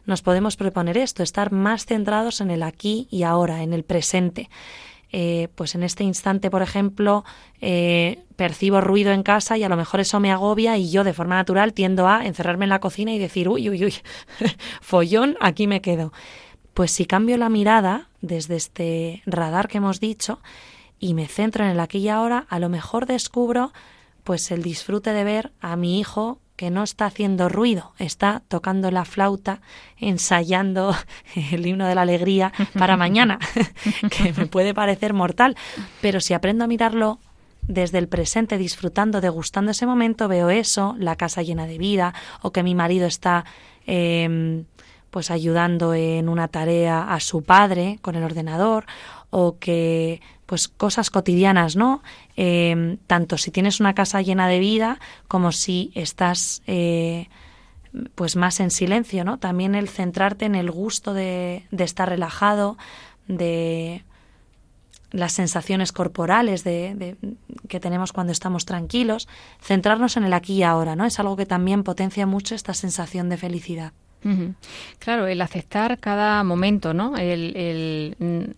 nos 0.06 0.22
podemos 0.22 0.56
proponer 0.56 0.98
esto, 0.98 1.22
estar 1.22 1.52
más 1.52 1.86
centrados 1.86 2.40
en 2.40 2.50
el 2.50 2.64
aquí 2.64 3.06
y 3.08 3.22
ahora, 3.22 3.62
en 3.62 3.72
el 3.72 3.84
presente. 3.84 4.50
Eh, 5.12 5.48
pues 5.56 5.74
en 5.74 5.82
este 5.82 6.04
instante, 6.04 6.50
por 6.50 6.62
ejemplo, 6.62 7.24
eh, 7.60 8.22
percibo 8.36 8.80
ruido 8.80 9.12
en 9.12 9.24
casa 9.24 9.58
y 9.58 9.64
a 9.64 9.68
lo 9.68 9.76
mejor 9.76 9.98
eso 10.00 10.20
me 10.20 10.30
agobia 10.30 10.76
y 10.76 10.90
yo 10.90 11.02
de 11.02 11.12
forma 11.12 11.34
natural 11.34 11.72
tiendo 11.72 12.06
a 12.06 12.24
encerrarme 12.24 12.66
en 12.66 12.70
la 12.70 12.78
cocina 12.78 13.12
y 13.12 13.18
decir, 13.18 13.48
uy, 13.48 13.68
uy, 13.68 13.84
uy, 13.86 13.94
follón, 14.80 15.36
aquí 15.40 15.66
me 15.66 15.80
quedo. 15.80 16.12
Pues 16.74 16.92
si 16.92 17.06
cambio 17.06 17.36
la 17.38 17.48
mirada 17.48 18.08
desde 18.20 18.54
este 18.54 19.22
radar 19.26 19.66
que 19.66 19.78
hemos 19.78 19.98
dicho 19.98 20.40
y 21.00 21.14
me 21.14 21.26
centro 21.26 21.64
en 21.64 21.70
el 21.70 21.80
aquí 21.80 21.98
y 21.98 22.08
ahora, 22.08 22.46
a 22.48 22.60
lo 22.60 22.68
mejor 22.68 23.06
descubro 23.06 23.72
pues 24.22 24.50
el 24.50 24.62
disfrute 24.62 25.12
de 25.12 25.24
ver 25.24 25.52
a 25.60 25.74
mi 25.76 25.98
hijo 25.98 26.40
que 26.60 26.70
no 26.70 26.82
está 26.82 27.06
haciendo 27.06 27.48
ruido, 27.48 27.94
está 27.98 28.42
tocando 28.48 28.90
la 28.90 29.06
flauta, 29.06 29.62
ensayando 29.96 30.94
el 31.52 31.66
himno 31.66 31.86
de 31.86 31.94
la 31.94 32.02
alegría 32.02 32.52
para 32.78 32.98
mañana, 32.98 33.38
que 34.10 34.34
me 34.34 34.44
puede 34.44 34.74
parecer 34.74 35.14
mortal, 35.14 35.56
pero 36.02 36.20
si 36.20 36.34
aprendo 36.34 36.64
a 36.64 36.66
mirarlo 36.66 37.18
desde 37.62 37.96
el 37.96 38.08
presente, 38.08 38.58
disfrutando, 38.58 39.22
degustando 39.22 39.70
ese 39.70 39.86
momento, 39.86 40.28
veo 40.28 40.50
eso, 40.50 40.94
la 40.98 41.16
casa 41.16 41.40
llena 41.40 41.66
de 41.66 41.78
vida, 41.78 42.12
o 42.42 42.52
que 42.52 42.62
mi 42.62 42.74
marido 42.74 43.06
está 43.06 43.46
em, 43.86 44.66
pues 45.10 45.30
ayudando 45.30 45.94
en 45.94 46.28
una 46.28 46.48
tarea 46.48 47.10
a 47.10 47.20
su 47.20 47.42
padre 47.42 47.98
con 48.02 48.16
el 48.16 48.22
ordenador, 48.22 48.84
o 49.30 49.56
que 49.58 50.20
pues 50.50 50.66
cosas 50.66 51.10
cotidianas, 51.10 51.76
¿no? 51.76 52.02
Eh, 52.36 52.98
tanto 53.06 53.38
si 53.38 53.52
tienes 53.52 53.78
una 53.78 53.94
casa 53.94 54.20
llena 54.20 54.48
de 54.48 54.58
vida 54.58 54.98
como 55.28 55.52
si 55.52 55.92
estás 55.94 56.60
eh, 56.66 57.28
pues 58.16 58.34
más 58.34 58.58
en 58.58 58.72
silencio, 58.72 59.22
¿no? 59.22 59.38
También 59.38 59.76
el 59.76 59.88
centrarte 59.88 60.46
en 60.46 60.56
el 60.56 60.72
gusto 60.72 61.14
de, 61.14 61.66
de 61.70 61.84
estar 61.84 62.08
relajado, 62.08 62.78
de 63.28 64.02
las 65.12 65.34
sensaciones 65.34 65.92
corporales 65.92 66.64
de, 66.64 67.16
que 67.68 67.78
tenemos 67.78 68.12
cuando 68.12 68.32
estamos 68.32 68.66
tranquilos, 68.66 69.28
centrarnos 69.62 70.16
en 70.16 70.24
el 70.24 70.32
aquí 70.32 70.54
y 70.54 70.62
ahora, 70.64 70.96
¿no? 70.96 71.04
Es 71.04 71.20
algo 71.20 71.36
que 71.36 71.46
también 71.46 71.84
potencia 71.84 72.26
mucho 72.26 72.56
esta 72.56 72.74
sensación 72.74 73.28
de 73.28 73.36
felicidad. 73.36 73.92
Claro, 74.98 75.28
el 75.28 75.40
aceptar 75.42 75.98
cada 76.00 76.42
momento, 76.42 76.92
¿no? 76.92 77.16
El, 77.16 78.56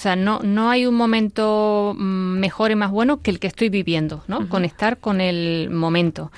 sea, 0.00 0.16
no, 0.16 0.40
no 0.40 0.70
hay 0.70 0.86
un 0.86 0.94
momento 0.94 1.94
mm, 1.96 2.38
mejor 2.38 2.70
y 2.70 2.74
más 2.74 2.90
bueno 2.90 3.20
que 3.20 3.30
el 3.30 3.38
que 3.38 3.46
estoy 3.46 3.68
viviendo, 3.68 4.22
¿no? 4.28 4.48
Conectar 4.48 4.98
con 4.98 5.20
el 5.20 5.68
momento. 5.70 6.32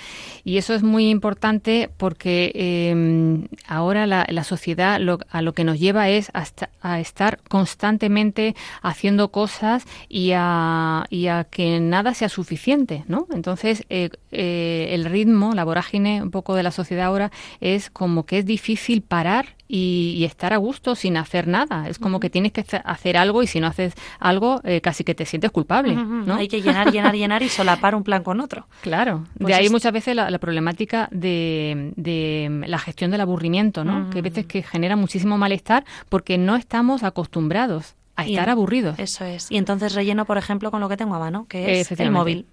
Y 0.45 0.57
eso 0.57 0.75
es 0.75 0.83
muy 0.83 1.09
importante 1.09 1.89
porque 1.97 2.53
em, 2.55 3.47
ahora 3.67 4.07
la, 4.07 4.27
la 4.29 4.45
sociedad 4.45 5.01
a 5.31 5.43
lo 5.43 5.53
que 5.53 5.65
nos 5.65 5.79
lleva 5.79 6.09
es 6.09 6.31
a, 6.35 7.01
estar 7.01 7.41
constantemente 7.49 8.57
haciendo 8.83 9.31
cosas 9.31 9.85
y 10.09 10.33
a, 10.35 11.05
y 11.11 11.29
a, 11.29 11.45
que 11.45 11.81
nada 11.81 12.15
sea 12.15 12.29
suficiente, 12.29 13.05
¿no? 13.07 13.27
Entonces, 13.33 13.85
eh, 13.89 14.11
eh, 14.33 14.89
el 14.91 15.05
ritmo, 15.05 15.55
la 15.55 15.65
vorágine 15.65 16.23
un 16.23 16.31
poco 16.31 16.55
de 16.55 16.63
la 16.63 16.73
sociedad 16.73 17.07
ahora 17.07 17.31
es 17.61 17.91
como 17.91 18.27
que 18.27 18.39
es 18.39 18.47
difícil 18.47 19.03
parar 19.03 19.57
y, 19.75 20.25
estar 20.25 20.53
a 20.53 20.59
gusto 20.59 20.95
sin 20.95 21.17
hacer 21.17 21.49
nada. 21.49 21.89
Es 21.89 21.99
como 21.99 22.21
que 22.21 22.29
tienes 22.29 22.53
que 22.53 22.63
hacer 22.85 23.17
algo 23.17 23.43
y 23.43 23.47
si 23.47 23.59
no 23.59 23.67
haces 23.67 23.95
algo, 24.21 24.61
eh, 24.65 24.83
casi 24.83 25.03
que 25.03 25.15
te 25.15 25.25
sientes 25.25 25.51
culpable. 25.51 25.95
¿no? 25.95 26.35
Hay 26.35 26.47
que 26.47 26.61
llenar, 26.61 26.93
llenar, 26.93 27.15
llenar 27.15 27.43
y 27.43 27.49
solapar 27.49 27.95
un 27.95 28.05
plan 28.05 28.23
con 28.23 28.41
otro. 28.41 28.67
Claro. 28.83 29.25
de 29.35 29.45
pues 29.45 29.55
ahí 29.55 29.71
muchas 29.71 29.93
veces 29.93 30.15
la, 30.15 30.39
problemática 30.39 31.09
de, 31.13 31.93
de, 31.97 32.65
la 32.67 32.79
gestión 32.79 33.11
del 33.11 33.21
aburrimiento, 33.21 33.85
¿no? 33.85 34.11
Que 34.11 34.19
hay 34.19 34.23
veces 34.23 34.45
que 34.45 34.63
genera 34.63 34.97
muchísimo 34.97 35.39
malestar 35.39 35.85
porque 36.09 36.37
no 36.37 36.57
estamos 36.57 37.05
acostumbrados 37.05 37.95
a 38.17 38.27
estar 38.27 38.51
aburridos. 38.51 38.99
Eso 38.99 39.25
es. 39.25 39.51
Y 39.51 39.57
entonces 39.57 39.95
relleno, 39.95 40.27
por 40.27 40.37
ejemplo, 40.37 40.71
con 40.71 40.81
lo 40.81 40.89
que 40.89 40.97
tengo 40.97 41.15
a 41.15 41.19
mano, 41.19 41.47
que 41.49 41.81
es 41.81 41.91
el 41.93 42.11
móvil. 42.11 42.47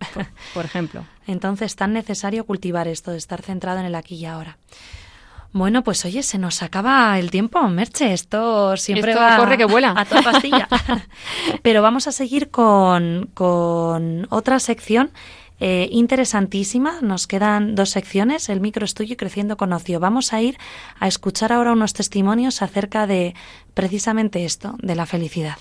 por 0.53 0.65
ejemplo. 0.65 1.03
Entonces, 1.27 1.75
tan 1.75 1.93
necesario 1.93 2.45
cultivar 2.45 2.87
esto 2.87 3.11
de 3.11 3.17
estar 3.17 3.41
centrado 3.41 3.79
en 3.79 3.85
el 3.85 3.95
aquí 3.95 4.15
y 4.15 4.25
ahora. 4.25 4.57
Bueno, 5.51 5.83
pues 5.83 6.05
oye, 6.05 6.21
se 6.21 6.37
nos 6.37 6.61
acaba 6.61 7.17
el 7.17 7.31
tiempo, 7.31 7.67
Merche. 7.67 8.13
Esto 8.13 8.77
siempre 8.77 9.15
va 9.15 9.37
corre 9.37 9.57
que 9.57 9.65
vuela. 9.65 9.93
a 9.97 10.05
toda 10.05 10.21
pastilla. 10.21 10.67
Pero 11.63 11.81
vamos 11.81 12.07
a 12.07 12.11
seguir 12.11 12.51
con, 12.51 13.29
con 13.33 14.27
otra 14.29 14.59
sección 14.59 15.11
eh, 15.59 15.89
interesantísima. 15.91 17.01
Nos 17.01 17.27
quedan 17.27 17.75
dos 17.75 17.89
secciones, 17.89 18.47
el 18.49 18.61
micro 18.61 18.85
estudio 18.85 19.13
y 19.13 19.17
creciendo 19.17 19.57
con 19.57 19.73
ocio. 19.73 19.99
Vamos 19.99 20.33
a 20.33 20.41
ir 20.41 20.57
a 20.99 21.07
escuchar 21.07 21.51
ahora 21.51 21.73
unos 21.73 21.93
testimonios 21.93 22.61
acerca 22.61 23.07
de 23.07 23.35
precisamente 23.73 24.45
esto, 24.45 24.75
de 24.81 24.95
la 24.95 25.05
felicidad. 25.05 25.57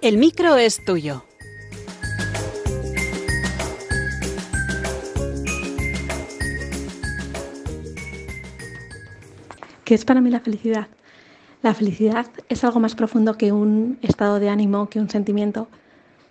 El 0.00 0.16
micro 0.16 0.54
es 0.54 0.84
tuyo. 0.84 1.24
¿Qué 9.84 9.94
es 9.94 10.04
para 10.04 10.20
mí 10.20 10.30
la 10.30 10.38
felicidad? 10.38 10.86
La 11.62 11.74
felicidad 11.74 12.26
es 12.48 12.62
algo 12.62 12.78
más 12.78 12.94
profundo 12.94 13.36
que 13.36 13.50
un 13.50 13.98
estado 14.02 14.38
de 14.38 14.48
ánimo, 14.48 14.88
que 14.88 15.00
un 15.00 15.10
sentimiento. 15.10 15.66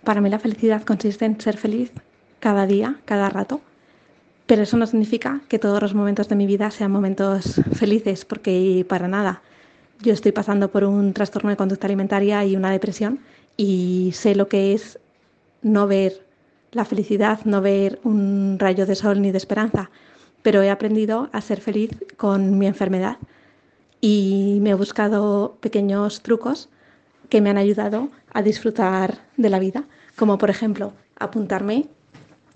Para 0.02 0.22
mí 0.22 0.30
la 0.30 0.38
felicidad 0.38 0.82
consiste 0.84 1.26
en 1.26 1.38
ser 1.38 1.58
feliz 1.58 1.92
cada 2.40 2.66
día, 2.66 2.96
cada 3.04 3.28
rato. 3.28 3.60
Pero 4.46 4.62
eso 4.62 4.78
no 4.78 4.86
significa 4.86 5.42
que 5.48 5.58
todos 5.58 5.82
los 5.82 5.92
momentos 5.92 6.30
de 6.30 6.36
mi 6.36 6.46
vida 6.46 6.70
sean 6.70 6.90
momentos 6.90 7.60
felices, 7.74 8.24
porque 8.24 8.86
para 8.88 9.08
nada. 9.08 9.42
Yo 10.00 10.14
estoy 10.14 10.32
pasando 10.32 10.70
por 10.70 10.84
un 10.84 11.12
trastorno 11.12 11.50
de 11.50 11.56
conducta 11.56 11.86
alimentaria 11.86 12.44
y 12.46 12.56
una 12.56 12.70
depresión 12.70 13.18
y 13.58 14.12
sé 14.14 14.34
lo 14.34 14.48
que 14.48 14.72
es 14.72 14.98
no 15.60 15.86
ver 15.86 16.24
la 16.70 16.84
felicidad, 16.84 17.40
no 17.44 17.60
ver 17.60 17.98
un 18.04 18.56
rayo 18.58 18.86
de 18.86 18.94
sol 18.94 19.20
ni 19.20 19.32
de 19.32 19.38
esperanza, 19.38 19.90
pero 20.42 20.62
he 20.62 20.70
aprendido 20.70 21.28
a 21.32 21.40
ser 21.40 21.60
feliz 21.60 21.90
con 22.16 22.56
mi 22.56 22.66
enfermedad. 22.66 23.18
Y 24.00 24.58
me 24.62 24.70
he 24.70 24.74
buscado 24.74 25.56
pequeños 25.60 26.22
trucos 26.22 26.68
que 27.28 27.40
me 27.40 27.50
han 27.50 27.58
ayudado 27.58 28.10
a 28.32 28.42
disfrutar 28.42 29.18
de 29.36 29.50
la 29.50 29.58
vida, 29.58 29.84
como 30.16 30.38
por 30.38 30.50
ejemplo 30.50 30.92
apuntarme 31.18 31.88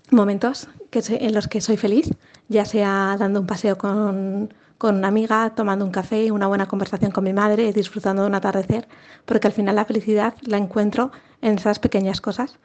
momentos 0.09 0.69
en 0.93 1.33
los 1.33 1.47
que 1.49 1.59
soy 1.59 1.75
feliz, 1.75 2.09
ya 2.47 2.63
sea 2.63 3.17
dando 3.19 3.41
un 3.41 3.47
paseo 3.47 3.77
con, 3.77 4.53
con 4.83 4.97
una 4.97 5.07
amiga, 5.07 5.49
tomando 5.55 5.85
un 5.85 5.91
café, 5.91 6.29
una 6.33 6.47
buena 6.47 6.65
conversación 6.65 7.09
con 7.11 7.23
mi 7.23 7.31
madre, 7.31 7.71
disfrutando 7.71 8.23
de 8.23 8.27
un 8.27 8.35
atardecer, 8.35 8.85
porque 9.23 9.47
al 9.47 9.53
final 9.53 9.77
la 9.77 9.85
felicidad 9.85 10.33
la 10.41 10.57
encuentro 10.57 11.13
en 11.41 11.57
esas 11.57 11.79
pequeñas 11.79 12.19
cosas. 12.19 12.59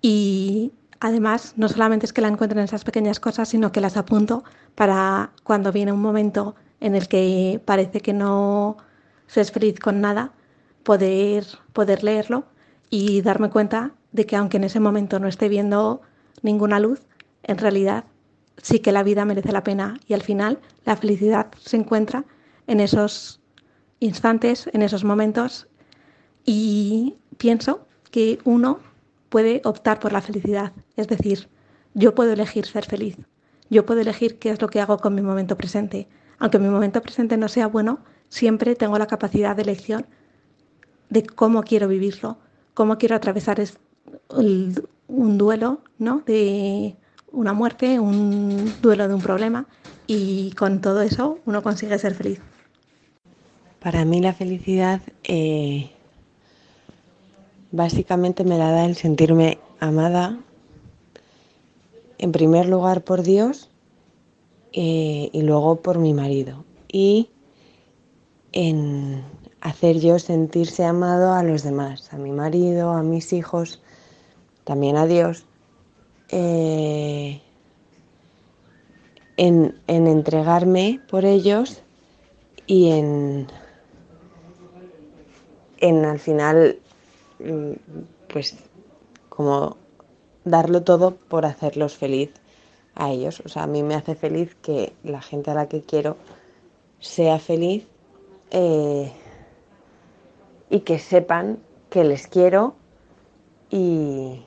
Y 0.00 0.70
además, 1.00 1.54
no 1.56 1.68
solamente 1.68 2.06
es 2.06 2.12
que 2.12 2.20
la 2.20 2.28
encuentro 2.28 2.60
en 2.60 2.64
esas 2.64 2.84
pequeñas 2.84 3.18
cosas, 3.18 3.48
sino 3.48 3.72
que 3.72 3.80
las 3.80 3.96
apunto 3.96 4.44
para 4.76 5.32
cuando 5.42 5.72
viene 5.72 5.90
un 5.90 6.00
momento 6.00 6.54
en 6.78 6.94
el 6.94 7.08
que 7.08 7.60
parece 7.64 8.02
que 8.02 8.12
no 8.12 8.76
se 9.26 9.40
es 9.40 9.50
feliz 9.50 9.80
con 9.80 10.00
nada, 10.00 10.30
poder, 10.84 11.44
poder 11.72 12.04
leerlo 12.04 12.44
y 12.88 13.20
darme 13.22 13.50
cuenta 13.50 13.90
de 14.12 14.26
que 14.26 14.36
aunque 14.36 14.58
en 14.58 14.62
ese 14.62 14.78
momento 14.78 15.18
no 15.18 15.26
esté 15.26 15.48
viendo 15.48 16.02
ninguna 16.40 16.78
luz, 16.78 17.00
en 17.42 17.58
realidad 17.58 18.04
sí 18.62 18.80
que 18.80 18.92
la 18.92 19.02
vida 19.02 19.24
merece 19.24 19.52
la 19.52 19.64
pena 19.64 19.98
y 20.06 20.14
al 20.14 20.22
final 20.22 20.58
la 20.84 20.96
felicidad 20.96 21.48
se 21.60 21.76
encuentra 21.76 22.24
en 22.66 22.80
esos 22.80 23.40
instantes, 24.00 24.68
en 24.72 24.82
esos 24.82 25.04
momentos. 25.04 25.68
Y 26.44 27.16
pienso 27.36 27.86
que 28.10 28.38
uno 28.44 28.80
puede 29.28 29.60
optar 29.64 30.00
por 30.00 30.12
la 30.12 30.22
felicidad, 30.22 30.72
es 30.96 31.08
decir, 31.08 31.48
yo 31.94 32.14
puedo 32.14 32.32
elegir 32.32 32.64
ser 32.64 32.86
feliz, 32.86 33.16
yo 33.68 33.84
puedo 33.84 34.00
elegir 34.00 34.38
qué 34.38 34.50
es 34.50 34.60
lo 34.60 34.68
que 34.68 34.80
hago 34.80 34.98
con 34.98 35.14
mi 35.14 35.20
momento 35.20 35.56
presente, 35.56 36.08
aunque 36.38 36.58
mi 36.58 36.68
momento 36.68 37.02
presente 37.02 37.36
no 37.36 37.48
sea 37.48 37.66
bueno, 37.66 38.00
siempre 38.28 38.74
tengo 38.74 38.98
la 38.98 39.06
capacidad 39.06 39.54
de 39.54 39.62
elección 39.62 40.06
de 41.10 41.24
cómo 41.24 41.62
quiero 41.62 41.88
vivirlo, 41.88 42.38
cómo 42.74 42.96
quiero 42.96 43.16
atravesar 43.16 43.62
un 44.28 45.38
duelo, 45.38 45.82
¿no? 45.98 46.22
De 46.24 46.96
una 47.32 47.52
muerte, 47.52 48.00
un 48.00 48.72
duelo 48.80 49.08
de 49.08 49.14
un 49.14 49.20
problema 49.20 49.66
y 50.06 50.52
con 50.52 50.80
todo 50.80 51.02
eso 51.02 51.38
uno 51.46 51.62
consigue 51.62 51.98
ser 51.98 52.14
feliz. 52.14 52.40
Para 53.80 54.04
mí 54.04 54.20
la 54.20 54.32
felicidad 54.32 55.00
eh, 55.24 55.90
básicamente 57.70 58.44
me 58.44 58.58
la 58.58 58.70
da 58.70 58.84
el 58.84 58.96
sentirme 58.96 59.58
amada, 59.80 60.38
en 62.18 62.32
primer 62.32 62.68
lugar 62.68 63.02
por 63.02 63.22
Dios 63.22 63.70
eh, 64.72 65.30
y 65.32 65.42
luego 65.42 65.76
por 65.76 65.98
mi 65.98 66.12
marido. 66.12 66.64
Y 66.90 67.30
en 68.52 69.22
hacer 69.60 70.00
yo 70.00 70.18
sentirse 70.18 70.84
amado 70.84 71.32
a 71.32 71.42
los 71.42 71.62
demás, 71.62 72.12
a 72.12 72.16
mi 72.16 72.32
marido, 72.32 72.90
a 72.90 73.02
mis 73.02 73.32
hijos, 73.32 73.80
también 74.64 74.96
a 74.96 75.06
Dios. 75.06 75.47
Eh, 76.30 77.40
en, 79.36 79.80
en, 79.86 80.06
entregarme 80.06 81.00
por 81.08 81.24
ellos 81.24 81.82
y 82.66 82.90
en, 82.90 83.46
en 85.78 86.04
al 86.04 86.18
final, 86.18 86.78
mm, 87.38 87.72
pues 88.28 88.56
como 89.28 89.76
darlo 90.44 90.82
todo 90.82 91.14
por 91.14 91.46
hacerlos 91.46 91.96
feliz 91.96 92.30
a 92.94 93.10
ellos. 93.10 93.40
O 93.44 93.48
sea, 93.48 93.62
a 93.62 93.66
mí 93.66 93.82
me 93.82 93.94
hace 93.94 94.14
feliz 94.14 94.54
que 94.56 94.92
la 95.04 95.22
gente 95.22 95.50
a 95.50 95.54
la 95.54 95.68
que 95.68 95.82
quiero 95.82 96.16
sea 97.00 97.38
feliz 97.38 97.86
eh, 98.50 99.12
y 100.68 100.80
que 100.80 100.98
sepan 100.98 101.58
que 101.90 102.04
les 102.04 102.26
quiero 102.26 102.74
y 103.70 104.42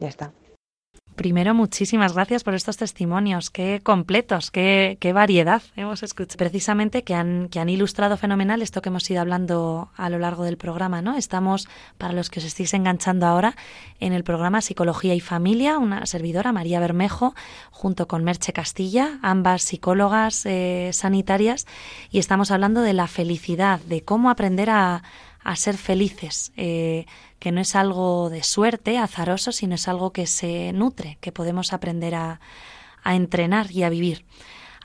ya 0.00 0.08
está. 0.08 0.32
Primero, 1.20 1.54
muchísimas 1.54 2.14
gracias 2.14 2.44
por 2.44 2.54
estos 2.54 2.78
testimonios, 2.78 3.50
qué 3.50 3.80
completos, 3.82 4.50
qué, 4.50 4.96
qué, 5.00 5.12
variedad 5.12 5.60
hemos 5.76 6.02
escuchado. 6.02 6.38
Precisamente 6.38 7.02
que 7.02 7.14
han, 7.14 7.50
que 7.50 7.60
han 7.60 7.68
ilustrado 7.68 8.16
fenomenal 8.16 8.62
esto 8.62 8.80
que 8.80 8.88
hemos 8.88 9.10
ido 9.10 9.20
hablando 9.20 9.90
a 9.96 10.08
lo 10.08 10.18
largo 10.18 10.44
del 10.44 10.56
programa, 10.56 11.02
¿no? 11.02 11.18
Estamos, 11.18 11.68
para 11.98 12.14
los 12.14 12.30
que 12.30 12.38
os 12.38 12.46
estéis 12.46 12.72
enganchando 12.72 13.26
ahora, 13.26 13.54
en 13.98 14.14
el 14.14 14.24
programa 14.24 14.62
Psicología 14.62 15.14
y 15.14 15.20
Familia, 15.20 15.76
una 15.76 16.06
servidora, 16.06 16.52
María 16.52 16.80
Bermejo, 16.80 17.34
junto 17.70 18.08
con 18.08 18.24
Merche 18.24 18.54
Castilla, 18.54 19.18
ambas 19.20 19.60
psicólogas 19.60 20.46
eh, 20.46 20.88
sanitarias, 20.94 21.66
y 22.10 22.18
estamos 22.18 22.50
hablando 22.50 22.80
de 22.80 22.94
la 22.94 23.08
felicidad, 23.08 23.80
de 23.80 24.02
cómo 24.04 24.30
aprender 24.30 24.70
a, 24.70 25.02
a 25.42 25.56
ser 25.56 25.76
felices. 25.76 26.52
Eh, 26.56 27.06
que 27.40 27.50
no 27.50 27.60
es 27.60 27.74
algo 27.74 28.30
de 28.30 28.44
suerte, 28.44 28.98
azaroso, 28.98 29.50
sino 29.50 29.74
es 29.74 29.88
algo 29.88 30.12
que 30.12 30.26
se 30.26 30.72
nutre, 30.72 31.18
que 31.20 31.32
podemos 31.32 31.72
aprender 31.72 32.14
a, 32.14 32.40
entrenar 33.04 33.72
y 33.72 33.82
a 33.82 33.88
vivir. 33.88 34.26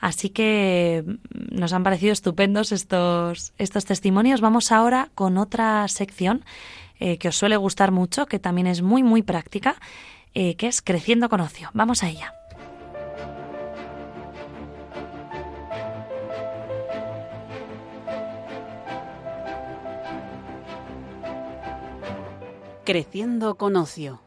Así 0.00 0.30
que 0.30 1.04
mm, 1.06 1.54
nos 1.54 1.72
han 1.72 1.84
parecido 1.84 2.12
estupendos 2.12 2.72
estos, 2.72 3.52
estos 3.58 3.84
testimonios. 3.84 4.40
Vamos 4.40 4.72
ahora 4.72 5.10
con 5.14 5.38
otra 5.38 5.86
sección 5.88 6.44
eh, 6.98 7.18
que 7.18 7.28
os 7.28 7.36
suele 7.36 7.58
gustar 7.58 7.92
mucho, 7.92 8.26
que 8.26 8.38
también 8.38 8.66
es 8.66 8.80
muy, 8.80 9.02
muy 9.02 9.22
práctica, 9.22 9.76
eh, 10.34 10.56
que 10.56 10.66
es 10.66 10.80
Creciendo 10.80 11.28
con 11.28 11.40
Ocio. 11.40 11.70
Vamos 11.74 12.02
a 12.02 12.08
ella. 12.08 12.32
Creciendo 22.86 23.56
con 23.56 23.74
ocio. 23.74 24.22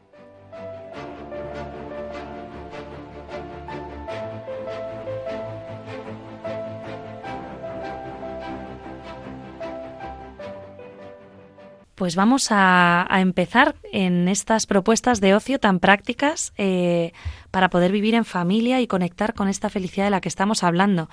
Pues 11.94 12.16
vamos 12.16 12.48
a, 12.50 13.08
empezar 13.12 13.76
en 13.92 14.28
estas 14.28 14.66
propuestas 14.66 15.22
de 15.22 15.34
ocio 15.34 15.58
tan 15.58 15.80
prácticas 15.80 16.52
eh, 16.58 17.12
para 17.50 17.70
poder 17.70 17.92
vivir 17.92 18.14
en 18.14 18.26
familia 18.26 18.82
y 18.82 18.86
conectar 18.86 19.32
con 19.32 19.48
esta 19.48 19.70
felicidad 19.70 20.04
de 20.04 20.10
la 20.10 20.20
que 20.20 20.28
estamos 20.28 20.64
hablando. 20.64 21.08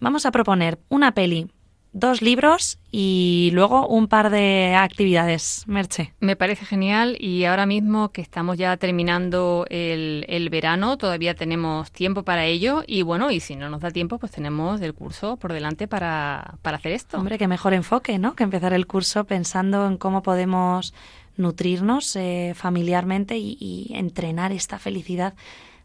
Vamos 0.00 0.24
a 0.24 0.30
proponer 0.30 0.78
una 0.88 1.12
peli 1.12 1.50
dos 1.92 2.22
libros 2.22 2.78
y 2.90 3.50
luego 3.52 3.86
un 3.86 4.08
par 4.08 4.30
de 4.30 4.74
actividades, 4.74 5.64
Merche. 5.66 6.14
Me 6.20 6.36
parece 6.36 6.64
genial 6.64 7.16
y 7.18 7.44
ahora 7.44 7.66
mismo 7.66 8.10
que 8.10 8.20
estamos 8.20 8.56
ya 8.56 8.76
terminando 8.76 9.66
el, 9.68 10.24
el, 10.28 10.50
verano, 10.50 10.96
todavía 10.96 11.34
tenemos 11.34 11.90
tiempo 11.92 12.22
para 12.22 12.44
ello 12.44 12.82
y 12.86 13.02
bueno, 13.02 13.30
y 13.30 13.40
si 13.40 13.56
no 13.56 13.68
nos 13.68 13.80
da 13.80 13.90
tiempo, 13.90 14.18
pues 14.18 14.32
tenemos 14.32 14.80
el 14.80 14.94
curso 14.94 15.36
por 15.36 15.52
delante 15.52 15.88
para, 15.88 16.58
para 16.62 16.76
hacer 16.76 16.92
esto. 16.92 17.18
Hombre, 17.18 17.38
qué 17.38 17.48
mejor 17.48 17.74
enfoque, 17.74 18.18
¿no? 18.18 18.34
Que 18.34 18.44
empezar 18.44 18.72
el 18.72 18.86
curso 18.86 19.24
pensando 19.24 19.86
en 19.86 19.96
cómo 19.96 20.22
podemos 20.22 20.94
nutrirnos 21.36 22.16
eh, 22.16 22.52
familiarmente 22.56 23.38
y, 23.38 23.56
y 23.60 23.92
entrenar 23.94 24.52
esta 24.52 24.78
felicidad 24.78 25.34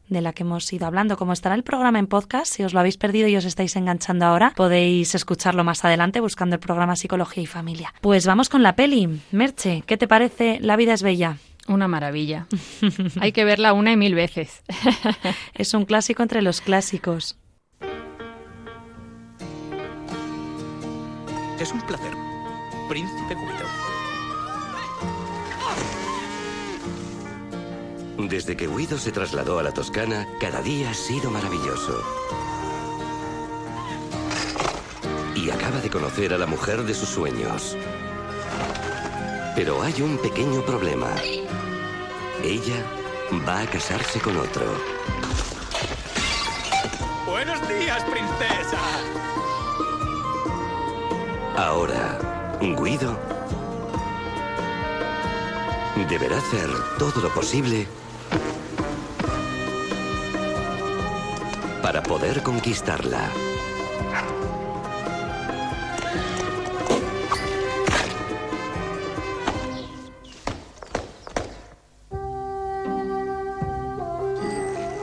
de 0.10 0.22
la 0.22 0.34
que 0.34 0.44
hemos 0.44 0.72
ido 0.72 0.86
hablando. 0.86 1.18
Como 1.18 1.34
estará 1.34 1.56
el 1.56 1.64
programa 1.64 2.00
en 2.00 2.08
podcast, 2.08 2.54
si 2.54 2.64
os 2.64 2.74
lo 2.74 2.80
habéis 2.80 2.98
perdido 2.98 3.28
y 3.28 3.36
os 3.36 3.46
estáis 3.46 3.76
enganchando 3.76 4.26
ahora, 4.26 4.54
podéis 4.56 5.16
escucharlo 5.16 5.64
más 5.64 5.84
adelante 5.86 6.20
buscando 6.20 6.56
el 6.56 6.60
programa 6.60 6.96
Psicología 6.96 7.44
y 7.44 7.48
Familia. 7.48 7.94
Pues 8.02 8.26
vamos 8.26 8.50
con 8.50 8.64
la 8.64 8.76
peli. 8.76 9.22
Merche, 9.32 9.84
¿qué 9.86 9.98
te 9.98 10.08
parece 10.08 10.60
La 10.62 10.76
vida 10.76 10.94
es 10.94 11.04
bella? 11.04 11.38
Una 11.68 11.88
maravilla. 11.88 12.48
Hay 13.22 13.32
que 13.32 13.46
verla 13.46 13.74
una 13.74 13.92
y 13.92 13.98
mil 13.98 14.16
veces. 14.16 14.64
es 15.54 15.74
un 15.74 15.86
clásico 15.86 16.22
entre 16.22 16.42
los 16.42 16.60
clásicos. 16.60 17.38
Es 21.60 21.72
un 21.72 21.82
placer, 21.82 22.12
príncipe. 22.90 23.53
Desde 28.30 28.56
que 28.56 28.68
Guido 28.68 28.98
se 28.98 29.12
trasladó 29.12 29.60
a 29.60 29.64
la 29.64 29.74
Toscana, 29.74 30.28
cada 30.40 30.62
día 30.62 30.92
ha 30.92 30.94
sido 30.94 31.30
maravilloso. 31.30 32.02
Y 35.36 35.50
acaba 35.50 35.80
de 35.80 35.90
conocer 35.90 36.34
a 36.34 36.38
la 36.38 36.46
mujer 36.46 36.84
de 36.84 36.94
sus 36.94 37.10
sueños. 37.10 37.76
Pero 39.56 39.82
hay 39.82 40.02
un 40.02 40.18
pequeño 40.18 40.62
problema. 40.66 41.10
Ella 42.44 42.86
va 43.48 43.62
a 43.62 43.66
casarse 43.68 44.20
con 44.20 44.38
otro. 44.38 44.64
Buenos 47.26 47.60
días, 47.68 48.04
princesa. 48.04 48.80
Ahora, 51.58 52.20
Guido 52.62 53.20
deberá 56.10 56.38
hacer 56.38 56.70
todo 56.98 57.22
lo 57.22 57.30
posible 57.34 57.88
para 61.84 62.02
poder 62.02 62.42
conquistarla. 62.42 63.30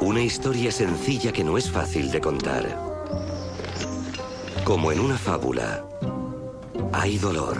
Una 0.00 0.20
historia 0.22 0.72
sencilla 0.72 1.32
que 1.32 1.44
no 1.44 1.58
es 1.58 1.70
fácil 1.70 2.10
de 2.10 2.20
contar. 2.20 2.66
Como 4.64 4.90
en 4.90 5.00
una 5.00 5.18
fábula, 5.18 5.84
hay 6.92 7.18
dolor. 7.18 7.58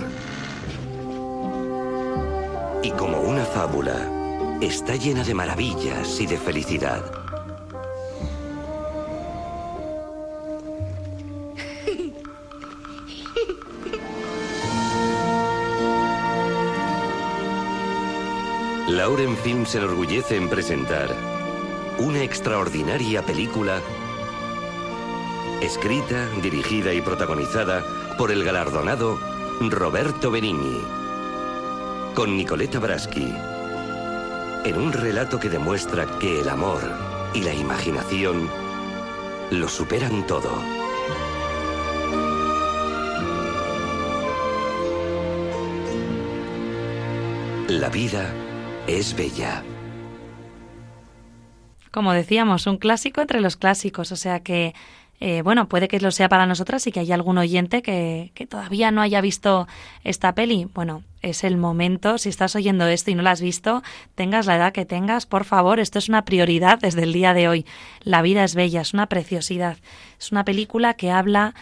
Y 2.83 2.91
como 2.93 3.21
una 3.21 3.45
fábula, 3.45 4.20
está 4.61 4.97
llena 4.97 5.25
de 5.25 5.35
maravillas 5.35 6.21
y 6.21 6.27
de 6.27 6.37
felicidad. 6.37 7.03
Lauren 18.89 19.37
Film 19.39 19.65
se 19.65 19.79
enorgullece 19.79 20.37
en 20.37 20.49
presentar 20.49 21.09
una 21.99 22.23
extraordinaria 22.23 23.23
película 23.23 23.81
escrita, 25.63 26.29
dirigida 26.43 26.93
y 26.93 27.01
protagonizada 27.01 27.83
por 28.19 28.31
el 28.31 28.45
galardonado 28.45 29.19
Roberto 29.61 30.31
Benigni, 30.31 30.81
con 32.15 32.37
Nicoletta 32.37 32.79
Braschi, 32.79 33.33
en 34.65 34.77
un 34.77 34.93
relato 34.93 35.41
que 35.41 35.49
demuestra 35.49 36.07
que 36.19 36.41
el 36.41 36.49
amor 36.49 36.81
y 37.35 37.43
la 37.43 37.55
imaginación 37.55 38.49
lo 39.51 39.69
superan 39.69 40.27
todo. 40.27 40.51
La 47.69 47.89
vida 47.89 48.33
es 48.87 49.17
bella. 49.17 49.63
Como 51.91 52.13
decíamos, 52.13 52.67
un 52.67 52.77
clásico 52.77 53.21
entre 53.21 53.41
los 53.41 53.57
clásicos, 53.57 54.13
o 54.13 54.17
sea 54.17 54.41
que 54.41 54.75
eh, 55.23 55.43
bueno, 55.43 55.68
puede 55.68 55.87
que 55.87 56.01
lo 56.01 56.11
sea 56.11 56.31
para 56.31 56.47
nosotras 56.47 56.87
y 56.87 56.93
que 56.93 57.01
haya 57.01 57.14
algún 57.14 57.37
oyente 57.37 57.83
que, 57.83 58.33
que, 58.35 58.47
todavía 58.47 58.91
no 58.91 59.03
haya 59.03 59.21
visto 59.21 59.68
esta 60.03 60.35
peli. 60.35 60.66
Bueno, 60.73 61.03
es 61.21 61.45
el 61.45 61.59
momento, 61.59 62.16
si 62.16 62.31
estás 62.31 62.57
oyendo 62.57 62.87
esto 62.87 63.11
y 63.11 63.14
no 63.14 63.23
la 63.23 63.33
has 63.33 63.43
visto, 63.43 63.83
tengas 64.14 64.47
la 64.47 64.57
edad 64.57 64.73
que 64.73 64.87
tengas, 64.87 65.27
por 65.27 65.45
favor, 65.45 65.79
esto 65.79 65.99
es 65.99 66.09
una 66.09 66.25
prioridad 66.25 66.79
desde 66.79 67.03
el 67.03 67.12
día 67.12 67.35
de 67.35 67.49
hoy. 67.49 67.66
La 68.03 68.23
vida 68.23 68.45
es 68.45 68.55
bella, 68.55 68.81
es 68.81 68.95
una 68.95 69.07
preciosidad. 69.07 69.77
Es 70.18 70.33
una 70.33 70.45
película 70.45 70.95
que 70.95 71.11
habla... 71.11 71.55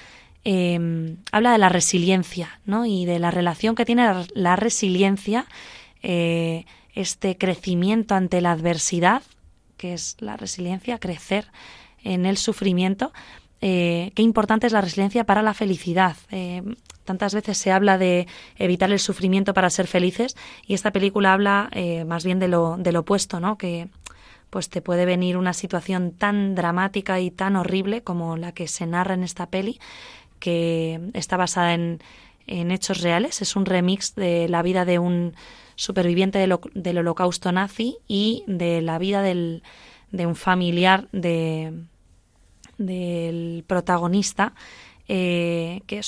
Eh, 0.45 1.17
habla 1.33 1.53
de 1.53 1.59
la 1.59 1.69
resiliencia, 1.69 2.61
¿no? 2.65 2.87
Y 2.87 3.05
de 3.05 3.19
la 3.19 3.31
relación 3.31 3.75
que 3.75 3.85
tiene 3.85 4.09
la 4.35 4.57
resiliencia, 4.57 5.47
eh, 6.03 6.65
este 6.95 7.37
crecimiento 7.37 8.15
ante 8.15 8.41
la 8.41 8.53
adversidad, 8.53 9.23
que 9.77 9.93
es 9.93 10.17
la 10.21 10.37
resiliencia, 10.37 10.99
crecer 10.99 11.49
en 12.03 12.25
el 12.25 12.37
sufrimiento, 12.37 13.13
eh, 13.61 14.13
qué 14.15 14.23
importante 14.23 14.67
es 14.67 14.73
la 14.73 14.81
resiliencia 14.81 15.25
para 15.25 15.43
la 15.43 15.55
felicidad. 15.55 16.17
Eh, 16.31 16.63
tantas 17.05 17.35
veces 17.35 17.59
se 17.59 17.73
habla 17.73 17.99
de 17.99 18.27
evitar 18.57 18.91
el 18.93 18.99
sufrimiento 18.99 19.55
para 19.55 19.71
ser 19.71 19.87
felices 19.87 20.37
y 20.67 20.75
esta 20.75 20.93
película 20.93 21.33
habla 21.33 21.69
eh, 21.73 22.05
más 22.05 22.25
bien 22.25 22.39
de 22.39 22.49
lo, 22.49 22.77
del 22.77 22.97
opuesto, 22.97 23.41
¿no? 23.41 23.57
Que 23.57 23.89
pues 24.51 24.69
te 24.69 24.81
puede 24.81 25.05
venir 25.05 25.37
una 25.37 25.53
situación 25.53 26.13
tan 26.13 26.55
dramática 26.55 27.21
y 27.21 27.31
tan 27.31 27.57
horrible 27.57 28.03
como 28.03 28.37
la 28.37 28.53
que 28.53 28.69
se 28.69 28.87
narra 28.87 29.15
en 29.15 29.23
esta 29.23 29.47
peli, 29.47 29.79
que 30.39 31.01
está 31.13 31.37
basada 31.37 31.75
en, 31.75 32.01
en 32.47 32.71
hechos 32.71 33.03
reales. 33.03 33.43
Es 33.43 33.57
un 33.57 33.67
remix 33.67 34.15
de 34.15 34.49
la 34.49 34.63
vida 34.63 34.85
de 34.85 34.99
un 34.99 35.35
superviviente 35.77 36.39
del, 36.39 36.59
del 36.75 36.99
holocausto 36.99 37.53
nazi 37.53 37.99
y 38.07 38.45
de 38.47 38.81
la 38.81 38.99
vida 38.99 39.23
del, 39.23 39.63
de 40.13 40.27
un 40.27 40.35
familiar 40.35 41.09
de, 41.13 41.73
del 42.79 43.65
protagonista 43.67 44.55
eh, 45.11 45.81
que, 45.87 46.03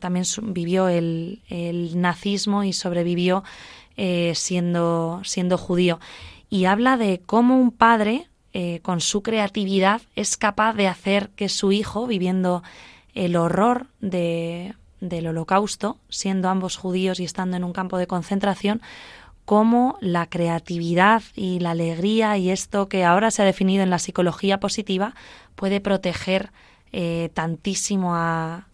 también 0.00 0.24
vivió 0.42 0.88
el, 0.88 1.42
el, 1.48 2.00
nazismo 2.00 2.64
y 2.64 2.72
sobrevivió 2.72 3.44
eh, 3.98 4.32
siendo, 4.34 5.20
siendo 5.24 5.58
judío. 5.58 6.00
Y 6.48 6.64
habla 6.64 6.96
de 6.96 7.20
cómo 7.24 7.58
un 7.58 7.70
padre, 7.70 8.28
eh, 8.54 8.80
con 8.80 9.00
su 9.00 9.22
creatividad, 9.22 10.00
es 10.14 10.38
capaz 10.38 10.72
de 10.72 10.88
hacer 10.88 11.28
que 11.36 11.50
su 11.50 11.70
hijo, 11.70 12.06
viviendo 12.06 12.62
el 13.14 13.36
horror 13.36 13.88
de, 14.00 14.74
del 15.00 15.26
holocausto, 15.26 15.98
siendo 16.08 16.48
ambos 16.48 16.76
judíos 16.76 17.20
y 17.20 17.24
estando 17.24 17.58
en 17.58 17.64
un 17.64 17.72
campo 17.72 17.98
de 17.98 18.06
concentración, 18.06 18.80
cómo 19.46 19.96
la 20.00 20.26
creatividad 20.26 21.22
y 21.34 21.60
la 21.60 21.70
alegría 21.70 22.36
y 22.36 22.50
esto 22.50 22.88
que 22.88 23.04
ahora 23.04 23.30
se 23.30 23.40
ha 23.40 23.44
definido 23.46 23.82
en 23.82 23.90
la 23.90 23.98
psicología 23.98 24.60
positiva 24.60 25.14
puede 25.54 25.80
proteger 25.80 26.50
eh, 26.92 27.30
tantísimo 27.32 28.14
a, 28.14 28.66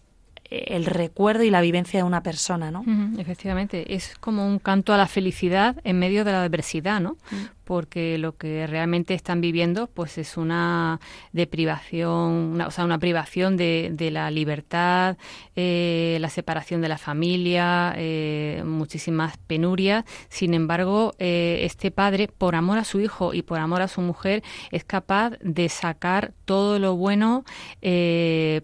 eh, 0.53 0.75
el 0.75 0.85
recuerdo 0.85 1.43
y 1.43 1.49
la 1.49 1.61
vivencia 1.61 1.99
de 1.99 2.03
una 2.03 2.21
persona, 2.21 2.69
¿no? 2.69 2.83
efectivamente, 3.17 3.95
es 3.95 4.15
como 4.19 4.45
un 4.45 4.59
canto 4.59 4.93
a 4.93 4.97
la 4.97 5.07
felicidad 5.07 5.77
en 5.83 5.97
medio 5.97 6.25
de 6.25 6.31
la 6.31 6.43
adversidad, 6.43 6.99
¿no? 6.99 7.17
Porque 7.73 8.19
lo 8.19 8.37
que 8.37 8.67
realmente 8.67 9.15
están 9.15 9.41
viviendo 9.41 9.87
pues 9.87 10.19
es 10.19 10.37
una 10.37 10.99
deprivación, 11.31 12.61
o 12.61 12.69
sea, 12.69 12.85
una 12.85 12.99
privación 12.99 13.57
de, 13.57 13.89
de 13.91 14.11
la 14.11 14.29
libertad, 14.29 15.17
eh, 15.55 16.19
la 16.21 16.29
separación 16.29 16.81
de 16.81 16.89
la 16.89 16.99
familia, 16.99 17.95
eh, 17.97 18.61
muchísimas 18.63 19.37
penurias. 19.37 20.05
Sin 20.29 20.53
embargo, 20.53 21.15
eh, 21.17 21.61
este 21.63 21.89
padre, 21.89 22.27
por 22.27 22.53
amor 22.53 22.77
a 22.77 22.83
su 22.83 22.99
hijo 22.99 23.33
y 23.33 23.41
por 23.41 23.57
amor 23.57 23.81
a 23.81 23.87
su 23.87 24.01
mujer, 24.01 24.43
es 24.69 24.83
capaz 24.83 25.31
de 25.41 25.67
sacar 25.67 26.31
todo 26.45 26.77
lo 26.77 26.95
bueno 26.95 27.43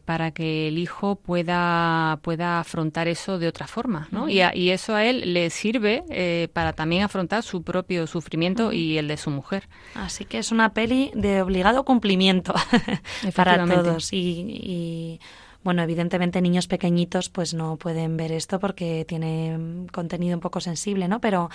para 0.06 0.32
que 0.32 0.68
el 0.68 0.78
hijo 0.78 1.16
pueda, 1.16 2.20
pueda 2.22 2.60
afrontar 2.60 3.08
eso 3.08 3.40
de 3.40 3.48
otra 3.48 3.66
forma, 3.66 4.08
¿no? 4.12 4.30
y, 4.30 4.42
y, 4.54 4.70
eso 4.70 4.94
a 4.94 5.04
él 5.04 5.34
le 5.34 5.50
sirve 5.50 6.50
para 6.54 6.74
también 6.74 7.04
afrontar 7.04 7.42
su 7.42 7.64
propio 7.64 8.06
sufrimiento 8.06 8.72
y 8.72 8.99
el 9.00 9.08
de 9.08 9.18
su 9.18 9.30
mujer. 9.30 9.68
Así 9.96 10.26
que 10.26 10.38
es 10.38 10.52
una 10.52 10.74
peli 10.74 11.12
de 11.16 11.42
obligado 11.42 11.84
cumplimiento 11.86 12.54
para 13.36 13.66
todos. 13.66 14.14
Y, 14.14 15.20
bueno, 15.64 15.82
evidentemente 15.82 16.42
niños 16.42 16.68
pequeñitos 16.68 17.30
pues 17.30 17.54
no 17.54 17.78
pueden 17.78 18.18
ver 18.18 18.32
esto 18.32 18.60
porque 18.60 19.06
tiene 19.08 19.88
contenido 19.92 20.36
un 20.36 20.42
poco 20.42 20.62
sensible, 20.62 21.08
¿no? 21.08 21.20
Pero 21.20 21.50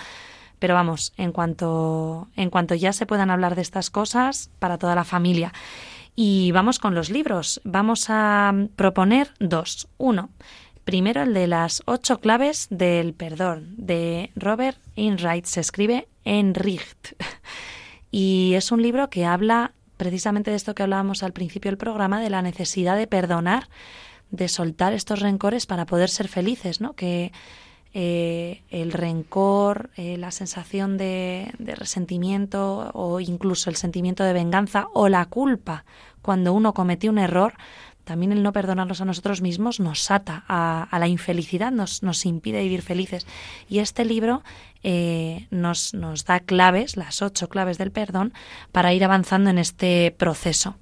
pero 0.57 0.73
vamos, 0.73 1.11
en 1.17 1.33
cuanto 1.33 2.29
en 2.35 2.49
cuanto 2.49 2.75
ya 2.75 2.93
se 2.93 3.05
puedan 3.05 3.29
hablar 3.29 3.55
de 3.55 3.61
estas 3.61 3.89
cosas 3.89 4.49
para 4.59 4.77
toda 4.77 4.95
la 4.95 5.03
familia. 5.03 5.53
Y 6.17 6.51
vamos 6.53 6.79
con 6.79 6.95
los 6.95 7.09
libros. 7.09 7.59
Vamos 7.65 8.05
a 8.09 8.53
proponer 8.77 9.33
dos. 9.39 9.89
Uno, 9.97 10.29
Primero 10.85 11.23
el 11.23 11.33
de 11.33 11.47
las 11.47 11.81
ocho 11.87 12.19
claves 12.19 12.67
del 12.69 13.15
perdón, 13.15 13.73
de 13.75 14.29
Robert 14.35 14.77
Enright. 14.95 15.45
Se 15.45 15.59
escribe 15.59 16.07
Enricht. 16.25 17.13
Y 18.11 18.53
es 18.55 18.71
un 18.71 18.81
libro 18.81 19.09
que 19.09 19.25
habla 19.25 19.73
precisamente 19.97 20.51
de 20.51 20.57
esto 20.57 20.75
que 20.75 20.83
hablábamos 20.83 21.23
al 21.23 21.33
principio 21.33 21.71
del 21.71 21.77
programa, 21.77 22.21
de 22.21 22.29
la 22.29 22.41
necesidad 22.41 22.97
de 22.97 23.07
perdonar, 23.07 23.67
de 24.31 24.47
soltar 24.47 24.93
estos 24.93 25.19
rencores 25.19 25.65
para 25.65 25.85
poder 25.85 26.09
ser 26.09 26.27
felices, 26.27 26.81
¿no? 26.81 26.93
Que 26.93 27.31
eh, 27.93 28.61
el 28.69 28.91
rencor, 28.91 29.89
eh, 29.95 30.17
la 30.17 30.31
sensación 30.31 30.97
de, 30.97 31.53
de, 31.59 31.75
resentimiento 31.75 32.91
o 32.93 33.21
incluso 33.21 33.69
el 33.69 33.77
sentimiento 33.77 34.23
de 34.23 34.33
venganza 34.33 34.87
o 34.93 35.07
la 35.07 35.25
culpa 35.27 35.85
cuando 36.21 36.51
uno 36.51 36.73
cometió 36.73 37.09
un 37.09 37.19
error 37.19 37.53
también 38.05 38.31
el 38.31 38.43
no 38.43 38.53
perdonarnos 38.53 39.01
a 39.01 39.05
nosotros 39.05 39.41
mismos 39.41 39.79
nos 39.79 40.09
ata 40.09 40.45
a, 40.47 40.97
la 40.97 41.07
infelicidad, 41.07 41.71
nos, 41.71 42.03
nos, 42.03 42.25
impide 42.25 42.61
vivir 42.61 42.81
felices. 42.81 43.27
Y 43.67 43.79
este 43.79 44.05
libro 44.05 44.43
eh, 44.83 45.47
nos, 45.49 45.93
nos 45.93 46.23
da 46.25 46.39
claves, 46.39 46.95
las 46.95 47.21
ocho 47.21 47.49
claves 47.49 47.77
del 47.77 47.91
perdón, 47.91 48.33
para 48.71 48.93
ir 48.93 49.03
avanzando 49.03 49.49
en 49.49 49.57
este 49.57 50.15
proceso. 50.17 50.77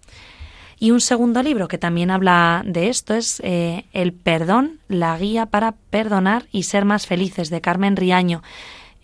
Y 0.78 0.92
un 0.92 1.02
segundo 1.02 1.42
libro 1.42 1.68
que 1.68 1.78
también 1.78 2.12
habla 2.12 2.62
de 2.66 2.90
esto 2.90 3.14
es 3.14 3.40
eh, 3.44 3.86
El 3.94 4.12
perdón, 4.14 4.80
la 4.90 5.18
guía 5.18 5.46
para 5.46 5.72
perdonar 5.90 6.48
y 6.52 6.64
ser 6.64 6.84
más 6.84 7.08
felices, 7.08 7.50
de 7.50 7.62
Carmen 7.62 7.96
Riaño. 7.96 8.44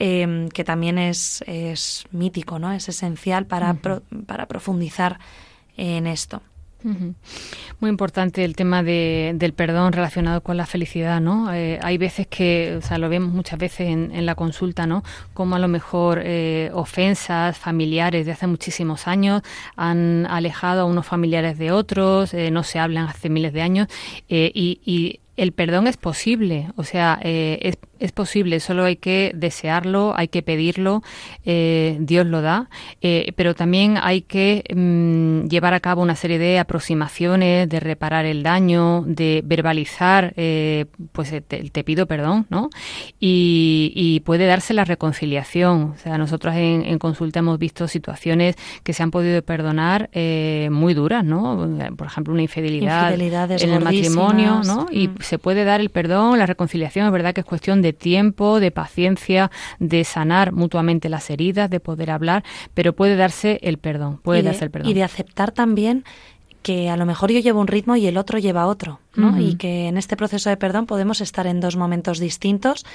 Em, 0.02 0.48
que 0.48 0.64
también 0.64 0.98
es, 0.98 1.44
es, 1.46 2.06
mítico, 2.12 2.58
¿no? 2.58 2.72
Es 2.72 2.88
esencial 2.88 3.46
para, 3.46 3.74
para 3.74 4.46
profundizar 4.48 5.20
en 5.76 6.08
esto. 6.08 6.42
Muy 6.84 7.90
importante 7.90 8.46
el 8.46 8.56
tema 8.56 8.84
de, 8.84 9.34
del 9.36 9.54
perdón 9.54 9.92
relacionado 9.94 10.42
con 10.42 10.58
la 10.58 10.66
felicidad, 10.66 11.20
¿no? 11.20 11.54
Eh, 11.54 11.80
hay 11.82 11.98
veces 11.98 12.28
que, 12.28 12.78
o 12.78 12.82
sea, 12.82 12.98
lo 12.98 13.10
vemos 13.10 13.34
muchas 13.34 13.60
veces 13.60 13.90
en, 13.90 14.26
la 14.26 14.36
consulta, 14.36 14.86
¿no? 14.86 15.04
Como 15.34 15.56
a 15.56 15.60
lo 15.60 15.68
mejor 15.68 16.22
eh, 16.24 16.72
ofensas 16.74 17.58
familiares 17.58 18.26
de 18.26 18.32
hace 18.32 18.48
muchísimos 18.48 19.08
años 19.08 19.42
han 19.76 20.26
alejado 20.30 20.82
a 20.82 20.86
unos 20.86 21.06
familiares 21.06 21.58
de 21.58 21.72
otros, 21.72 22.34
eh, 22.34 22.52
no 22.52 22.64
se 22.64 22.80
hablan 22.80 23.08
hace 23.08 23.30
miles 23.30 23.54
de 23.54 23.62
años 23.62 23.88
y, 24.28 24.80
y 24.86 25.20
el 25.40 25.54
perdón 25.54 25.88
es 25.88 25.96
posible, 25.96 26.68
o 26.76 26.84
sea, 26.84 27.18
eh, 27.24 27.60
es, 27.62 27.78
es, 28.00 28.12
posible, 28.12 28.60
solo 28.60 28.84
hay 28.84 28.98
que 28.98 29.32
desearlo, 29.34 30.14
hay 30.16 30.28
que 30.28 30.42
pedirlo, 30.42 31.02
eh, 31.46 31.98
Dios 32.02 32.26
lo 32.26 32.42
da, 32.42 32.70
eh, 33.02 33.32
pero 33.38 33.56
también 33.56 33.98
hay 34.02 34.22
que 34.22 34.64
mm, 34.76 35.48
llevar 35.48 35.74
a 35.74 35.80
cabo 35.80 36.02
una 36.02 36.16
serie 36.16 36.40
de 36.40 36.60
aproximaciones, 36.60 37.70
de 37.70 37.80
reparar 37.80 38.26
el 38.26 38.44
daño, 38.44 39.04
de 39.06 39.42
verbalizar, 39.46 40.34
pues 41.14 41.34
te, 41.48 41.84
pido 41.86 42.06
perdón, 42.06 42.46
¿no? 42.50 42.70
Y, 43.20 44.22
puede 44.26 44.46
darse 44.46 44.74
la 44.74 44.84
reconciliación, 44.84 45.94
o 45.96 45.98
sea, 45.98 46.18
nosotros 46.18 46.54
en, 46.56 47.00
consulta 47.00 47.40
hemos 47.40 47.58
visto 47.58 47.88
situaciones 47.88 48.58
que 48.84 48.92
se 48.94 49.02
han 49.02 49.12
podido 49.12 49.42
perdonar 49.42 50.10
muy 50.70 50.94
duras, 50.94 51.24
¿no? 51.24 51.78
Por 51.98 52.08
ejemplo, 52.08 52.34
una 52.34 52.44
infidelidad 52.44 53.14
en 53.14 53.70
el 53.70 53.82
matrimonio, 53.82 54.62
¿no? 54.66 54.88
Y 54.92 55.08
mm 55.08 55.29
se 55.30 55.38
puede 55.38 55.64
dar 55.64 55.80
el 55.80 55.92
perdón, 55.92 56.40
la 56.40 56.48
reconciliación, 56.48 57.06
es 57.06 57.12
verdad 57.12 57.36
que 57.36 57.42
es 57.42 57.46
cuestión 57.46 57.84
de 57.84 57.94
tiempo, 57.94 58.60
de 58.60 58.72
paciencia, 58.72 59.52
de 59.78 60.04
sanar 60.04 60.54
mutuamente 60.54 61.08
las 61.08 61.30
heridas, 61.30 61.70
de 61.70 61.80
poder 61.80 62.10
hablar, 62.10 62.44
pero 62.74 62.94
puede 62.94 63.16
darse 63.16 63.60
el 63.62 63.78
perdón, 63.78 64.18
puede 64.24 64.42
darse 64.42 64.66
el 64.66 64.72
perdón. 64.72 64.90
Y 64.90 64.96
de 64.96 65.04
aceptar 65.04 65.52
también 65.52 66.04
que 66.64 66.90
a 66.90 66.98
lo 66.98 67.06
mejor 67.06 67.32
yo 67.32 67.40
llevo 67.40 67.62
un 67.62 67.68
ritmo 67.68 67.96
y 67.96 68.08
el 68.08 68.18
otro 68.18 68.40
lleva 68.40 68.66
otro, 68.66 69.00
¿no? 69.16 69.40
Y 69.40 69.56
que 69.56 69.88
en 69.88 69.98
este 69.98 70.18
proceso 70.18 70.50
de 70.50 70.58
perdón 70.58 70.88
podemos 70.88 71.22
estar 71.22 71.46
en 71.46 71.60
dos 71.60 71.76
momentos 71.76 72.18
distintos, 72.18 72.86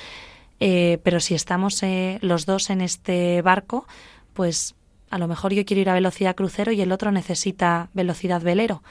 eh, 0.58 0.98
pero 1.04 1.20
si 1.20 1.34
estamos 1.34 1.82
eh, 1.84 2.18
los 2.20 2.46
dos 2.46 2.68
en 2.68 2.80
este 2.80 3.42
barco, 3.42 3.86
pues 4.32 4.74
a 5.14 5.18
lo 5.18 5.28
mejor 5.28 5.52
yo 5.52 5.64
quiero 5.64 5.80
ir 5.80 5.90
a 5.90 5.94
velocidad 5.94 6.34
crucero 6.34 6.72
y 6.72 6.80
el 6.80 6.90
otro 6.90 7.12
necesita 7.12 7.88
velocidad 7.94 8.42
velero. 8.42 8.82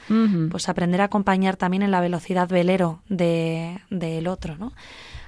Pues 0.50 0.70
aprender 0.70 1.02
a 1.02 1.04
acompañar 1.04 1.58
también 1.58 1.82
en 1.82 1.90
la 1.90 2.00
velocidad 2.00 2.48
velero 2.48 3.02
del 3.10 3.78
de, 3.90 4.26
otro, 4.26 4.56
¿no? 4.56 4.72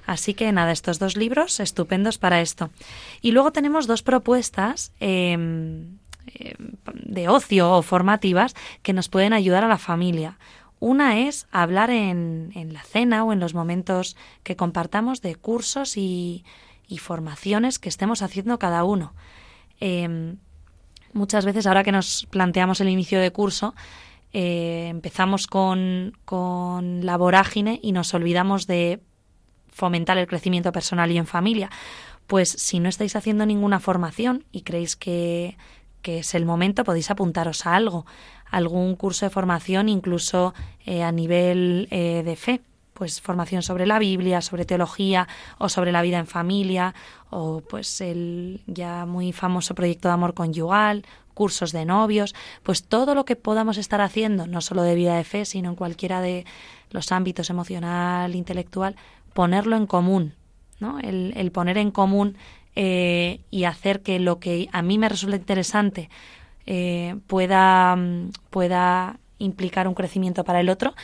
Así 0.06 0.32
que 0.32 0.50
nada, 0.52 0.72
estos 0.72 0.98
dos 0.98 1.18
libros 1.18 1.60
estupendos 1.60 2.16
para 2.16 2.40
esto. 2.40 2.70
Y 3.20 3.32
luego 3.32 3.52
tenemos 3.52 3.86
dos 3.86 4.02
propuestas 4.02 4.90
em, 4.98 5.98
em, 6.32 6.72
de 6.94 7.28
ocio 7.28 7.72
o 7.72 7.82
formativas 7.82 8.54
que 8.82 8.94
nos 8.94 9.10
pueden 9.10 9.34
ayudar 9.34 9.64
a 9.64 9.68
la 9.68 9.76
familia. 9.76 10.38
Una 10.80 11.18
es 11.18 11.46
hablar 11.50 11.90
en, 11.90 12.52
en 12.54 12.72
la 12.72 12.82
cena 12.82 13.22
o 13.22 13.34
en 13.34 13.40
los 13.40 13.52
momentos 13.52 14.16
que 14.42 14.56
compartamos 14.56 15.20
de 15.20 15.34
cursos 15.34 15.98
y, 15.98 16.46
y 16.88 16.96
formaciones 16.96 17.78
que 17.78 17.90
estemos 17.90 18.22
haciendo 18.22 18.58
cada 18.58 18.82
uno. 18.84 19.12
Eh, 19.78 20.36
muchas 21.16 21.44
veces, 21.44 21.66
ahora 21.66 21.82
que 21.82 21.92
nos 21.92 22.26
planteamos 22.30 22.80
el 22.80 22.88
inicio 22.88 23.20
de 23.20 23.32
curso, 23.32 23.74
eh, 24.32 24.88
empezamos 24.88 25.46
con, 25.46 26.16
con 26.24 27.04
la 27.04 27.16
vorágine 27.16 27.80
y 27.82 27.92
nos 27.92 28.14
olvidamos 28.14 28.66
de 28.66 29.00
fomentar 29.72 30.18
el 30.18 30.26
crecimiento 30.26 30.72
personal 30.72 31.10
y 31.10 31.18
en 31.18 31.26
familia. 31.26 31.70
Pues 32.26 32.50
si 32.50 32.80
no 32.80 32.88
estáis 32.88 33.16
haciendo 33.16 33.46
ninguna 33.46 33.80
formación 33.80 34.44
y 34.52 34.62
creéis 34.62 34.96
que, 34.96 35.56
que 36.02 36.18
es 36.18 36.34
el 36.34 36.44
momento, 36.44 36.84
podéis 36.84 37.10
apuntaros 37.10 37.66
a 37.66 37.76
algo, 37.76 38.06
algún 38.50 38.94
curso 38.96 39.26
de 39.26 39.30
formación, 39.30 39.88
incluso 39.88 40.54
eh, 40.84 41.02
a 41.02 41.12
nivel 41.12 41.88
eh, 41.90 42.22
de 42.24 42.36
fe 42.36 42.60
pues 42.96 43.20
formación 43.20 43.62
sobre 43.62 43.86
la 43.86 43.98
Biblia, 43.98 44.40
sobre 44.40 44.64
teología 44.64 45.28
o 45.58 45.68
sobre 45.68 45.92
la 45.92 46.02
vida 46.02 46.18
en 46.18 46.26
familia 46.26 46.94
o 47.30 47.60
pues 47.60 48.00
el 48.00 48.62
ya 48.66 49.04
muy 49.04 49.32
famoso 49.32 49.74
proyecto 49.74 50.08
de 50.08 50.14
amor 50.14 50.32
conyugal, 50.32 51.04
cursos 51.34 51.70
de 51.72 51.84
novios, 51.84 52.34
pues 52.62 52.82
todo 52.84 53.14
lo 53.14 53.26
que 53.26 53.36
podamos 53.36 53.76
estar 53.76 54.00
haciendo, 54.00 54.46
no 54.46 54.62
solo 54.62 54.82
de 54.82 54.94
vida 54.94 55.16
de 55.16 55.24
fe, 55.24 55.44
sino 55.44 55.68
en 55.68 55.76
cualquiera 55.76 56.22
de 56.22 56.46
los 56.90 57.12
ámbitos 57.12 57.50
emocional, 57.50 58.34
intelectual, 58.34 58.96
ponerlo 59.34 59.76
en 59.76 59.86
común, 59.86 60.32
¿no? 60.80 60.98
El, 60.98 61.50
poner 61.52 61.76
en 61.76 61.90
común 61.90 62.38
eh, 62.74 63.40
y 63.50 63.64
hacer 63.64 64.00
que 64.00 64.18
lo 64.18 64.40
que 64.40 64.70
a 64.72 64.80
mí 64.80 64.96
me 64.96 65.10
resulta 65.10 65.36
interesante 65.36 66.08
eh, 66.64 67.16
pueda, 67.26 67.98
pueda 68.48 69.18
implicar 69.38 69.86
un 69.86 69.94
crecimiento 69.94 70.42
para 70.44 70.60
el 70.60 70.70
otro 70.70 70.94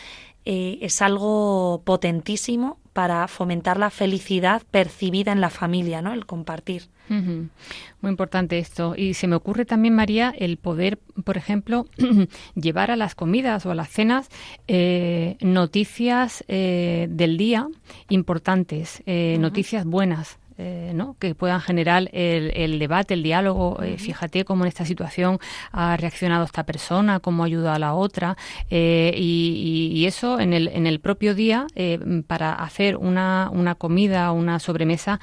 eh, 0.45 0.78
es 0.82 1.03
algo 1.03 1.82
potentísimo 1.84 2.78
para 2.93 3.26
fomentar 3.28 3.78
la 3.78 3.90
felicidad 3.90 4.62
percibida 4.70 5.32
en 5.32 5.40
la 5.40 5.51
familia, 5.51 6.03
¿no? 6.03 6.12
El 6.12 6.26
compartir. 6.26 6.88
Muy 7.09 8.11
importante 8.11 8.59
esto. 8.59 8.95
Y 8.97 9.14
se 9.14 9.26
me 9.26 9.36
ocurre 9.36 9.66
también, 9.66 9.95
María, 9.95 10.34
el 10.36 10.57
poder, 10.57 10.99
por 11.24 11.36
ejemplo, 11.36 11.86
llevar 12.55 12.90
a 12.90 12.97
las 12.97 13.14
comidas 13.14 13.66
o 13.66 13.70
a 13.70 13.74
las 13.74 13.90
cenas 13.90 14.28
eh, 14.66 15.36
noticias 15.40 16.43
eh, 16.49 17.07
del 17.11 17.36
día 17.36 17.68
importantes, 18.09 19.03
noticias 19.07 19.84
buenas. 19.84 20.38
Eh, 20.59 20.92
¿no? 20.94 21.16
que 21.18 21.34
puedan 21.34 21.61
generar 21.61 22.11
el, 22.12 22.78
debate, 22.78 23.14
el 23.14 23.22
diálogo. 23.22 23.82
Eh, 23.82 23.96
fíjate 23.98 24.44
cómo 24.44 24.64
en 24.64 24.68
esta 24.68 24.84
situación 24.84 25.38
ha 25.70 25.96
reaccionado 25.96 26.44
esta 26.44 26.64
persona, 26.64 27.20
cómo 27.20 27.44
ayuda 27.44 27.74
a 27.74 27.78
la 27.78 27.94
otra. 27.94 28.36
Eh, 28.70 29.14
y, 29.16 30.05
eso 30.07 30.40
en 30.40 30.53
el, 30.53 30.68
en 30.68 30.86
el 30.86 30.98
propio 31.00 31.34
día, 31.34 31.66
para 32.26 32.55
hacer 32.55 32.96
una, 32.96 33.48
una 33.53 33.76
comida, 33.76 34.32
una 34.32 34.59
sobremesa 34.59 35.20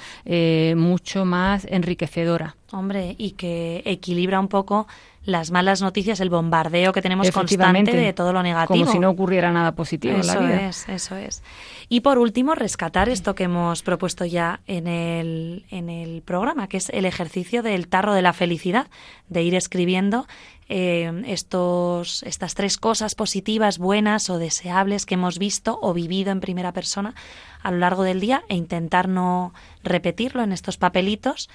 mucho 0.76 1.26
más 1.26 1.66
enriquecedora. 1.70 2.56
Hombre, 2.72 3.16
y 3.18 3.32
que 3.32 3.82
equilibra 3.86 4.40
un 4.40 4.48
poco 4.48 4.88
las 5.26 5.52
malas 5.52 5.82
noticias, 5.82 6.20
el 6.20 6.30
bombardeo 6.30 6.92
que 6.94 7.02
tenemos 7.02 7.32
constante 7.32 7.96
de 7.96 8.14
todo 8.14 8.34
lo 8.34 8.42
negativo. 8.44 8.80
Como 8.80 8.92
si 8.92 9.00
no 9.00 9.10
ocurriera 9.10 9.52
nada 9.52 9.74
positivo 9.74 10.18
eso 10.18 10.32
en 10.32 10.36
la 10.36 10.48
vida. 10.48 10.68
es, 10.68 10.88
eso 10.90 11.16
es. 11.16 11.44
Y 11.88 12.02
por 12.02 12.18
último, 12.18 12.56
rescatar 12.56 13.10
esto 13.10 13.36
que 13.36 13.44
hemos 13.44 13.82
propuesto 13.82 14.26
ya 14.26 14.62
en 14.68 14.88
el, 14.88 15.66
en 15.72 15.90
el 15.90 16.22
programa, 16.22 16.68
que 16.68 16.78
es 16.78 16.90
el 16.90 17.06
ejercicio 17.06 17.64
del 17.64 17.88
tarro 17.88 18.14
de 18.14 18.22
la 18.22 18.34
felicidad, 18.34 18.88
de 19.28 19.44
ir 19.44 19.56
escribiendo 19.56 20.28
eh, 20.68 21.24
estos, 21.26 22.24
estas 22.24 22.54
tres 22.54 22.78
cosas 22.78 23.16
positivas, 23.16 23.78
buenas 23.78 24.30
o 24.30 24.38
deseables 24.38 25.06
que 25.06 25.16
hemos 25.16 25.40
visto 25.40 25.80
o 25.82 25.94
vivido 25.94 26.32
en 26.32 26.40
primera 26.40 26.72
persona 26.72 27.16
a 27.62 27.72
lo 27.72 27.78
largo 27.78 28.04
del 28.04 28.20
día 28.20 28.44
e 28.50 28.56
intentar 28.56 29.08
no 29.08 29.54
repetirlo 29.84 30.44
en 30.44 30.52
estos 30.52 30.78
papelitos 30.78 31.50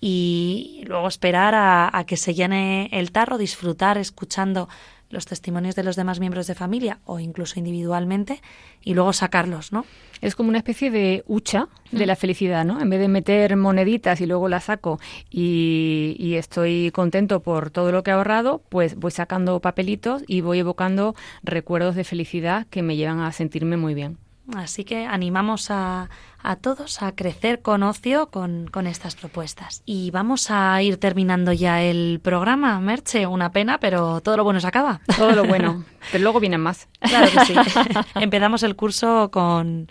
y 0.00 0.84
luego 0.86 1.08
esperar 1.08 1.54
a, 1.54 2.04
que 2.06 2.16
se 2.16 2.34
llene 2.34 2.88
el 2.92 3.12
tarro, 3.12 3.38
disfrutar 3.38 3.98
escuchando 3.98 4.68
los 5.08 5.24
testimonios 5.24 5.76
de 5.76 5.84
los 5.84 5.94
demás 5.94 6.18
miembros 6.18 6.48
de 6.48 6.54
familia 6.54 6.98
o 7.04 7.20
incluso 7.20 7.58
individualmente 7.58 8.42
y 8.82 8.94
luego 8.94 9.12
sacarlos, 9.12 9.72
¿no? 9.72 9.86
Es 10.20 10.34
como 10.34 10.48
una 10.48 10.58
especie 10.58 10.90
de 10.90 11.22
hucha 11.26 11.68
de 11.92 12.04
mm. 12.04 12.08
la 12.08 12.16
felicidad, 12.16 12.64
¿no? 12.64 12.80
En 12.80 12.90
vez 12.90 12.98
de 12.98 13.08
meter 13.08 13.56
moneditas 13.56 14.20
y 14.20 14.26
luego 14.26 14.48
las 14.48 14.64
saco 14.64 14.98
y, 15.30 16.16
y, 16.18 16.34
estoy 16.34 16.90
contento 16.90 17.40
por 17.40 17.70
todo 17.70 17.92
lo 17.92 18.02
que 18.02 18.10
he 18.10 18.14
ahorrado, 18.14 18.62
pues 18.68 18.96
voy 18.96 19.12
sacando 19.12 19.60
papelitos 19.60 20.24
y 20.26 20.40
voy 20.40 20.58
evocando 20.58 21.14
recuerdos 21.44 21.94
de 21.94 22.04
felicidad 22.04 22.66
que 22.68 22.82
me 22.82 22.96
llevan 22.96 23.20
a 23.20 23.30
sentirme 23.30 23.76
muy 23.76 23.94
bien. 23.94 24.18
Así 24.54 24.84
que 24.84 25.06
animamos 25.06 25.70
a, 25.70 26.08
a 26.40 26.56
todos 26.56 27.02
a 27.02 27.12
crecer 27.16 27.62
con 27.62 27.82
ocio 27.82 28.30
con, 28.30 28.68
con, 28.68 28.86
estas 28.86 29.16
propuestas. 29.16 29.82
Y 29.84 30.12
vamos 30.12 30.50
a 30.50 30.80
ir 30.82 30.98
terminando 30.98 31.52
ya 31.52 31.82
el 31.82 32.20
programa, 32.22 32.78
Merche. 32.78 33.26
Una 33.26 33.50
pena, 33.50 33.78
pero 33.80 34.20
todo 34.20 34.36
lo 34.36 34.44
bueno 34.44 34.60
se 34.60 34.68
acaba. 34.68 35.00
Todo 35.16 35.32
lo 35.32 35.44
bueno. 35.44 35.84
pero 36.12 36.22
luego 36.22 36.38
vienen 36.38 36.60
más. 36.60 36.86
Claro 37.00 37.28
que 37.32 37.44
sí. 37.44 37.54
Empezamos 38.14 38.62
el 38.62 38.76
curso 38.76 39.30
con, 39.32 39.90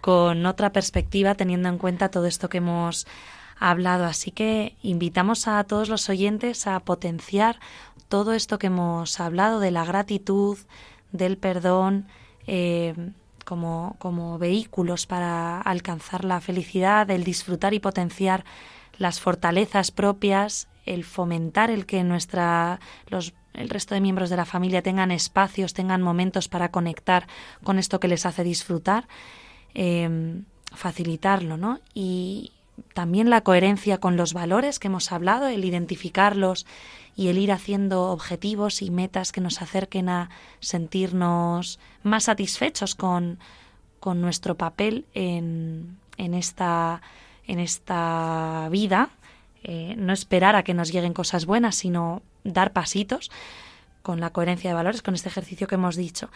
con 0.00 0.46
otra 0.46 0.70
perspectiva, 0.70 1.34
teniendo 1.34 1.68
en 1.68 1.78
cuenta 1.78 2.08
todo 2.10 2.26
esto 2.26 2.48
que 2.48 2.58
hemos 2.58 3.06
hablado. 3.58 4.04
Así 4.04 4.30
que 4.30 4.76
invitamos 4.80 5.48
a 5.48 5.64
todos 5.64 5.88
los 5.88 6.08
oyentes 6.08 6.68
a 6.68 6.78
potenciar 6.80 7.58
todo 8.08 8.32
esto 8.32 8.60
que 8.60 8.68
hemos 8.68 9.18
hablado 9.18 9.58
de 9.58 9.72
la 9.72 9.84
gratitud, 9.84 10.56
del 11.10 11.36
perdón 11.36 12.06
eh, 12.46 12.94
como, 13.48 13.96
como 13.98 14.36
vehículos 14.38 15.06
para 15.06 15.62
alcanzar 15.62 16.22
la 16.26 16.42
felicidad, 16.42 17.10
el 17.10 17.24
disfrutar 17.24 17.72
y 17.72 17.80
potenciar 17.80 18.44
las 18.98 19.20
fortalezas 19.20 19.90
propias, 19.90 20.68
el 20.84 21.02
fomentar 21.02 21.70
el 21.70 21.86
que 21.86 22.04
nuestra 22.04 22.78
los 23.06 23.32
el 23.54 23.70
resto 23.70 23.94
de 23.94 24.02
miembros 24.02 24.28
de 24.28 24.36
la 24.36 24.44
familia 24.44 24.82
tengan 24.82 25.10
espacios, 25.10 25.72
tengan 25.72 26.02
momentos 26.02 26.46
para 26.46 26.70
conectar 26.70 27.26
con 27.64 27.78
esto 27.78 27.98
que 28.00 28.06
les 28.06 28.26
hace 28.26 28.44
disfrutar, 28.44 29.08
em, 29.72 30.44
facilitarlo, 30.72 31.56
¿no? 31.56 31.80
Y 31.94 32.52
también 32.94 33.30
la 33.30 33.42
coherencia 33.42 33.98
con 33.98 34.16
los 34.16 34.32
valores 34.32 34.78
que 34.78 34.88
hemos 34.88 35.12
hablado, 35.12 35.48
el 35.48 35.64
identificarlos 35.64 36.66
y 37.16 37.28
el 37.28 37.38
ir 37.38 37.52
haciendo 37.52 38.10
objetivos 38.10 38.82
y 38.82 38.90
metas 38.90 39.32
que 39.32 39.40
nos 39.40 39.60
acerquen 39.60 40.08
a 40.08 40.30
sentirnos 40.60 41.78
más 42.02 42.24
satisfechos 42.24 42.94
con, 42.94 43.38
con 44.00 44.20
nuestro 44.20 44.56
papel 44.56 45.04
en, 45.14 45.98
en, 46.16 46.34
esta, 46.34 47.02
en 47.46 47.58
esta 47.58 48.68
vida. 48.70 49.10
Eh, 49.64 49.94
no 49.98 50.12
esperar 50.12 50.54
a 50.54 50.62
que 50.62 50.74
nos 50.74 50.92
lleguen 50.92 51.12
cosas 51.12 51.44
buenas, 51.44 51.74
sino 51.74 52.22
dar 52.44 52.72
pasitos 52.72 53.30
con 54.02 54.20
la 54.20 54.30
coherencia 54.30 54.70
de 54.70 54.74
valores, 54.74 55.02
con 55.02 55.14
este 55.14 55.28
ejercicio 55.28 55.66
que 55.66 55.74
hemos 55.74 55.96
dicho. 55.96 56.30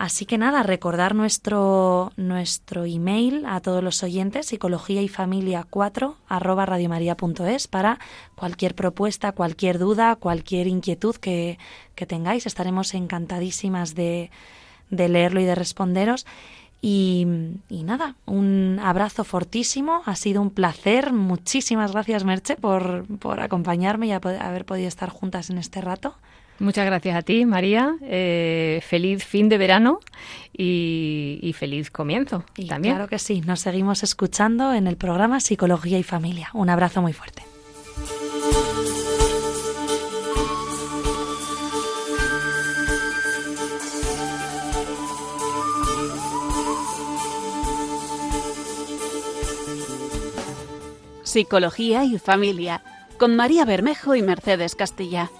Así 0.00 0.24
que 0.24 0.38
nada, 0.38 0.62
recordar 0.62 1.14
nuestro, 1.14 2.14
nuestro 2.16 2.86
email 2.86 3.44
a 3.44 3.60
todos 3.60 3.84
los 3.84 4.02
oyentes, 4.02 4.46
psicología 4.46 5.02
y 5.02 5.08
familia 5.08 5.66
4 5.68 6.16
arroba 6.26 6.64
radiomaria.es 6.64 7.68
para 7.68 7.98
cualquier 8.34 8.74
propuesta, 8.74 9.32
cualquier 9.32 9.78
duda, 9.78 10.16
cualquier 10.16 10.68
inquietud 10.68 11.16
que, 11.16 11.58
que 11.94 12.06
tengáis. 12.06 12.46
Estaremos 12.46 12.94
encantadísimas 12.94 13.94
de, 13.94 14.30
de 14.88 15.10
leerlo 15.10 15.38
y 15.42 15.44
de 15.44 15.54
responderos. 15.54 16.24
Y, 16.80 17.26
y, 17.68 17.82
nada, 17.82 18.16
un 18.24 18.80
abrazo 18.82 19.22
fortísimo, 19.22 20.00
ha 20.06 20.16
sido 20.16 20.40
un 20.40 20.48
placer. 20.48 21.12
Muchísimas 21.12 21.92
gracias, 21.92 22.24
Merche, 22.24 22.56
por, 22.56 23.04
por 23.18 23.40
acompañarme 23.40 24.06
y 24.06 24.12
haber 24.12 24.64
podido 24.64 24.88
estar 24.88 25.10
juntas 25.10 25.50
en 25.50 25.58
este 25.58 25.82
rato. 25.82 26.14
Muchas 26.60 26.84
gracias 26.84 27.16
a 27.16 27.22
ti, 27.22 27.46
María. 27.46 27.96
Eh, 28.02 28.82
feliz 28.86 29.24
fin 29.24 29.48
de 29.48 29.56
verano 29.56 30.00
y, 30.52 31.54
feliz 31.58 31.90
comienzo 31.90 32.44
también. 32.68 32.94
Claro 32.94 33.08
que 33.08 33.18
sí. 33.18 33.40
Nos 33.40 33.60
seguimos 33.60 34.02
escuchando 34.02 34.74
en 34.74 34.86
el 34.86 34.98
programa 34.98 35.40
Psicología 35.40 35.98
y 35.98 36.02
Familia. 36.02 36.50
Un 36.52 36.68
abrazo 36.68 37.00
muy 37.00 37.14
fuerte. 37.14 37.42
Psicología 51.24 52.04
y 52.04 52.18
Familia 52.18 52.82
con 53.16 53.34
María 53.34 53.64
Bermejo 53.64 54.14
y 54.14 54.22
Mercedes 54.22 54.74
Castilla. 54.74 55.30